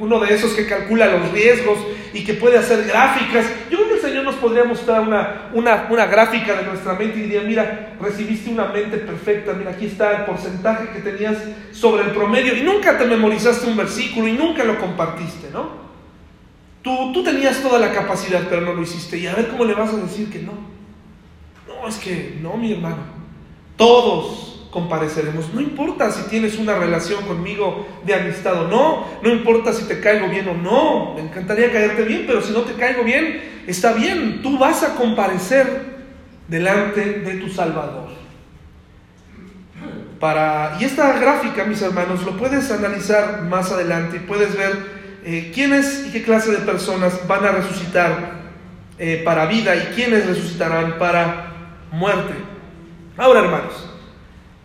uno 0.00 0.18
de 0.20 0.34
esos 0.34 0.52
que 0.52 0.66
calcula 0.66 1.06
los 1.06 1.30
riesgos 1.32 1.78
y 2.12 2.24
que 2.24 2.34
puede 2.34 2.58
hacer 2.58 2.84
gráficas. 2.84 3.46
Yo 3.70 3.76
creo 3.76 3.88
que 3.88 3.94
el 3.94 4.00
Señor 4.00 4.24
nos 4.24 4.36
podría 4.36 4.64
mostrar 4.64 5.02
una, 5.02 5.50
una, 5.52 5.86
una, 5.90 6.06
gráfica 6.06 6.54
de 6.54 6.64
nuestra 6.64 6.94
mente 6.94 7.18
y 7.18 7.22
diría, 7.22 7.42
mira, 7.42 7.94
recibiste 8.00 8.50
una 8.50 8.66
mente 8.66 8.96
perfecta, 8.96 9.52
mira, 9.52 9.70
aquí 9.70 9.86
está 9.86 10.18
el 10.18 10.24
porcentaje 10.24 10.88
que 10.94 11.00
tenías 11.00 11.36
sobre 11.72 12.04
el 12.04 12.10
promedio 12.10 12.56
y 12.56 12.62
nunca 12.62 12.98
te 12.98 13.04
memorizaste 13.04 13.68
un 13.68 13.76
versículo 13.76 14.26
y 14.26 14.32
nunca 14.32 14.64
lo 14.64 14.78
compartiste, 14.78 15.50
¿no? 15.52 15.89
Tú, 16.82 17.12
tú 17.12 17.22
tenías 17.22 17.62
toda 17.62 17.78
la 17.78 17.92
capacidad, 17.92 18.46
pero 18.48 18.62
no 18.62 18.72
lo 18.72 18.82
hiciste. 18.82 19.18
Y 19.18 19.26
a 19.26 19.34
ver 19.34 19.48
cómo 19.48 19.64
le 19.64 19.74
vas 19.74 19.92
a 19.92 19.98
decir 19.98 20.30
que 20.30 20.40
no. 20.40 20.52
No, 21.66 21.88
es 21.88 21.96
que 21.96 22.38
no, 22.40 22.56
mi 22.56 22.72
hermano. 22.72 23.20
Todos 23.76 24.50
compareceremos. 24.70 25.52
No 25.52 25.60
importa 25.60 26.10
si 26.10 26.28
tienes 26.28 26.58
una 26.58 26.76
relación 26.76 27.24
conmigo 27.24 27.86
de 28.04 28.14
amistad 28.14 28.62
o 28.62 28.68
no, 28.68 29.04
no 29.22 29.30
importa 29.30 29.72
si 29.72 29.84
te 29.84 30.00
caigo 30.00 30.28
bien 30.28 30.48
o 30.48 30.54
no, 30.54 31.14
me 31.14 31.22
encantaría 31.22 31.72
caerte 31.72 32.04
bien, 32.04 32.24
pero 32.26 32.40
si 32.40 32.52
no 32.52 32.60
te 32.60 32.74
caigo 32.74 33.02
bien, 33.02 33.62
está 33.66 33.92
bien, 33.92 34.42
tú 34.42 34.58
vas 34.58 34.82
a 34.82 34.94
comparecer 34.94 35.90
delante 36.48 37.00
de 37.00 37.34
tu 37.34 37.48
Salvador. 37.48 38.08
Para, 40.20 40.76
y 40.78 40.84
esta 40.84 41.18
gráfica, 41.18 41.64
mis 41.64 41.80
hermanos, 41.80 42.24
lo 42.24 42.36
puedes 42.36 42.70
analizar 42.70 43.42
más 43.42 43.72
adelante 43.72 44.18
y 44.18 44.20
puedes 44.20 44.54
ver 44.54 44.99
eh, 45.24 45.50
quiénes 45.54 46.06
y 46.06 46.12
qué 46.12 46.22
clase 46.22 46.50
de 46.50 46.58
personas 46.58 47.26
van 47.28 47.44
a 47.44 47.52
resucitar 47.52 48.40
eh, 48.98 49.20
para 49.24 49.46
vida 49.46 49.76
y 49.76 49.94
quiénes 49.94 50.26
resucitarán 50.26 50.98
para 50.98 51.52
muerte. 51.92 52.32
Ahora, 53.18 53.40
hermanos, 53.40 53.90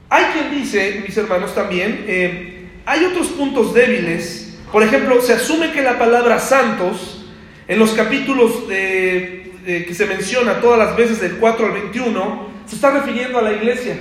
hay 0.10 0.26
quien 0.34 0.52
dice, 0.52 1.04
mis 1.06 1.18
hermanos 1.18 1.54
también, 1.54 2.06
eh, 2.08 2.70
hay 2.86 3.04
otros 3.04 3.28
puntos 3.28 3.74
débiles. 3.74 4.58
Por 4.72 4.82
ejemplo, 4.84 5.22
se 5.22 5.34
asume 5.34 5.72
que 5.72 5.82
la 5.82 6.00
palabra 6.00 6.40
santos, 6.40 7.26
en 7.68 7.80
los 7.80 7.92
capítulos 7.92 8.52
que 8.68 9.94
se 9.94 10.06
menciona 10.06 10.62
todas 10.62 10.78
las 10.78 10.96
veces 10.96 11.20
del 11.20 11.38
4 11.38 11.66
al 11.66 11.72
21, 11.72 12.50
se 12.66 12.76
está 12.76 12.92
refiriendo 12.92 13.40
a 13.40 13.42
la 13.42 13.54
iglesia. 13.54 13.98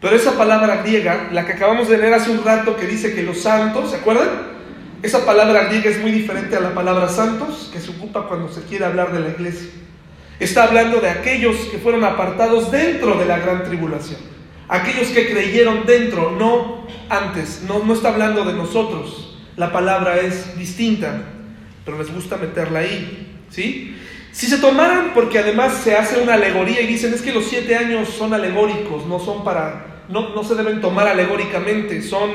Pero 0.00 0.16
esa 0.16 0.36
palabra 0.36 0.82
griega, 0.82 1.28
la 1.32 1.46
que 1.46 1.52
acabamos 1.52 1.88
de 1.88 1.98
leer 1.98 2.14
hace 2.14 2.30
un 2.30 2.44
rato, 2.44 2.76
que 2.76 2.86
dice 2.86 3.14
que 3.14 3.22
los 3.22 3.40
santos, 3.40 3.90
¿se 3.90 3.96
acuerdan? 3.96 4.57
Esa 5.02 5.24
palabra 5.24 5.64
griega 5.64 5.90
es 5.90 6.00
muy 6.00 6.10
diferente 6.10 6.56
a 6.56 6.60
la 6.60 6.74
palabra 6.74 7.08
santos, 7.08 7.70
que 7.72 7.80
se 7.80 7.90
ocupa 7.90 8.26
cuando 8.26 8.52
se 8.52 8.62
quiere 8.62 8.84
hablar 8.84 9.12
de 9.12 9.20
la 9.20 9.28
iglesia. 9.28 9.70
Está 10.40 10.64
hablando 10.64 11.00
de 11.00 11.08
aquellos 11.08 11.56
que 11.70 11.78
fueron 11.78 12.04
apartados 12.04 12.70
dentro 12.72 13.16
de 13.16 13.24
la 13.24 13.38
gran 13.38 13.62
tribulación. 13.62 14.18
Aquellos 14.68 15.08
que 15.08 15.30
creyeron 15.30 15.86
dentro, 15.86 16.32
no 16.32 16.86
antes. 17.08 17.62
No, 17.66 17.84
no 17.84 17.94
está 17.94 18.08
hablando 18.08 18.44
de 18.44 18.54
nosotros. 18.54 19.36
La 19.56 19.72
palabra 19.72 20.18
es 20.18 20.58
distinta, 20.58 21.22
pero 21.84 21.98
les 21.98 22.12
gusta 22.12 22.36
meterla 22.36 22.80
ahí. 22.80 23.36
¿Sí? 23.50 23.96
Si 24.32 24.46
se 24.46 24.58
tomaran, 24.58 25.12
porque 25.14 25.38
además 25.38 25.80
se 25.82 25.96
hace 25.96 26.20
una 26.20 26.34
alegoría 26.34 26.80
y 26.82 26.86
dicen 26.86 27.14
es 27.14 27.22
que 27.22 27.32
los 27.32 27.46
siete 27.46 27.76
años 27.76 28.08
son 28.08 28.34
alegóricos, 28.34 29.06
no 29.06 29.18
son 29.18 29.42
para, 29.42 30.04
no, 30.08 30.34
no 30.34 30.44
se 30.44 30.54
deben 30.54 30.80
tomar 30.80 31.08
alegóricamente, 31.08 32.02
son, 32.02 32.30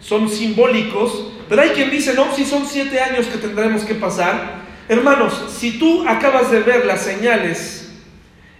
son 0.00 0.28
simbólicos, 0.28 1.32
pero 1.50 1.62
hay 1.62 1.70
quien 1.70 1.90
dice, 1.90 2.14
no, 2.14 2.32
si 2.32 2.44
son 2.44 2.64
siete 2.64 3.00
años 3.00 3.26
que 3.26 3.36
tendremos 3.36 3.82
que 3.82 3.96
pasar. 3.96 4.60
Hermanos, 4.88 5.46
si 5.58 5.80
tú 5.80 6.08
acabas 6.08 6.48
de 6.52 6.60
ver 6.60 6.86
las 6.86 7.02
señales, 7.02 7.90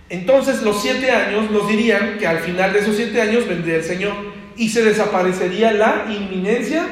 entonces 0.08 0.62
los 0.62 0.82
siete 0.82 1.12
años 1.12 1.52
nos 1.52 1.68
dirían 1.68 2.18
que 2.18 2.26
al 2.26 2.40
final 2.40 2.72
de 2.72 2.80
esos 2.80 2.96
siete 2.96 3.20
años 3.20 3.46
vendría 3.46 3.76
el 3.76 3.84
Señor 3.84 4.14
y 4.56 4.70
se 4.70 4.82
desaparecería 4.82 5.70
la 5.70 6.06
inminencia 6.10 6.84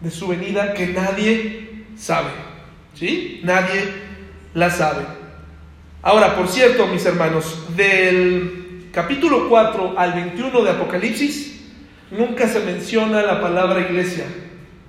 de 0.00 0.10
su 0.10 0.26
venida 0.26 0.74
que 0.74 0.88
nadie 0.88 1.84
sabe. 1.96 2.30
¿Sí? 2.94 3.40
Nadie 3.44 3.84
la 4.52 4.68
sabe. 4.68 5.04
Ahora, 6.02 6.34
por 6.34 6.48
cierto, 6.48 6.88
mis 6.88 7.06
hermanos, 7.06 7.76
del 7.76 8.88
capítulo 8.92 9.48
4 9.48 9.94
al 9.96 10.12
21 10.12 10.60
de 10.62 10.70
Apocalipsis, 10.70 11.60
nunca 12.10 12.48
se 12.48 12.58
menciona 12.58 13.22
la 13.22 13.40
palabra 13.40 13.82
iglesia. 13.82 14.24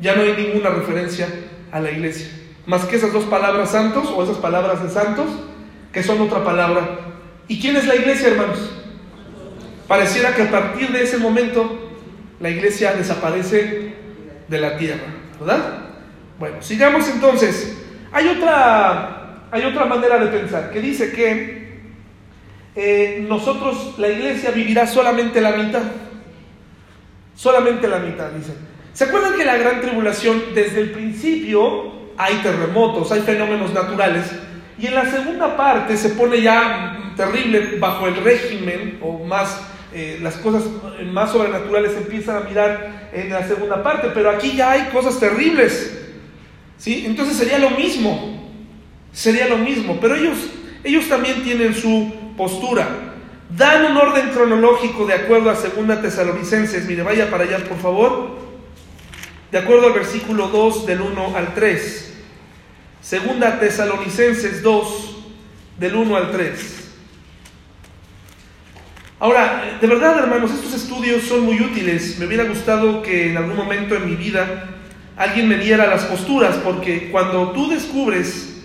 Ya 0.01 0.15
no 0.15 0.23
hay 0.23 0.33
ninguna 0.35 0.69
referencia 0.71 1.27
a 1.71 1.79
la 1.79 1.91
iglesia. 1.91 2.27
Más 2.65 2.85
que 2.85 2.97
esas 2.97 3.13
dos 3.13 3.25
palabras 3.25 3.71
santos 3.71 4.11
o 4.13 4.23
esas 4.23 4.37
palabras 4.37 4.83
de 4.83 4.89
santos, 4.89 5.27
que 5.93 6.03
son 6.03 6.19
otra 6.21 6.43
palabra. 6.43 6.99
¿Y 7.47 7.59
quién 7.59 7.77
es 7.77 7.87
la 7.87 7.95
iglesia, 7.95 8.29
hermanos? 8.29 8.71
Pareciera 9.87 10.35
que 10.35 10.43
a 10.43 10.51
partir 10.51 10.91
de 10.91 11.03
ese 11.03 11.17
momento 11.17 11.91
la 12.39 12.49
iglesia 12.49 12.93
desaparece 12.93 13.93
de 14.47 14.59
la 14.59 14.77
tierra, 14.77 15.05
¿verdad? 15.39 15.79
Bueno, 16.39 16.57
sigamos 16.61 17.07
entonces. 17.07 17.77
Hay 18.11 18.27
otra 18.27 19.21
hay 19.51 19.65
otra 19.65 19.85
manera 19.85 20.17
de 20.17 20.27
pensar 20.27 20.71
que 20.71 20.79
dice 20.79 21.11
que 21.11 21.61
eh, 22.73 23.25
nosotros, 23.27 23.95
la 23.97 24.07
iglesia, 24.07 24.51
vivirá 24.51 24.87
solamente 24.87 25.41
la 25.41 25.51
mitad. 25.51 25.83
Solamente 27.35 27.87
la 27.87 27.99
mitad, 27.99 28.29
dice. 28.29 28.53
¿Se 28.93 29.05
acuerdan 29.05 29.35
que 29.37 29.45
la 29.45 29.57
gran 29.57 29.81
tribulación, 29.81 30.41
desde 30.53 30.81
el 30.81 30.91
principio, 30.91 31.91
hay 32.17 32.35
terremotos, 32.37 33.11
hay 33.11 33.21
fenómenos 33.21 33.73
naturales? 33.73 34.25
Y 34.77 34.87
en 34.87 34.95
la 34.95 35.09
segunda 35.09 35.55
parte 35.55 35.95
se 35.97 36.09
pone 36.09 36.41
ya 36.41 37.13
terrible 37.15 37.77
bajo 37.79 38.07
el 38.07 38.15
régimen, 38.17 38.99
o 39.01 39.23
más, 39.23 39.61
eh, 39.93 40.19
las 40.21 40.35
cosas 40.37 40.63
más 41.11 41.31
sobrenaturales 41.31 41.95
empiezan 41.95 42.37
a 42.37 42.39
mirar 42.41 43.09
en 43.13 43.29
la 43.29 43.47
segunda 43.47 43.83
parte, 43.83 44.09
pero 44.13 44.29
aquí 44.29 44.53
ya 44.55 44.71
hay 44.71 44.89
cosas 44.93 45.19
terribles. 45.19 45.99
¿sí? 46.77 47.05
Entonces 47.05 47.37
sería 47.37 47.59
lo 47.59 47.69
mismo 47.71 48.41
sería 49.13 49.47
lo 49.47 49.57
mismo, 49.57 49.97
pero 49.99 50.15
ellos, 50.15 50.37
ellos 50.83 51.07
también 51.07 51.43
tienen 51.43 51.73
su 51.73 52.11
postura. 52.37 52.87
Dan 53.49 53.91
un 53.91 53.97
orden 53.97 54.29
cronológico 54.29 55.05
de 55.05 55.13
acuerdo 55.13 55.49
a 55.49 55.55
2 55.55 56.01
Tesalonicenses. 56.01 56.85
Mire, 56.87 57.03
vaya 57.03 57.29
para 57.29 57.43
allá, 57.43 57.57
por 57.67 57.77
favor. 57.77 58.50
De 59.51 59.57
acuerdo 59.57 59.87
al 59.87 59.93
versículo 59.93 60.47
2 60.47 60.85
del 60.85 61.01
1 61.01 61.35
al 61.35 61.53
3. 61.53 62.13
Segunda 63.01 63.59
Tesalonicenses 63.59 64.61
2 64.61 65.17
del 65.77 65.95
1 65.95 66.15
al 66.15 66.31
3. 66.31 66.89
Ahora, 69.19 69.77
de 69.81 69.87
verdad, 69.87 70.19
hermanos, 70.19 70.51
estos 70.51 70.73
estudios 70.73 71.23
son 71.23 71.41
muy 71.41 71.59
útiles. 71.59 72.17
Me 72.17 72.27
hubiera 72.27 72.45
gustado 72.45 73.01
que 73.01 73.31
en 73.31 73.37
algún 73.37 73.57
momento 73.57 73.93
en 73.95 74.09
mi 74.09 74.15
vida 74.15 74.69
alguien 75.17 75.49
me 75.49 75.57
diera 75.57 75.85
las 75.85 76.05
posturas, 76.05 76.55
porque 76.63 77.11
cuando 77.11 77.51
tú 77.51 77.69
descubres 77.69 78.61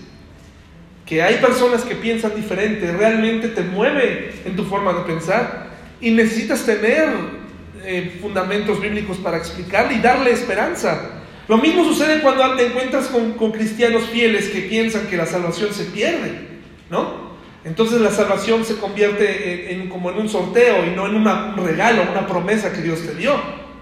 que 1.04 1.20
hay 1.20 1.38
personas 1.38 1.82
que 1.82 1.96
piensan 1.96 2.36
diferente, 2.36 2.92
realmente 2.92 3.48
te 3.48 3.62
mueve 3.62 4.34
en 4.44 4.54
tu 4.54 4.64
forma 4.64 4.92
de 4.92 5.00
pensar 5.00 5.66
y 6.00 6.12
necesitas 6.12 6.64
tener 6.64 7.45
eh, 7.86 8.18
fundamentos 8.20 8.80
bíblicos 8.80 9.16
para 9.18 9.36
explicarle 9.36 9.94
y 9.94 10.00
darle 10.00 10.32
esperanza. 10.32 11.22
Lo 11.48 11.58
mismo 11.58 11.84
sucede 11.84 12.20
cuando 12.20 12.56
te 12.56 12.66
encuentras 12.66 13.06
con, 13.06 13.52
cristianos 13.52 14.02
fieles 14.04 14.48
que 14.48 14.62
piensan 14.62 15.06
que 15.06 15.16
la 15.16 15.26
salvación 15.26 15.72
se 15.72 15.84
pierde, 15.84 16.48
¿no? 16.90 17.26
Entonces 17.64 18.00
la 18.00 18.10
salvación 18.10 18.64
se 18.64 18.76
convierte 18.76 19.72
en, 19.72 19.88
como 19.88 20.10
en 20.10 20.18
un 20.18 20.28
sorteo 20.28 20.84
y 20.84 20.90
no 20.90 21.06
en 21.06 21.14
un 21.14 21.56
regalo, 21.64 22.02
una 22.10 22.26
promesa 22.26 22.72
que 22.72 22.82
Dios 22.82 23.00
te 23.02 23.14
dio, 23.14 23.34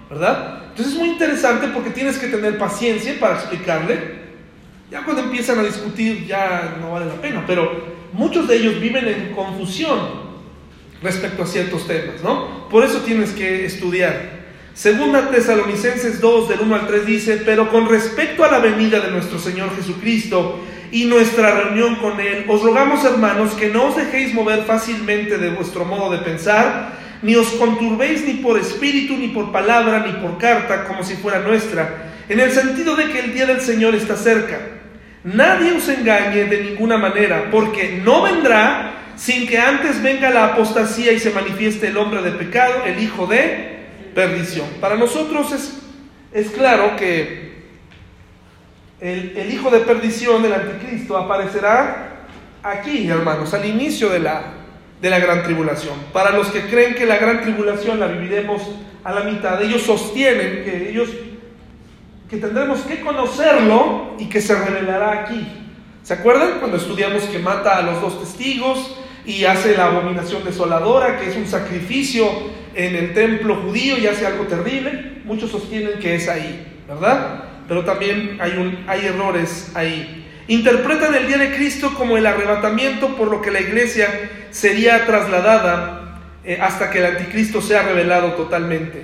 ¿verdad? 0.09 0.65
Entonces 0.69 0.93
es 0.93 0.99
muy 0.99 1.09
interesante 1.09 1.67
porque 1.67 1.89
tienes 1.89 2.17
que 2.17 2.27
tener 2.27 2.57
paciencia 2.57 3.15
para 3.19 3.35
explicarle 3.35 4.25
ya 4.91 5.03
cuando 5.03 5.23
empiezan 5.23 5.59
a 5.59 5.63
discutir 5.63 6.27
ya 6.27 6.77
no 6.79 6.91
vale 6.91 7.07
la 7.07 7.15
pena, 7.15 7.43
pero 7.47 7.95
muchos 8.13 8.47
de 8.47 8.57
ellos 8.57 8.79
viven 8.79 9.07
en 9.07 9.33
confusión 9.33 10.24
respecto 11.05 11.43
a 11.43 11.47
ciertos 11.47 11.87
temas, 11.87 12.21
¿no? 12.23 12.67
Por 12.67 12.83
eso 12.83 12.99
tienes 13.01 13.31
que 13.31 13.65
estudiar. 13.65 14.43
Segunda 14.73 15.29
Tesalonicenses 15.29 16.19
2 16.19 16.49
del 16.49 16.59
1 16.61 16.75
al 16.75 16.87
3 16.87 17.05
dice, 17.05 17.41
pero 17.45 17.69
con 17.69 17.87
respecto 17.87 18.43
a 18.43 18.51
la 18.51 18.59
venida 18.59 18.99
de 18.99 19.11
nuestro 19.11 19.39
Señor 19.39 19.73
Jesucristo 19.75 20.59
y 20.91 21.05
nuestra 21.05 21.51
reunión 21.51 21.95
con 21.97 22.19
Él, 22.19 22.45
os 22.49 22.61
rogamos 22.61 23.05
hermanos 23.05 23.53
que 23.53 23.69
no 23.69 23.85
os 23.85 23.95
dejéis 23.95 24.33
mover 24.33 24.63
fácilmente 24.63 25.37
de 25.37 25.51
vuestro 25.51 25.85
modo 25.85 26.11
de 26.11 26.17
pensar, 26.17 26.93
ni 27.21 27.35
os 27.35 27.47
conturbéis 27.49 28.25
ni 28.25 28.33
por 28.33 28.59
espíritu, 28.59 29.15
ni 29.15 29.29
por 29.29 29.51
palabra, 29.51 30.03
ni 30.05 30.13
por 30.13 30.37
carta, 30.37 30.85
como 30.85 31.03
si 31.03 31.15
fuera 31.15 31.39
nuestra, 31.39 32.11
en 32.27 32.39
el 32.39 32.51
sentido 32.51 32.95
de 32.95 33.11
que 33.11 33.19
el 33.19 33.33
día 33.33 33.45
del 33.45 33.61
Señor 33.61 33.95
está 33.95 34.17
cerca. 34.17 34.59
Nadie 35.23 35.71
os 35.71 35.87
engañe 35.87 36.45
de 36.45 36.63
ninguna 36.63 36.97
manera, 36.97 37.49
porque 37.49 38.01
no 38.03 38.23
vendrá 38.23 39.04
sin 39.15 39.47
que 39.47 39.57
antes 39.57 40.01
venga 40.01 40.29
la 40.29 40.45
apostasía 40.53 41.11
y 41.11 41.19
se 41.19 41.31
manifieste 41.31 41.87
el 41.87 41.97
hombre 41.97 42.21
de 42.21 42.31
pecado, 42.31 42.83
el 42.85 43.01
hijo 43.01 43.27
de 43.27 43.75
perdición. 44.13 44.67
Para 44.81 44.95
nosotros 44.95 45.51
es, 45.51 45.81
es 46.33 46.49
claro 46.51 46.95
que 46.95 47.55
el, 48.99 49.37
el 49.37 49.53
hijo 49.53 49.69
de 49.69 49.79
perdición, 49.79 50.43
el 50.45 50.53
anticristo, 50.53 51.17
aparecerá 51.17 52.27
aquí, 52.63 53.07
hermanos, 53.07 53.53
al 53.53 53.65
inicio 53.65 54.09
de 54.09 54.19
la, 54.19 54.43
de 55.01 55.09
la 55.09 55.19
gran 55.19 55.43
tribulación. 55.43 55.95
Para 56.11 56.31
los 56.31 56.47
que 56.47 56.61
creen 56.61 56.95
que 56.95 57.05
la 57.05 57.17
gran 57.17 57.41
tribulación 57.41 57.99
la 57.99 58.07
viviremos 58.07 58.61
a 59.03 59.13
la 59.13 59.21
mitad, 59.21 59.61
ellos 59.61 59.83
sostienen 59.83 60.63
que 60.63 60.89
ellos 60.89 61.09
que 62.29 62.37
tendremos 62.37 62.79
que 62.81 63.01
conocerlo 63.01 64.15
y 64.17 64.25
que 64.25 64.41
se 64.41 64.55
revelará 64.55 65.21
aquí. 65.21 65.45
¿Se 66.01 66.13
acuerdan 66.13 66.59
cuando 66.59 66.77
estudiamos 66.77 67.23
que 67.23 67.37
mata 67.39 67.77
a 67.77 67.81
los 67.83 68.01
dos 68.01 68.19
testigos 68.19 68.97
y 69.25 69.45
hace 69.45 69.75
la 69.75 69.87
abominación 69.87 70.43
desoladora, 70.43 71.19
que 71.19 71.29
es 71.29 71.35
un 71.35 71.47
sacrificio 71.47 72.29
en 72.73 72.95
el 72.95 73.13
templo 73.13 73.55
judío 73.55 73.97
y 73.97 74.07
hace 74.07 74.25
algo 74.25 74.45
terrible? 74.45 75.21
Muchos 75.23 75.51
sostienen 75.51 75.99
que 75.99 76.15
es 76.15 76.27
ahí, 76.27 76.65
¿verdad? 76.87 77.43
Pero 77.67 77.83
también 77.83 78.37
hay, 78.39 78.51
un, 78.51 78.83
hay 78.87 79.05
errores 79.05 79.71
ahí. 79.73 80.25
Interpretan 80.47 81.15
el 81.15 81.27
día 81.27 81.37
de 81.37 81.55
Cristo 81.55 81.93
como 81.95 82.17
el 82.17 82.25
arrebatamiento, 82.25 83.15
por 83.15 83.29
lo 83.29 83.41
que 83.41 83.49
la 83.49 83.61
iglesia 83.61 84.07
sería 84.51 85.05
trasladada 85.05 86.21
eh, 86.43 86.59
hasta 86.61 86.91
que 86.91 86.99
el 86.99 87.05
anticristo 87.05 87.61
sea 87.61 87.81
revelado 87.81 88.33
totalmente. 88.33 89.01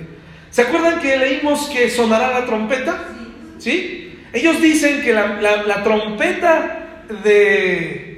¿Se 0.50 0.62
acuerdan 0.62 1.00
que 1.00 1.16
leímos 1.16 1.68
que 1.70 1.90
sonará 1.90 2.30
la 2.30 2.46
trompeta? 2.46 3.08
¿Sí? 3.58 4.18
Ellos 4.32 4.60
dicen 4.62 5.02
que 5.02 5.12
la, 5.12 5.82
trompeta 5.82 7.04
de, 7.24 8.11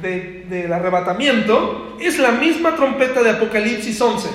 del 0.00 0.72
arrebatamiento 0.72 1.96
es 2.00 2.18
la 2.18 2.32
misma 2.32 2.74
trompeta 2.74 3.22
de 3.22 3.30
Apocalipsis 3.30 4.00
11, 4.00 4.28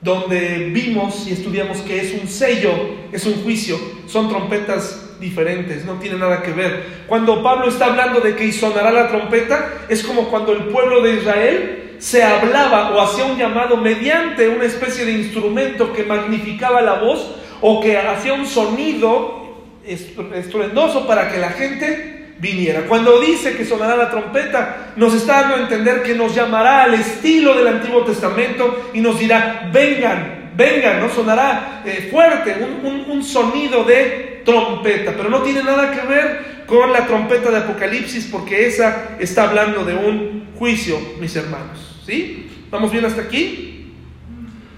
donde 0.00 0.70
vimos 0.72 1.26
y 1.26 1.32
estudiamos 1.32 1.78
que 1.78 2.00
es 2.00 2.20
un 2.20 2.28
sello, 2.28 2.72
es 3.12 3.26
un 3.26 3.42
juicio, 3.42 3.78
son 4.06 4.28
trompetas 4.28 5.16
diferentes, 5.20 5.84
no 5.84 5.94
tiene 5.94 6.18
nada 6.18 6.42
que 6.42 6.52
ver. 6.52 7.04
Cuando 7.06 7.42
Pablo 7.42 7.68
está 7.68 7.86
hablando 7.86 8.20
de 8.20 8.36
que 8.36 8.52
sonará 8.52 8.92
la 8.92 9.08
trompeta, 9.08 9.86
es 9.88 10.02
como 10.04 10.28
cuando 10.28 10.52
el 10.52 10.64
pueblo 10.64 11.02
de 11.02 11.14
Israel 11.14 11.96
se 11.98 12.22
hablaba 12.22 12.94
o 12.94 13.00
hacía 13.00 13.24
un 13.24 13.38
llamado 13.38 13.76
mediante 13.76 14.48
una 14.48 14.64
especie 14.64 15.04
de 15.04 15.12
instrumento 15.12 15.92
que 15.92 16.04
magnificaba 16.04 16.82
la 16.82 16.94
voz 16.94 17.36
o 17.60 17.80
que 17.80 17.96
hacía 17.96 18.34
un 18.34 18.46
sonido 18.46 19.42
estruendoso 19.86 21.06
para 21.06 21.30
que 21.30 21.38
la 21.38 21.50
gente 21.50 22.13
viniera. 22.38 22.82
Cuando 22.82 23.20
dice 23.20 23.56
que 23.56 23.64
sonará 23.64 23.96
la 23.96 24.10
trompeta, 24.10 24.92
nos 24.96 25.14
está 25.14 25.42
dando 25.42 25.56
a 25.56 25.60
entender 25.60 26.02
que 26.02 26.14
nos 26.14 26.34
llamará 26.34 26.84
al 26.84 26.94
estilo 26.94 27.54
del 27.54 27.68
Antiguo 27.68 28.04
Testamento 28.04 28.90
y 28.92 29.00
nos 29.00 29.18
dirá, 29.18 29.70
vengan, 29.72 30.50
vengan, 30.56 31.00
no 31.00 31.08
sonará 31.08 31.82
eh, 31.84 32.08
fuerte, 32.10 32.56
un, 32.60 33.10
un 33.10 33.24
sonido 33.24 33.84
de 33.84 34.42
trompeta, 34.44 35.14
pero 35.16 35.30
no 35.30 35.42
tiene 35.42 35.62
nada 35.62 35.90
que 35.90 36.06
ver 36.06 36.54
con 36.66 36.92
la 36.92 37.06
trompeta 37.06 37.50
de 37.50 37.58
Apocalipsis 37.58 38.28
porque 38.30 38.66
esa 38.66 39.16
está 39.18 39.48
hablando 39.48 39.84
de 39.84 39.94
un 39.94 40.48
juicio, 40.56 40.98
mis 41.20 41.34
hermanos. 41.36 42.02
¿Sí? 42.06 42.50
¿Vamos 42.70 42.92
bien 42.92 43.04
hasta 43.04 43.22
aquí? 43.22 43.92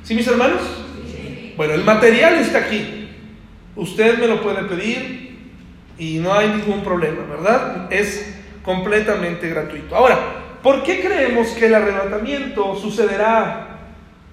¿Sí, 0.03 0.15
mis 0.15 0.27
hermanos? 0.27 0.61
Bueno, 1.57 1.75
el 1.75 1.85
material 1.85 2.35
está 2.35 2.59
aquí. 2.59 3.09
Usted 3.75 4.19
me 4.19 4.27
lo 4.27 4.43
puede 4.43 4.63
pedir 4.65 5.36
y 5.99 6.19
no 6.19 6.35
hay 6.35 6.49
ningún 6.49 6.83
problema, 6.83 7.23
¿verdad? 7.29 7.93
Es 7.93 8.35
completamente 8.63 9.49
gratuito. 9.49 9.97
Ahora, 9.97 10.19
¿por 10.63 10.83
qué 10.83 11.01
creemos 11.01 11.49
que 11.49 11.67
el 11.67 11.75
arrebatamiento 11.75 12.77
sucederá 12.77 13.79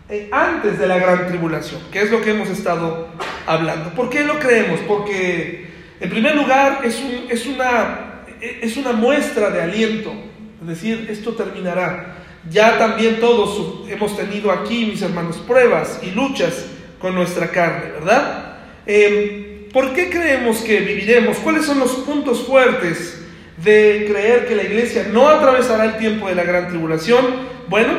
eh, 0.10 0.30
antes 0.32 0.80
de 0.80 0.88
la 0.88 0.98
gran 0.98 1.28
tribulación? 1.28 1.82
Que 1.92 2.02
es 2.02 2.12
lo 2.12 2.22
que 2.22 2.32
hemos 2.32 2.50
estado 2.50 3.10
hablando. 3.46 3.92
¿Por 3.92 4.10
qué 4.10 4.24
lo 4.24 4.40
creemos? 4.40 4.80
Porque, 4.88 5.70
en 6.00 6.10
primer 6.10 6.36
lugar, 6.36 6.82
es, 6.84 7.02
es, 7.30 7.46
una, 7.46 8.24
es 8.42 8.76
una 8.76 8.92
muestra 8.92 9.50
de 9.50 9.62
aliento. 9.62 10.14
Es 10.62 10.68
decir, 10.68 11.08
esto 11.10 11.34
terminará. 11.34 12.16
Ya 12.50 12.78
también 12.78 13.20
todos 13.22 13.90
hemos 13.90 14.18
tenido 14.18 14.52
aquí, 14.52 14.86
mis 14.86 15.02
hermanos, 15.02 15.38
pruebas 15.38 16.00
y 16.04 16.12
luchas 16.12 16.66
con 17.00 17.16
nuestra 17.16 17.50
carne, 17.50 17.92
¿verdad? 17.92 18.58
Em, 18.86 19.53
¿Por 19.74 19.94
qué 19.94 20.12
creemos 20.12 20.58
que 20.58 20.82
viviremos? 20.82 21.38
¿Cuáles 21.40 21.66
son 21.66 21.80
los 21.80 21.94
puntos 21.94 22.46
fuertes 22.46 23.20
de 23.58 24.06
creer 24.08 24.48
que 24.48 24.56
la 24.56 24.64
iglesia 24.64 25.08
no 25.12 25.28
atravesará 25.28 25.86
el 25.86 25.98
tiempo 25.98 26.28
de 26.28 26.36
la 26.36 26.44
gran 26.44 26.70
tribulación? 26.70 27.26
Bueno, 27.68 27.92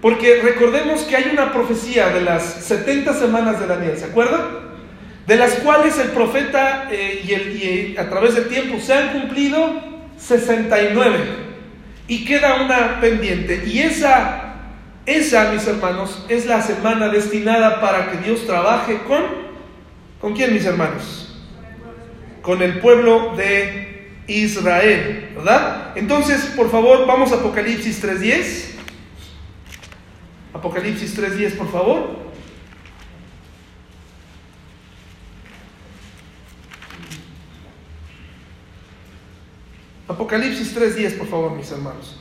porque 0.00 0.40
recordemos 0.40 1.02
que 1.02 1.16
hay 1.16 1.30
una 1.32 1.52
profecía 1.52 2.10
de 2.10 2.20
las 2.20 2.44
70 2.44 3.12
semanas 3.14 3.58
de 3.58 3.66
Daniel, 3.66 3.98
¿se 3.98 4.04
acuerdan? 4.04 4.40
De 5.26 5.34
las 5.34 5.54
cuales 5.54 5.98
el 5.98 6.10
profeta 6.10 6.88
eh, 6.92 7.24
y, 7.26 7.32
el, 7.32 7.56
y 7.56 7.96
a 7.98 8.08
través 8.08 8.36
del 8.36 8.46
tiempo 8.46 8.78
se 8.78 8.94
han 8.94 9.20
cumplido 9.20 9.82
69 10.18 11.18
y 12.06 12.24
queda 12.24 12.62
una 12.62 13.00
pendiente. 13.00 13.64
Y 13.66 13.80
esa, 13.80 14.54
esa, 15.06 15.50
mis 15.50 15.66
hermanos, 15.66 16.24
es 16.28 16.46
la 16.46 16.62
semana 16.62 17.08
destinada 17.08 17.80
para 17.80 18.12
que 18.12 18.18
Dios 18.18 18.46
trabaje 18.46 19.00
con, 19.08 19.45
¿con 20.20 20.34
quién, 20.34 20.52
mis 20.54 20.64
hermanos? 20.64 21.34
Con 22.42 22.62
el 22.62 22.80
pueblo 22.80 23.34
de 23.36 24.12
Israel, 24.26 25.32
¿verdad? 25.36 25.96
Entonces, 25.96 26.52
por 26.56 26.70
favor, 26.70 27.06
vamos 27.06 27.32
a 27.32 27.36
Apocalipsis 27.36 28.02
3.10. 28.02 28.76
Apocalipsis 30.54 31.18
3.10, 31.18 31.56
por 31.56 31.70
favor. 31.70 32.26
Apocalipsis 40.08 40.74
3.10, 40.76 41.18
por 41.18 41.28
favor, 41.28 41.52
mis 41.52 41.70
hermanos. 41.70 42.16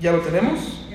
¿Ya 0.00 0.12
lo 0.12 0.20
tenemos? 0.20 0.86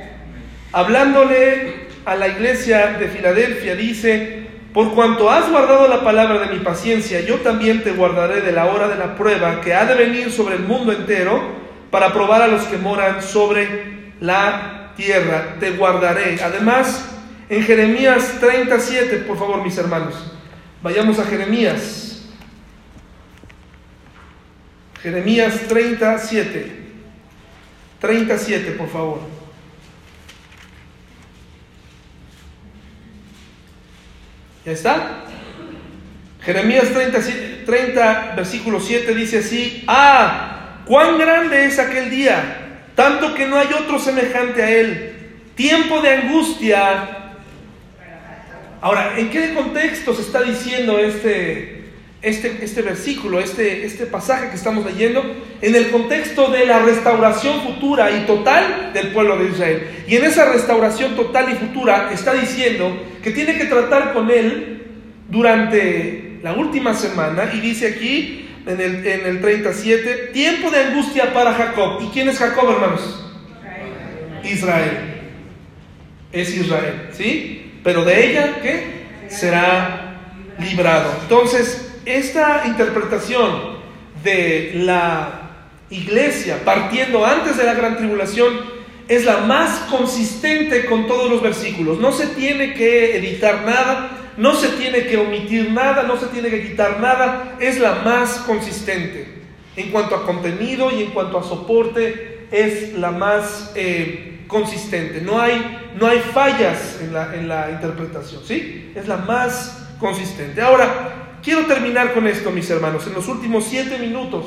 Hablándole 0.72 1.83
a 2.06 2.16
la 2.16 2.28
iglesia 2.28 2.98
de 3.00 3.08
Filadelfia, 3.08 3.76
dice, 3.76 4.48
por 4.74 4.94
cuanto 4.94 5.30
has 5.30 5.50
guardado 5.50 5.88
la 5.88 6.04
palabra 6.04 6.40
de 6.40 6.54
mi 6.54 6.60
paciencia, 6.60 7.22
yo 7.22 7.38
también 7.40 7.84
te 7.84 7.92
guardaré 7.92 8.42
de 8.42 8.52
la 8.52 8.66
hora 8.66 8.88
de 8.88 8.98
la 8.98 9.16
prueba 9.16 9.62
que 9.62 9.74
ha 9.74 9.86
de 9.86 9.96
venir 9.96 10.32
sobre 10.32 10.56
el 10.56 10.64
mundo 10.64 10.92
entero 10.92 11.42
para 11.92 12.12
probar 12.12 12.42
a 12.42 12.48
los 12.48 12.64
que 12.64 12.78
moran 12.78 13.22
sobre 13.22 14.14
la 14.20 14.92
tierra. 14.96 15.56
Te 15.60 15.72
guardaré. 15.72 16.40
Además, 16.44 17.10
en 17.50 17.64
Jeremías 17.64 18.38
37, 18.40 19.18
por 19.28 19.38
favor, 19.38 19.64
mis 19.64 19.78
hermanos, 19.78 20.16
vayamos 20.82 21.20
a 21.20 21.26
Jeremías 21.26 22.04
Jeremías 25.04 25.60
37. 25.68 26.72
37, 28.00 28.72
por 28.72 28.90
favor. 28.90 29.20
¿Ya 34.66 34.72
está? 34.72 35.26
Jeremías 36.42 36.90
30, 36.94 37.20
30, 37.66 38.34
versículo 38.36 38.80
7 38.80 39.14
dice 39.14 39.40
así, 39.40 39.84
ah, 39.88 40.80
cuán 40.86 41.18
grande 41.18 41.66
es 41.66 41.80
aquel 41.80 42.10
día, 42.10 42.80
tanto 42.96 43.34
que 43.34 43.46
no 43.46 43.58
hay 43.58 43.68
otro 43.74 44.00
semejante 44.00 44.64
a 44.64 44.70
él, 44.70 45.16
tiempo 45.56 46.02
de 46.02 46.14
angustia. 46.14 47.34
Ahora, 48.80 49.18
¿en 49.18 49.30
qué 49.30 49.54
contexto 49.54 50.14
se 50.14 50.22
está 50.22 50.42
diciendo 50.42 50.98
este, 50.98 51.86
este, 52.22 52.60
este 52.64 52.82
versículo, 52.82 53.42
este, 53.42 53.86
este 53.86 54.06
pasaje 54.06 54.50
que 54.50 54.56
estamos 54.56 54.86
leyendo, 54.86 55.24
en 55.64 55.76
el 55.76 55.92
contexto 55.92 56.50
de 56.50 56.66
la 56.66 56.80
restauración 56.80 57.62
futura 57.62 58.12
y 58.12 58.26
total 58.26 58.92
del 58.94 59.14
pueblo 59.14 59.38
de 59.38 59.50
Israel. 59.50 59.88
Y 60.06 60.18
en 60.18 60.26
esa 60.26 60.52
restauración 60.52 61.16
total 61.16 61.54
y 61.54 61.56
futura 61.56 62.10
está 62.12 62.34
diciendo 62.34 63.02
que 63.24 63.32
tiene 63.32 63.58
que 63.58 63.66
tratar 63.66 64.12
con 64.12 64.30
él 64.30 64.88
durante 65.30 66.40
la 66.44 66.52
última 66.52 66.94
semana, 66.94 67.50
y 67.54 67.62
dice 67.62 67.88
aquí 67.88 68.50
en 68.68 68.82
el, 68.82 69.08
en 69.08 69.26
el 69.26 69.40
37, 69.40 70.32
tiempo 70.34 70.70
de 70.70 70.80
angustia 70.84 71.34
para 71.34 71.54
Jacob. 71.54 72.02
¿Y 72.02 72.08
quién 72.08 72.28
es 72.28 72.40
Jacob, 72.40 72.70
hermanos? 72.70 73.26
Israel. 74.44 74.98
Es 76.34 76.54
Israel, 76.54 77.08
¿sí? 77.14 77.72
Pero 77.86 78.04
de 78.04 78.32
ella, 78.32 78.56
¿qué? 78.62 79.06
Será 79.30 80.18
librado. 80.60 81.10
Entonces, 81.22 82.02
esta 82.06 82.64
interpretación 82.66 83.78
de 84.26 84.74
la 84.76 85.40
iglesia 85.90 86.64
partiendo 86.64 87.26
antes 87.26 87.58
de 87.58 87.64
la 87.64 87.74
gran 87.74 87.98
tribulación 87.98 88.84
es 89.08 89.26
la 89.26 89.40
más 89.40 89.88
consistente 89.90 90.86
con 90.86 91.08
todos 91.08 91.30
los 91.30 91.42
versículos. 91.42 92.00
No 92.00 92.12
se 92.12 92.28
tiene 92.28 92.74
que 92.74 93.18
editar 93.18 93.64
nada, 93.66 94.32
no 94.38 94.56
se 94.56 94.70
tiene 94.70 95.06
que 95.06 95.18
omitir 95.18 95.72
nada, 95.72 96.04
no 96.04 96.18
se 96.18 96.28
tiene 96.28 96.50
que 96.50 96.70
quitar 96.70 97.00
nada, 97.00 97.56
es 97.60 97.80
la 97.80 97.96
más 97.96 98.38
consistente. 98.48 99.42
En 99.76 99.90
cuanto 99.92 100.16
a 100.16 100.26
contenido 100.26 100.92
y 100.92 101.04
en 101.04 101.12
cuanto 101.12 101.38
a 101.38 101.44
soporte, 101.44 102.48
es 102.52 102.94
la 102.94 103.12
más 103.12 103.72
eh, 103.76 104.44
consistente. 104.48 105.20
No 105.22 105.42
hay, 105.42 105.92
no 106.00 106.08
hay 106.08 106.20
fallas 106.20 107.00
en 107.02 107.14
la, 107.14 107.36
en 107.36 107.48
la 107.48 107.72
interpretación, 107.72 108.44
¿sí? 108.46 108.92
Es 108.96 109.08
la 109.08 109.18
más 109.18 109.90
consistente. 110.00 110.62
Ahora, 110.62 111.24
Quiero 111.44 111.66
terminar 111.66 112.14
con 112.14 112.26
esto, 112.26 112.52
mis 112.52 112.70
hermanos, 112.70 113.06
en 113.06 113.14
los 113.14 113.28
últimos 113.28 113.66
siete 113.66 114.00
minutos. 114.00 114.46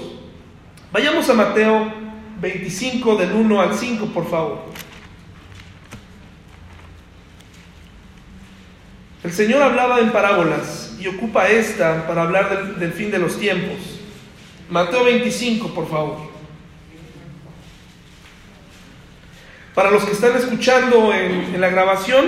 Vayamos 0.96 1.28
a 1.28 1.34
Mateo 1.34 1.92
25 2.40 3.16
del 3.16 3.32
1 3.32 3.60
al 3.60 3.74
5, 3.74 4.06
por 4.14 4.30
favor. 4.30 4.62
El 9.22 9.30
Señor 9.30 9.60
hablaba 9.60 10.00
en 10.00 10.10
parábolas 10.10 10.96
y 10.98 11.06
ocupa 11.06 11.50
esta 11.50 12.06
para 12.06 12.22
hablar 12.22 12.78
del, 12.78 12.92
fin 12.94 13.10
de 13.10 13.18
los 13.18 13.38
tiempos. 13.38 13.76
Mateo 14.70 15.04
25, 15.04 15.74
por 15.74 15.86
favor. 15.86 16.16
Para 19.74 19.90
los 19.90 20.02
que 20.02 20.12
están 20.12 20.34
escuchando 20.34 21.12
en, 21.12 21.60
la 21.60 21.68
grabación, 21.68 22.24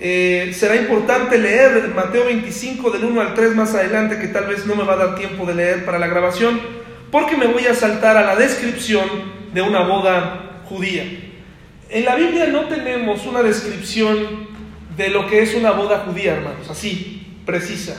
eh, 0.00 0.54
será 0.56 0.76
importante 0.76 1.36
leer 1.36 1.92
Mateo 1.94 2.24
25 2.24 2.90
del 2.90 3.04
1 3.04 3.20
al 3.20 3.34
3 3.34 3.54
más 3.54 3.74
adelante, 3.74 4.18
que 4.18 4.28
tal 4.28 4.46
vez 4.46 4.64
no 4.64 4.76
me 4.76 4.84
va 4.84 4.94
a 4.94 4.96
dar 4.96 5.14
tiempo 5.16 5.44
de 5.44 5.54
leer 5.54 5.84
para 5.84 5.98
la 5.98 6.06
grabación, 6.06 6.77
porque 7.10 7.36
me 7.36 7.46
voy 7.46 7.66
a 7.66 7.74
saltar 7.74 8.16
a 8.16 8.24
la 8.24 8.36
descripción 8.36 9.06
de 9.52 9.62
una 9.62 9.80
boda 9.80 10.62
judía. 10.68 11.04
En 11.90 12.04
la 12.04 12.16
Biblia 12.16 12.46
no 12.48 12.66
tenemos 12.66 13.26
una 13.26 13.42
descripción 13.42 14.48
de 14.96 15.08
lo 15.08 15.26
que 15.26 15.42
es 15.42 15.54
una 15.54 15.70
boda 15.70 16.00
judía, 16.00 16.34
hermanos, 16.34 16.68
así, 16.68 17.26
precisa. 17.46 17.96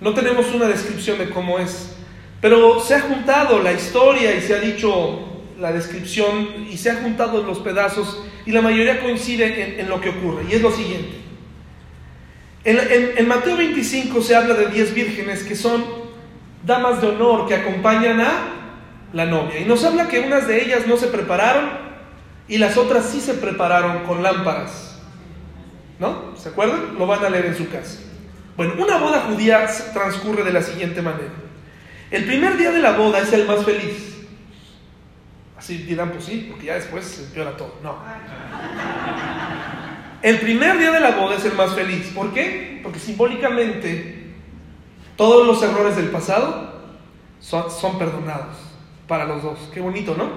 No 0.00 0.14
tenemos 0.14 0.52
una 0.54 0.66
descripción 0.66 1.18
de 1.18 1.28
cómo 1.28 1.58
es. 1.58 1.94
Pero 2.40 2.80
se 2.80 2.94
ha 2.94 3.00
juntado 3.00 3.62
la 3.62 3.72
historia 3.72 4.34
y 4.34 4.40
se 4.40 4.54
ha 4.54 4.60
dicho 4.60 5.42
la 5.58 5.72
descripción 5.72 6.66
y 6.70 6.76
se 6.76 6.90
ha 6.90 6.96
juntado 6.96 7.42
los 7.42 7.58
pedazos 7.58 8.22
y 8.46 8.52
la 8.52 8.62
mayoría 8.62 9.00
coincide 9.00 9.80
en, 9.80 9.88
lo 9.88 10.00
que 10.00 10.10
ocurre. 10.10 10.44
Y 10.48 10.54
es 10.54 10.62
lo 10.62 10.70
siguiente. 10.70 11.16
En, 12.64 12.78
en 13.16 13.28
Mateo 13.28 13.56
25 13.56 14.22
se 14.22 14.36
habla 14.36 14.54
de 14.54 14.68
10 14.68 14.94
vírgenes 14.94 15.42
que 15.42 15.56
son 15.56 15.84
damas 16.68 17.00
de 17.00 17.08
honor 17.08 17.48
que 17.48 17.54
acompañan 17.54 18.20
a 18.20 18.32
la 19.14 19.24
novia. 19.24 19.58
Y 19.58 19.64
nos 19.64 19.82
habla 19.84 20.06
que 20.06 20.20
unas 20.20 20.46
de 20.46 20.62
ellas 20.62 20.86
no 20.86 20.98
se 20.98 21.08
prepararon 21.08 21.70
y 22.46 22.58
las 22.58 22.76
otras 22.76 23.06
sí 23.06 23.20
se 23.20 23.34
prepararon 23.34 24.04
con 24.04 24.22
lámparas. 24.22 25.00
¿No? 25.98 26.36
¿Se 26.36 26.50
acuerdan? 26.50 26.96
Lo 26.96 27.06
van 27.06 27.24
a 27.24 27.30
leer 27.30 27.46
en 27.46 27.56
su 27.56 27.68
casa. 27.70 28.00
Bueno, 28.56 28.74
una 28.78 28.98
boda 28.98 29.22
judía 29.22 29.66
transcurre 29.92 30.44
de 30.44 30.52
la 30.52 30.62
siguiente 30.62 31.00
manera. 31.00 31.32
El 32.10 32.24
primer 32.26 32.56
día 32.56 32.70
de 32.70 32.80
la 32.80 32.92
boda 32.92 33.18
es 33.20 33.32
el 33.32 33.46
más 33.46 33.64
feliz. 33.64 34.18
Así 35.56 35.78
dirán, 35.78 36.12
pues 36.12 36.24
sí, 36.24 36.46
porque 36.50 36.66
ya 36.66 36.74
después 36.74 37.04
se 37.04 37.24
empeora 37.24 37.56
todo. 37.56 37.74
No. 37.82 37.98
El 40.22 40.38
primer 40.38 40.78
día 40.78 40.92
de 40.92 41.00
la 41.00 41.12
boda 41.12 41.36
es 41.36 41.44
el 41.46 41.54
más 41.54 41.74
feliz. 41.74 42.12
¿Por 42.14 42.32
qué? 42.32 42.80
Porque 42.82 42.98
simbólicamente 42.98 44.17
todos 45.18 45.46
los 45.46 45.62
errores 45.62 45.96
del 45.96 46.08
pasado 46.08 46.72
son, 47.40 47.98
perdonados 47.98 48.56
para 49.06 49.26
los 49.26 49.42
dos. 49.42 49.58
Qué 49.74 49.82
bonito, 49.82 50.14
¿no? 50.16 50.30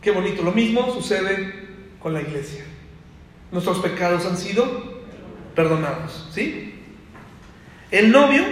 Qué 0.00 0.12
bonito. 0.12 0.44
Lo 0.44 0.52
mismo 0.52 0.92
sucede 0.94 1.68
con 1.98 2.14
la 2.14 2.22
iglesia 2.22 2.64
nuestros 3.52 3.80
pecados 3.80 4.26
han 4.26 4.36
sido 4.36 4.64
perdonados. 5.54 6.28
¿Sí? 6.32 6.74
El 7.90 8.12
novio 8.12 8.42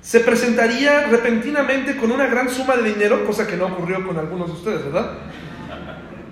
se 0.00 0.20
presentaría 0.20 1.06
repentinamente 1.06 1.96
con 1.96 2.10
una 2.12 2.26
gran 2.26 2.48
suma 2.48 2.76
de 2.76 2.92
dinero, 2.92 3.24
cosa 3.24 3.46
que 3.46 3.56
no 3.56 3.66
ocurrió 3.66 4.06
con 4.06 4.18
algunos 4.18 4.48
de 4.48 4.52
ustedes, 4.52 4.84
¿verdad? 4.84 5.12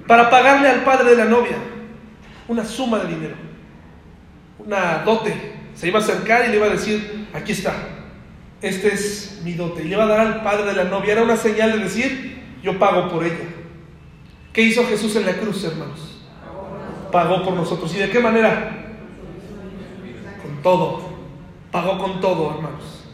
Para 0.07 0.31
pagarle 0.31 0.68
al 0.68 0.85
padre 0.85 1.11
de 1.11 1.16
la 1.16 1.25
novia 1.25 1.57
una 2.47 2.64
suma 2.64 2.99
de 3.01 3.14
dinero, 3.14 3.35
una 4.59 4.99
dote. 5.05 5.55
Se 5.75 5.89
iba 5.89 5.99
a 5.99 6.03
acercar 6.03 6.47
y 6.47 6.51
le 6.51 6.57
iba 6.57 6.66
a 6.66 6.70
decir, 6.70 7.29
aquí 7.33 7.53
está, 7.53 7.75
este 8.65 8.95
es 8.95 9.41
mi 9.45 9.53
dote. 9.53 9.83
Y 9.83 9.89
le 9.89 9.95
iba 9.95 10.05
a 10.05 10.09
dar 10.09 10.21
al 10.21 10.43
padre 10.43 10.65
de 10.65 10.73
la 10.75 10.85
novia. 10.85 11.12
Era 11.12 11.23
una 11.23 11.37
señal 11.37 11.73
de 11.73 11.79
decir, 11.79 12.43
yo 12.62 12.79
pago 12.79 13.11
por 13.11 13.25
ella. 13.25 13.47
¿Qué 14.53 14.62
hizo 14.62 14.87
Jesús 14.87 15.17
en 15.17 15.27
la 15.27 15.35
cruz, 15.35 15.65
hermanos? 15.65 16.15
pagó 17.15 17.45
por 17.45 17.55
nosotros. 17.55 17.95
¿Y 17.95 17.99
de 17.99 18.11
qué 18.11 18.19
manera? 18.19 18.73
Con 20.43 20.62
todo. 20.62 21.01
Pagó 21.71 21.97
con 21.97 22.21
todo, 22.21 22.57
hermanos. 22.57 23.05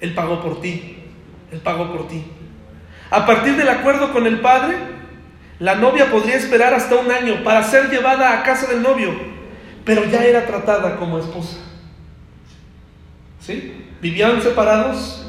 Él 0.00 0.12
pagó 0.12 0.42
por 0.42 0.60
ti. 0.60 0.98
Él 1.50 1.60
pagó 1.60 1.90
por 1.90 2.06
ti. 2.08 2.24
A 3.10 3.24
partir 3.24 3.56
del 3.56 3.70
acuerdo 3.70 4.12
con 4.12 4.26
el 4.26 4.40
Padre, 4.40 4.76
la 5.60 5.76
novia 5.76 6.10
podría 6.10 6.36
esperar 6.36 6.74
hasta 6.74 6.96
un 6.96 7.10
año 7.10 7.42
para 7.42 7.62
ser 7.62 7.88
llevada 7.88 8.38
a 8.38 8.42
casa 8.42 8.66
del 8.66 8.82
novio, 8.82 9.14
pero 9.82 10.04
ya 10.04 10.22
era 10.24 10.46
tratada 10.46 10.96
como 10.96 11.18
esposa. 11.18 11.56
¿Sí? 13.40 13.87
Vivían 14.00 14.42
separados, 14.42 15.26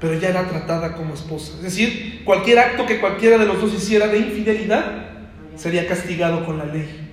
pero 0.00 0.14
ya 0.14 0.28
era 0.28 0.48
tratada 0.48 0.94
como 0.94 1.14
esposa. 1.14 1.52
Es 1.56 1.62
decir, 1.62 2.22
cualquier 2.24 2.58
acto 2.58 2.86
que 2.86 3.00
cualquiera 3.00 3.38
de 3.38 3.46
los 3.46 3.60
dos 3.60 3.74
hiciera 3.74 4.06
de 4.06 4.18
infidelidad 4.18 4.84
sería 5.56 5.86
castigado 5.86 6.44
con 6.44 6.58
la 6.58 6.64
ley 6.64 7.10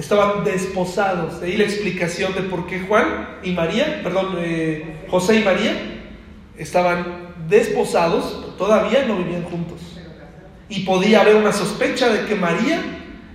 estaban 0.00 0.44
desposados. 0.44 1.40
De 1.40 1.48
ahí 1.48 1.56
la 1.56 1.64
explicación 1.64 2.34
de 2.34 2.42
por 2.42 2.66
qué 2.66 2.80
Juan 2.80 3.38
y 3.42 3.52
María, 3.52 4.00
perdón, 4.02 4.36
eh, 4.38 5.04
José 5.08 5.36
y 5.36 5.44
María 5.44 5.74
estaban 6.56 7.34
desposados, 7.48 8.56
todavía 8.56 9.04
no 9.06 9.18
vivían 9.18 9.44
juntos. 9.44 9.80
Y 10.68 10.80
podía 10.80 11.20
haber 11.20 11.36
una 11.36 11.52
sospecha 11.52 12.08
de 12.08 12.26
que 12.26 12.34
María 12.34 12.80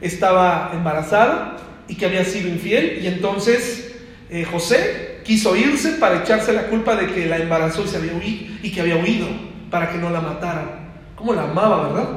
estaba 0.02 0.72
embarazada 0.74 1.58
y 1.88 1.96
que 1.96 2.06
había 2.06 2.26
sido 2.26 2.50
infiel. 2.50 3.00
Y 3.04 3.08
entonces 3.08 3.94
eh, 4.30 4.44
José 4.46 5.15
quiso 5.26 5.56
irse 5.56 5.94
para 5.94 6.20
echarse 6.20 6.54
la 6.54 6.68
culpa 6.68 6.96
de 6.96 7.08
que 7.08 7.26
la 7.26 7.38
embarazó 7.38 7.84
y, 7.84 7.88
se 7.88 7.98
había 7.98 8.14
huido, 8.14 8.54
y 8.62 8.72
que 8.72 8.80
había 8.80 8.98
huido 8.98 9.28
para 9.70 9.90
que 9.90 9.98
no 9.98 10.10
la 10.12 10.22
mataran. 10.22 10.86
¿Cómo 11.16 11.34
la 11.34 11.44
amaba, 11.44 11.88
verdad? 11.88 12.10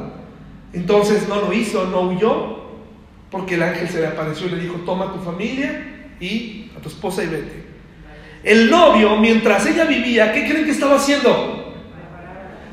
Entonces 0.72 1.26
no 1.28 1.40
lo 1.40 1.52
hizo, 1.52 1.86
no 1.86 2.02
huyó, 2.02 2.58
porque 3.30 3.54
el 3.54 3.62
ángel 3.62 3.88
se 3.88 4.00
le 4.00 4.08
apareció 4.08 4.46
y 4.46 4.50
le 4.50 4.60
dijo, 4.60 4.74
toma 4.84 5.12
tu 5.12 5.20
familia 5.20 6.10
y 6.20 6.70
a 6.76 6.80
tu 6.80 6.88
esposa 6.88 7.24
y 7.24 7.28
vete. 7.28 7.66
El 8.44 8.70
novio, 8.70 9.16
mientras 9.16 9.66
ella 9.66 9.84
vivía, 9.84 10.32
¿qué 10.32 10.46
creen 10.46 10.64
que 10.64 10.70
estaba 10.70 10.96
haciendo? 10.96 11.74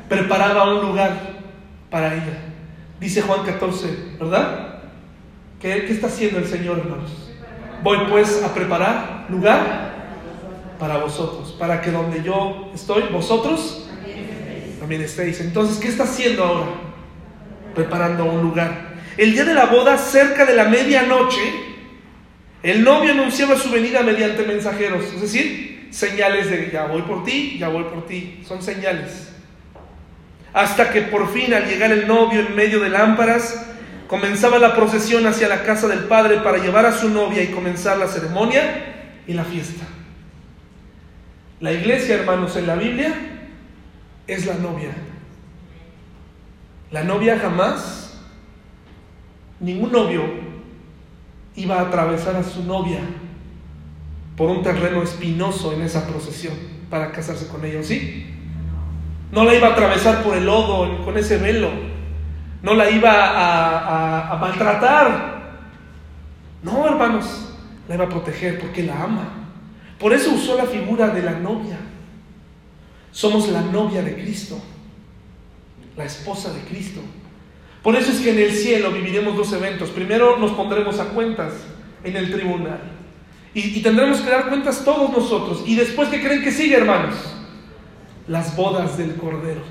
Preparaba 0.08 0.74
un 0.74 0.86
lugar 0.86 1.12
para 1.90 2.14
ella. 2.14 2.38
Dice 3.00 3.22
Juan 3.22 3.44
14, 3.44 4.16
¿verdad? 4.20 4.80
¿Qué, 5.60 5.84
qué 5.86 5.92
está 5.92 6.06
haciendo 6.06 6.38
el 6.38 6.46
Señor, 6.46 6.78
hermanos? 6.78 7.32
Voy 7.82 7.98
pues 8.10 8.42
a 8.42 8.54
preparar 8.54 9.26
lugar 9.28 9.85
para 10.78 10.98
vosotros, 10.98 11.54
para 11.58 11.80
que 11.80 11.90
donde 11.90 12.22
yo 12.22 12.70
estoy, 12.74 13.04
vosotros 13.12 13.88
también 14.78 15.02
estéis. 15.02 15.40
Entonces, 15.40 15.78
¿qué 15.78 15.88
está 15.88 16.04
haciendo 16.04 16.44
ahora? 16.44 16.66
Preparando 17.74 18.24
un 18.24 18.42
lugar. 18.42 18.94
El 19.16 19.32
día 19.32 19.44
de 19.44 19.54
la 19.54 19.66
boda, 19.66 19.96
cerca 19.98 20.44
de 20.44 20.54
la 20.54 20.64
medianoche, 20.64 21.40
el 22.62 22.84
novio 22.84 23.12
anunciaba 23.12 23.56
su 23.56 23.70
venida 23.70 24.02
mediante 24.02 24.44
mensajeros, 24.44 25.04
es 25.14 25.20
decir, 25.20 25.88
señales 25.90 26.50
de 26.50 26.70
ya 26.72 26.86
voy 26.86 27.02
por 27.02 27.24
ti, 27.24 27.56
ya 27.58 27.68
voy 27.68 27.84
por 27.84 28.06
ti, 28.06 28.42
son 28.46 28.62
señales. 28.62 29.32
Hasta 30.52 30.90
que 30.90 31.02
por 31.02 31.32
fin 31.32 31.54
al 31.54 31.66
llegar 31.66 31.92
el 31.92 32.06
novio 32.06 32.40
en 32.40 32.54
medio 32.54 32.80
de 32.80 32.88
lámparas, 32.88 33.66
comenzaba 34.08 34.58
la 34.58 34.74
procesión 34.74 35.26
hacia 35.26 35.48
la 35.48 35.64
casa 35.64 35.88
del 35.88 36.00
padre 36.00 36.38
para 36.38 36.58
llevar 36.58 36.86
a 36.86 36.92
su 36.92 37.08
novia 37.08 37.42
y 37.42 37.48
comenzar 37.48 37.98
la 37.98 38.08
ceremonia 38.08 39.22
y 39.26 39.32
la 39.32 39.44
fiesta. 39.44 39.84
La 41.60 41.72
iglesia, 41.72 42.16
hermanos, 42.16 42.56
en 42.56 42.66
la 42.66 42.76
Biblia 42.76 43.14
es 44.26 44.46
la 44.46 44.54
novia. 44.54 44.90
La 46.90 47.02
novia 47.04 47.38
jamás 47.38 48.06
Ningún 49.58 49.90
novio 49.90 50.22
iba 51.54 51.76
a 51.76 51.82
atravesar 51.82 52.36
a 52.36 52.42
su 52.42 52.64
novia 52.64 53.00
por 54.36 54.50
un 54.50 54.62
terreno 54.62 55.02
espinoso 55.02 55.72
en 55.72 55.80
esa 55.80 56.06
procesión 56.06 56.54
para 56.90 57.10
casarse 57.10 57.48
con 57.48 57.64
ella, 57.64 57.82
¿sí? 57.82 58.34
No 59.32 59.44
la 59.44 59.54
iba 59.54 59.68
a 59.68 59.72
atravesar 59.72 60.22
por 60.22 60.36
el 60.36 60.44
lodo 60.44 61.04
con 61.04 61.16
ese 61.16 61.38
velo, 61.38 61.70
no 62.62 62.74
la 62.74 62.90
iba 62.90 63.10
a, 63.10 64.32
a 64.32 64.36
maltratar. 64.36 65.36
No, 66.62 66.86
hermanos, 66.86 67.54
la 67.88 67.94
iba 67.94 68.04
a 68.04 68.08
proteger 68.08 68.60
porque 68.60 68.82
la 68.82 69.02
ama. 69.02 69.45
Por 69.98 70.12
eso 70.12 70.32
usó 70.32 70.56
la 70.56 70.66
figura 70.66 71.08
de 71.08 71.22
la 71.22 71.32
novia. 71.32 71.78
Somos 73.12 73.48
la 73.48 73.62
novia 73.62 74.02
de 74.02 74.14
Cristo, 74.14 74.60
la 75.96 76.04
esposa 76.04 76.52
de 76.52 76.60
Cristo. 76.60 77.00
Por 77.82 77.96
eso 77.96 78.10
es 78.10 78.20
que 78.20 78.30
en 78.30 78.38
el 78.38 78.52
cielo 78.52 78.90
viviremos 78.90 79.36
dos 79.36 79.52
eventos. 79.52 79.90
Primero 79.90 80.36
nos 80.38 80.52
pondremos 80.52 80.98
a 80.98 81.06
cuentas 81.06 81.54
en 82.04 82.16
el 82.16 82.30
tribunal. 82.30 82.80
Y, 83.54 83.80
tendremos 83.80 84.20
que 84.20 84.28
dar 84.28 84.50
cuentas 84.50 84.84
todos 84.84 85.10
nosotros. 85.10 85.62
Y 85.64 85.76
después, 85.76 86.10
¿qué 86.10 86.20
creen 86.20 86.42
que 86.42 86.52
sigue, 86.52 86.76
hermanos? 86.76 87.14
Las 88.28 88.54
bodas 88.54 88.98
del 88.98 89.14
Cordero. 89.14 89.62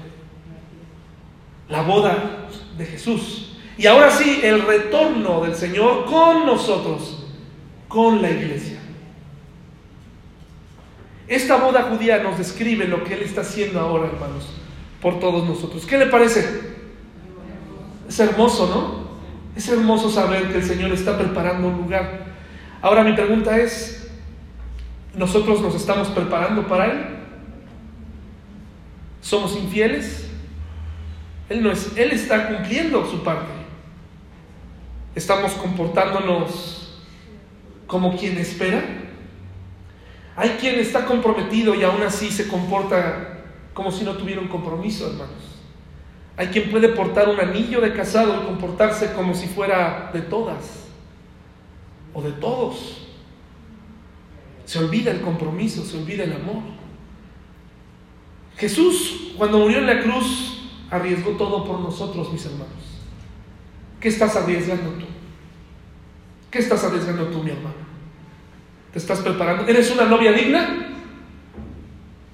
La 1.70 1.84
boda 1.84 2.48
de 2.78 2.86
Jesús. 2.86 3.58
Y 3.78 3.86
ahora 3.86 4.10
sí, 4.10 4.40
el 4.42 4.64
retorno 4.64 5.42
del 5.42 5.54
Señor 5.54 6.06
con 6.06 6.48
nosotros, 6.48 7.28
con 7.88 8.24
la 8.24 8.32
iglesia. 8.32 8.80
Esta 11.28 11.58
boda 11.58 11.84
judía 11.84 12.22
nos 12.22 12.38
describe 12.38 12.88
lo 12.88 13.04
que 13.04 13.16
Él 13.16 13.24
está 13.24 13.42
haciendo 13.42 13.80
ahora, 13.80 14.08
hermanos, 14.08 14.48
por 15.02 15.20
todos 15.20 15.48
nosotros. 15.48 15.86
¿Qué 15.86 15.98
le 15.98 16.06
parece? 16.08 16.76
Es 18.08 18.20
hermoso, 18.20 18.68
¿no? 18.68 19.06
Es 19.56 19.68
hermoso 19.70 20.10
saber 20.10 20.52
que 20.52 20.58
el 20.58 20.64
Señor 20.64 20.92
está 20.92 21.18
preparando 21.18 21.70
un 21.70 21.78
lugar. 21.78 22.26
Ahora 22.82 23.04
mi 23.04 23.14
pregunta 23.14 23.58
es, 23.58 24.12
¿nosotros 25.16 25.62
nos 25.62 25.76
estamos 25.76 26.10
preparando 26.10 26.68
para 26.68 26.86
Él? 26.86 27.06
¿Somos 29.22 29.56
infieles? 29.56 30.30
Él, 31.50 31.64
no 31.64 31.72
es, 31.72 31.92
él 31.96 32.12
está 32.12 32.48
cumpliendo 32.48 33.06
su 33.10 33.24
parte. 33.24 33.52
¿Estamos 35.16 35.54
comportándonos 35.54 37.02
como 37.88 38.16
quien 38.18 38.38
espera? 38.38 38.84
Hay 40.36 40.50
quien 40.60 40.76
está 40.76 41.06
comprometido 41.06 41.76
y 41.76 41.84
aún 41.84 42.02
así 42.04 42.30
se 42.30 42.48
comporta 42.48 43.44
como 43.74 43.92
si 43.92 44.04
no 44.04 44.14
tuviera 44.14 44.42
un 44.42 44.48
compromiso, 44.48 45.08
hermanos. 45.08 45.56
Hay 46.38 46.48
quien 46.48 46.70
puede 46.70 46.90
portar 46.90 47.30
un 47.30 47.40
anillo 47.40 47.80
de 47.80 47.94
casado 47.94 48.42
y 48.42 48.46
comportarse 48.46 49.14
como 49.14 49.34
si 49.34 49.48
fuera 49.48 50.12
de 50.14 50.22
todas 50.22 50.88
o 52.14 52.22
de 52.22 52.32
todos. 52.34 53.08
Se 54.66 54.80
olvida 54.80 55.12
el 55.12 55.22
compromiso, 55.22 55.86
se 55.86 55.98
olvida 55.98 56.24
el 56.24 56.34
amor. 56.34 56.64
Jesús, 58.58 59.34
cuando 59.38 59.60
murió 59.60 59.78
en 59.78 59.88
la 59.88 60.02
cruz, 60.02 60.70
arriesgó 60.90 61.32
todo 61.32 61.66
por 61.66 61.80
nosotros, 61.80 62.32
mis 62.34 62.46
hermanos. 62.46 62.70
¿Qué 64.00 64.10
estás 64.10 64.36
arriesgando 64.36 64.92
tú? 64.92 65.06
¿Qué 66.52 66.60
estás 66.60 66.84
arriesgando 66.84 67.28
tú, 67.28 67.44
mi 67.44 67.52
hermano? 67.52 67.85
¿Te 68.96 69.00
estás 69.00 69.20
preparando? 69.20 69.68
¿Eres 69.68 69.92
una 69.92 70.06
novia 70.06 70.32
digna? 70.32 70.88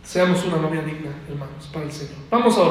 Seamos 0.03 0.45
una 0.45 0.57
novia 0.57 0.83
digna, 0.83 1.09
hermanos, 1.27 1.67
para 1.73 1.85
el 1.85 1.91
Señor. 1.91 2.13
Vamos 2.29 2.55
ahora. 2.55 2.69